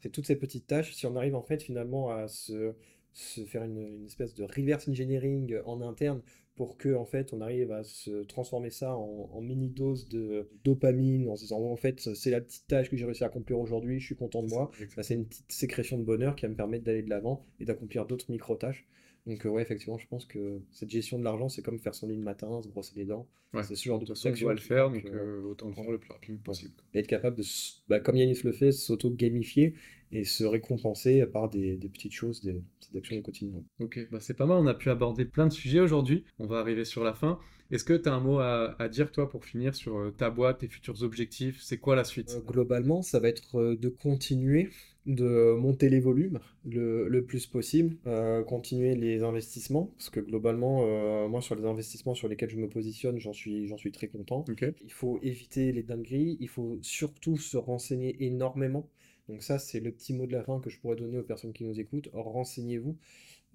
c'est 0.00 0.10
toutes 0.10 0.26
ces 0.26 0.36
petites 0.36 0.66
tâches, 0.66 0.94
si 0.94 1.06
on 1.06 1.16
arrive 1.16 1.34
en 1.34 1.42
fait 1.42 1.62
finalement 1.62 2.10
à 2.10 2.28
se, 2.28 2.74
se 3.12 3.44
faire 3.44 3.64
une, 3.64 3.78
une 3.78 4.06
espèce 4.06 4.34
de 4.34 4.44
reverse 4.44 4.88
engineering 4.88 5.56
en 5.64 5.80
interne 5.82 6.22
pour 6.54 6.76
que 6.76 6.94
en 6.94 7.04
fait 7.04 7.32
on 7.32 7.40
arrive 7.40 7.70
à 7.72 7.84
se 7.84 8.22
transformer 8.24 8.70
ça 8.70 8.96
en, 8.96 9.28
en 9.32 9.40
mini 9.40 9.68
dose 9.70 10.08
de 10.08 10.48
dopamine 10.64 11.28
en 11.28 11.36
se 11.36 11.42
disant 11.44 11.60
en 11.60 11.76
fait 11.76 12.00
c'est 12.14 12.30
la 12.30 12.40
petite 12.40 12.66
tâche 12.66 12.90
que 12.90 12.96
j'ai 12.96 13.04
réussi 13.04 13.24
à 13.24 13.26
accomplir 13.28 13.58
aujourd'hui, 13.58 14.00
je 14.00 14.06
suis 14.06 14.16
content 14.16 14.42
de 14.42 14.48
moi. 14.48 14.70
Bah, 14.96 15.02
c'est 15.02 15.14
une 15.14 15.26
petite 15.26 15.50
sécrétion 15.52 15.98
de 15.98 16.04
bonheur 16.04 16.36
qui 16.36 16.42
va 16.46 16.48
me 16.50 16.56
permettre 16.56 16.84
d'aller 16.84 17.02
de 17.02 17.10
l'avant 17.10 17.44
et 17.60 17.64
d'accomplir 17.64 18.06
d'autres 18.06 18.30
micro-tâches. 18.30 18.86
Donc 19.28 19.44
euh, 19.44 19.50
ouais, 19.50 19.62
effectivement, 19.62 19.98
je 19.98 20.06
pense 20.06 20.24
que 20.24 20.60
cette 20.72 20.90
gestion 20.90 21.18
de 21.18 21.24
l'argent, 21.24 21.48
c'est 21.48 21.62
comme 21.62 21.78
faire 21.78 21.94
son 21.94 22.08
lit 22.08 22.16
le 22.16 22.22
matin, 22.22 22.62
se 22.62 22.68
brosser 22.68 22.94
les 22.96 23.04
dents. 23.04 23.28
Ouais. 23.52 23.62
C'est 23.62 23.76
ce 23.76 23.84
genre 23.84 23.98
de 23.98 24.04
De 24.04 24.08
façon, 24.14 24.30
on 24.30 24.32
doit 24.32 24.54
le 24.54 24.60
faire, 24.60 24.90
donc 24.90 25.04
euh, 25.04 25.42
autant 25.42 25.68
le 25.68 25.74
faire 25.74 25.90
le 25.90 25.98
plus 25.98 26.12
rapidement 26.12 26.40
possible. 26.42 26.72
et 26.94 26.98
être 26.98 27.06
capable 27.06 27.36
de, 27.36 27.44
bah, 27.88 28.00
comme 28.00 28.16
Yanis 28.16 28.40
le 28.42 28.52
fait, 28.52 28.72
s'auto-gamifier 28.72 29.74
et 30.12 30.24
se 30.24 30.44
récompenser 30.44 31.24
par 31.26 31.48
des, 31.48 31.76
des 31.76 31.88
petites 31.88 32.12
choses, 32.12 32.42
des 32.42 32.62
petites 32.80 32.96
actions 32.96 33.18
au 33.18 33.22
quotidien. 33.22 33.62
Ok, 33.80 34.08
bah 34.10 34.18
c'est 34.20 34.34
pas 34.34 34.46
mal, 34.46 34.58
on 34.58 34.66
a 34.66 34.74
pu 34.74 34.90
aborder 34.90 35.24
plein 35.24 35.46
de 35.46 35.52
sujets 35.52 35.80
aujourd'hui. 35.80 36.24
On 36.38 36.46
va 36.46 36.58
arriver 36.58 36.84
sur 36.84 37.04
la 37.04 37.14
fin. 37.14 37.38
Est-ce 37.70 37.84
que 37.84 37.92
tu 37.92 38.08
as 38.08 38.14
un 38.14 38.20
mot 38.20 38.38
à, 38.38 38.74
à 38.78 38.88
dire, 38.88 39.12
toi, 39.12 39.28
pour 39.28 39.44
finir 39.44 39.74
sur 39.74 39.98
euh, 39.98 40.10
ta 40.10 40.30
boîte, 40.30 40.60
tes 40.60 40.68
futurs 40.68 41.02
objectifs? 41.02 41.60
C'est 41.60 41.76
quoi 41.76 41.96
la 41.96 42.04
suite? 42.04 42.30
Euh, 42.30 42.40
globalement, 42.40 43.02
ça 43.02 43.20
va 43.20 43.28
être 43.28 43.60
euh, 43.60 43.76
de 43.76 43.90
continuer 43.90 44.70
de 45.04 45.54
monter 45.54 45.90
les 45.90 46.00
volumes 46.00 46.38
le, 46.64 47.08
le 47.08 47.24
plus 47.24 47.46
possible, 47.46 47.96
euh, 48.06 48.42
continuer 48.42 48.94
les 48.94 49.22
investissements, 49.22 49.92
parce 49.96 50.08
que 50.08 50.20
globalement, 50.20 50.84
euh, 50.86 51.28
moi, 51.28 51.42
sur 51.42 51.54
les 51.56 51.64
investissements 51.64 52.14
sur 52.14 52.28
lesquels 52.28 52.50
je 52.50 52.56
me 52.56 52.68
positionne, 52.68 53.18
j'en 53.18 53.34
suis, 53.34 53.66
j'en 53.68 53.76
suis 53.76 53.92
très 53.92 54.08
content. 54.08 54.46
Il 54.84 54.92
faut 54.92 55.18
éviter 55.22 55.72
les 55.72 55.82
dingueries, 55.82 56.38
il 56.40 56.48
faut 56.48 56.78
surtout 56.80 57.36
se 57.36 57.58
renseigner 57.58 58.16
énormément. 58.24 58.88
Donc 59.28 59.42
ça, 59.42 59.58
c'est 59.58 59.80
le 59.80 59.92
petit 59.92 60.14
mot 60.14 60.26
de 60.26 60.32
la 60.32 60.42
fin 60.42 60.60
que 60.60 60.70
je 60.70 60.78
pourrais 60.80 60.96
donner 60.96 61.18
aux 61.18 61.22
personnes 61.22 61.52
qui 61.52 61.64
nous 61.64 61.78
écoutent. 61.80 62.08
Renseignez-vous. 62.12 62.96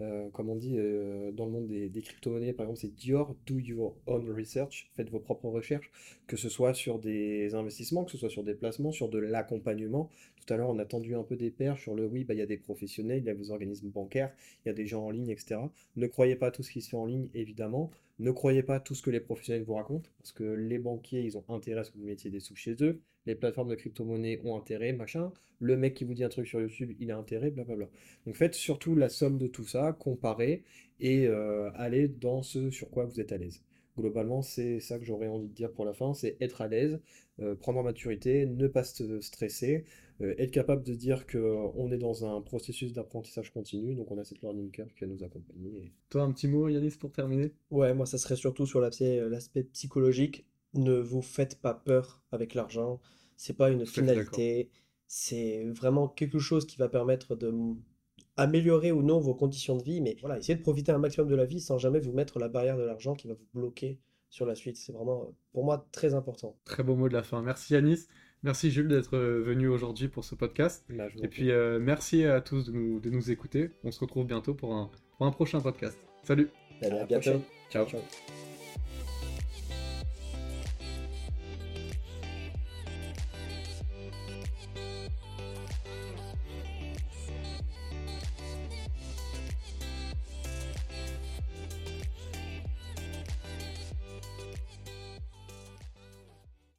Euh, 0.01 0.29
comme 0.31 0.49
on 0.49 0.55
dit 0.55 0.75
euh, 0.77 1.31
dans 1.31 1.45
le 1.45 1.51
monde 1.51 1.67
des, 1.67 1.87
des 1.87 2.01
crypto-monnaies, 2.01 2.53
par 2.53 2.65
exemple, 2.65 2.79
c'est 2.79 2.95
Dior, 2.95 3.35
do 3.45 3.59
your 3.59 3.95
own 4.07 4.27
research, 4.31 4.89
faites 4.95 5.09
vos 5.09 5.19
propres 5.19 5.49
recherches, 5.49 5.91
que 6.25 6.35
ce 6.35 6.49
soit 6.49 6.73
sur 6.73 6.97
des 6.97 7.53
investissements, 7.53 8.03
que 8.03 8.11
ce 8.11 8.17
soit 8.17 8.29
sur 8.29 8.43
des 8.43 8.55
placements, 8.55 8.91
sur 8.91 9.07
de 9.07 9.19
l'accompagnement. 9.19 10.09
Tout 10.35 10.51
à 10.51 10.57
l'heure, 10.57 10.69
on 10.69 10.79
a 10.79 10.85
tendu 10.85 11.15
un 11.15 11.23
peu 11.23 11.35
des 11.35 11.51
perches 11.51 11.83
sur 11.83 11.93
le 11.93 12.07
oui, 12.07 12.23
bah, 12.23 12.33
il 12.33 12.39
y 12.39 12.41
a 12.41 12.47
des 12.47 12.57
professionnels, 12.57 13.19
il 13.19 13.25
y 13.25 13.29
a 13.29 13.35
vos 13.35 13.51
organismes 13.51 13.89
bancaires, 13.89 14.33
il 14.65 14.69
y 14.69 14.71
a 14.71 14.73
des 14.73 14.87
gens 14.87 15.05
en 15.05 15.11
ligne, 15.11 15.29
etc. 15.29 15.57
Ne 15.95 16.07
croyez 16.07 16.35
pas 16.35 16.49
tout 16.49 16.63
ce 16.63 16.71
qui 16.71 16.81
se 16.81 16.89
fait 16.89 16.97
en 16.97 17.05
ligne, 17.05 17.29
évidemment. 17.35 17.91
Ne 18.19 18.31
croyez 18.31 18.63
pas 18.63 18.79
tout 18.79 18.95
ce 18.95 19.03
que 19.03 19.11
les 19.11 19.19
professionnels 19.19 19.63
vous 19.63 19.75
racontent, 19.75 20.09
parce 20.17 20.31
que 20.31 20.43
les 20.43 20.79
banquiers, 20.79 21.21
ils 21.21 21.37
ont 21.37 21.45
intérêt 21.49 21.81
à 21.81 21.83
ce 21.83 21.91
que 21.91 21.97
vous 21.99 22.05
mettiez 22.05 22.31
des 22.31 22.39
sous 22.39 22.55
chez 22.55 22.75
eux. 22.81 23.01
Les 23.25 23.35
plateformes 23.35 23.69
de 23.69 23.75
crypto-monnaie 23.75 24.39
ont 24.43 24.55
intérêt, 24.57 24.93
machin. 24.93 25.31
Le 25.59 25.77
mec 25.77 25.93
qui 25.93 26.03
vous 26.03 26.13
dit 26.13 26.23
un 26.23 26.29
truc 26.29 26.47
sur 26.47 26.59
YouTube, 26.61 26.91
il 26.99 27.11
a 27.11 27.17
intérêt, 27.17 27.51
blablabla. 27.51 27.89
Donc 28.25 28.35
faites 28.35 28.53
surtout 28.55 28.95
la 28.95 29.09
somme 29.09 29.37
de 29.37 29.47
tout 29.47 29.63
ça, 29.65 29.93
comparez 29.97 30.63
et 30.99 31.27
euh, 31.27 31.69
allez 31.75 32.07
dans 32.07 32.41
ce 32.43 32.69
sur 32.69 32.89
quoi 32.89 33.05
vous 33.05 33.19
êtes 33.21 33.31
à 33.31 33.37
l'aise. 33.37 33.61
Globalement, 33.97 34.41
c'est 34.41 34.79
ça 34.79 34.97
que 34.97 35.05
j'aurais 35.05 35.27
envie 35.27 35.47
de 35.47 35.53
dire 35.53 35.71
pour 35.71 35.85
la 35.85 35.93
fin, 35.93 36.13
c'est 36.13 36.35
être 36.41 36.61
à 36.61 36.67
l'aise, 36.67 36.99
euh, 37.39 37.55
prendre 37.55 37.79
en 37.79 37.83
maturité, 37.83 38.45
ne 38.47 38.67
pas 38.67 38.83
se 38.83 39.19
stresser, 39.21 39.85
euh, 40.21 40.33
être 40.39 40.51
capable 40.51 40.83
de 40.83 40.93
dire 40.95 41.27
qu'on 41.27 41.91
est 41.91 41.97
dans 41.97 42.25
un 42.25 42.41
processus 42.41 42.91
d'apprentissage 42.93 43.51
continu, 43.53 43.93
donc 43.95 44.09
on 44.11 44.17
a 44.17 44.23
cette 44.23 44.41
learning 44.41 44.71
curve 44.71 44.91
qui 44.93 45.01
va 45.05 45.07
nous 45.11 45.23
accompagner. 45.23 45.69
et- 45.77 45.91
Toi, 46.09 46.23
un 46.23 46.31
petit 46.31 46.47
mot, 46.47 46.67
Yanis, 46.69 46.97
pour 46.99 47.11
terminer? 47.11 47.51
Ouais, 47.69 47.93
moi, 47.93 48.05
ça 48.05 48.17
serait 48.17 48.35
surtout 48.35 48.65
sur 48.65 48.79
l'aspect 48.79 49.19
l'aspect 49.29 49.63
psychologique. 49.63 50.45
Ne 50.73 50.93
vous 50.99 51.21
faites 51.21 51.59
pas 51.61 51.73
peur 51.73 52.21
avec 52.31 52.53
l'argent. 52.53 52.99
C'est 53.37 53.57
pas 53.57 53.69
une 53.69 53.85
finalité. 53.85 54.69
C'est 55.07 55.65
vraiment 55.69 56.07
quelque 56.07 56.39
chose 56.39 56.65
qui 56.65 56.77
va 56.77 56.89
permettre 56.89 57.35
de 57.35 57.53
améliorer 58.35 58.91
ou 58.91 59.03
non 59.03 59.19
vos 59.19 59.35
conditions 59.35 59.77
de 59.77 59.83
vie. 59.83 60.01
Mais 60.01 60.15
voilà, 60.21 60.39
essayez 60.39 60.57
de 60.57 60.63
profiter 60.63 60.91
un 60.91 60.97
maximum 60.97 61.29
de 61.29 61.35
la 61.35 61.45
vie 61.45 61.59
sans 61.59 61.77
jamais 61.77 61.99
vous 61.99 62.13
mettre 62.13 62.39
la 62.39 62.49
barrière 62.49 62.77
de 62.77 62.83
l'argent 62.83 63.13
qui 63.13 63.27
va 63.27 63.35
vous 63.35 63.47
bloquer 63.53 63.99
sur 64.29 64.45
la 64.47 64.55
suite. 64.55 64.77
C'est 64.77 64.91
vraiment, 64.91 65.23
euh, 65.23 65.31
pour 65.51 65.63
moi, 65.63 65.87
très 65.91 66.15
important. 66.15 66.57
Très 66.65 66.81
beau 66.81 66.95
mot 66.95 67.07
de 67.07 67.13
la 67.13 67.21
fin. 67.21 67.41
Merci, 67.43 67.73
Yanis. 67.73 68.07
Merci, 68.41 68.71
Jules, 68.71 68.87
d'être 68.87 69.15
euh, 69.15 69.43
venu 69.43 69.67
aujourd'hui 69.67 70.07
pour 70.07 70.25
ce 70.25 70.33
podcast. 70.35 70.83
Bah, 70.89 71.05
Et 71.21 71.27
puis, 71.27 71.51
euh, 71.51 71.79
merci 71.79 72.25
à 72.25 72.41
tous 72.41 72.65
de 72.65 72.71
nous, 72.71 72.99
de 72.99 73.09
nous 73.11 73.29
écouter. 73.31 73.69
On 73.83 73.91
se 73.91 73.99
retrouve 73.99 74.25
bientôt 74.25 74.55
pour 74.55 74.73
un, 74.73 74.89
pour 75.17 75.27
un 75.27 75.31
prochain 75.31 75.61
podcast. 75.61 75.97
Salut! 76.23 76.49
Allez, 76.81 76.97
À 76.97 77.05
bientôt. 77.05 77.21
prochaine. 77.31 77.41
Ciao. 77.69 77.85
Ciao. 77.85 78.52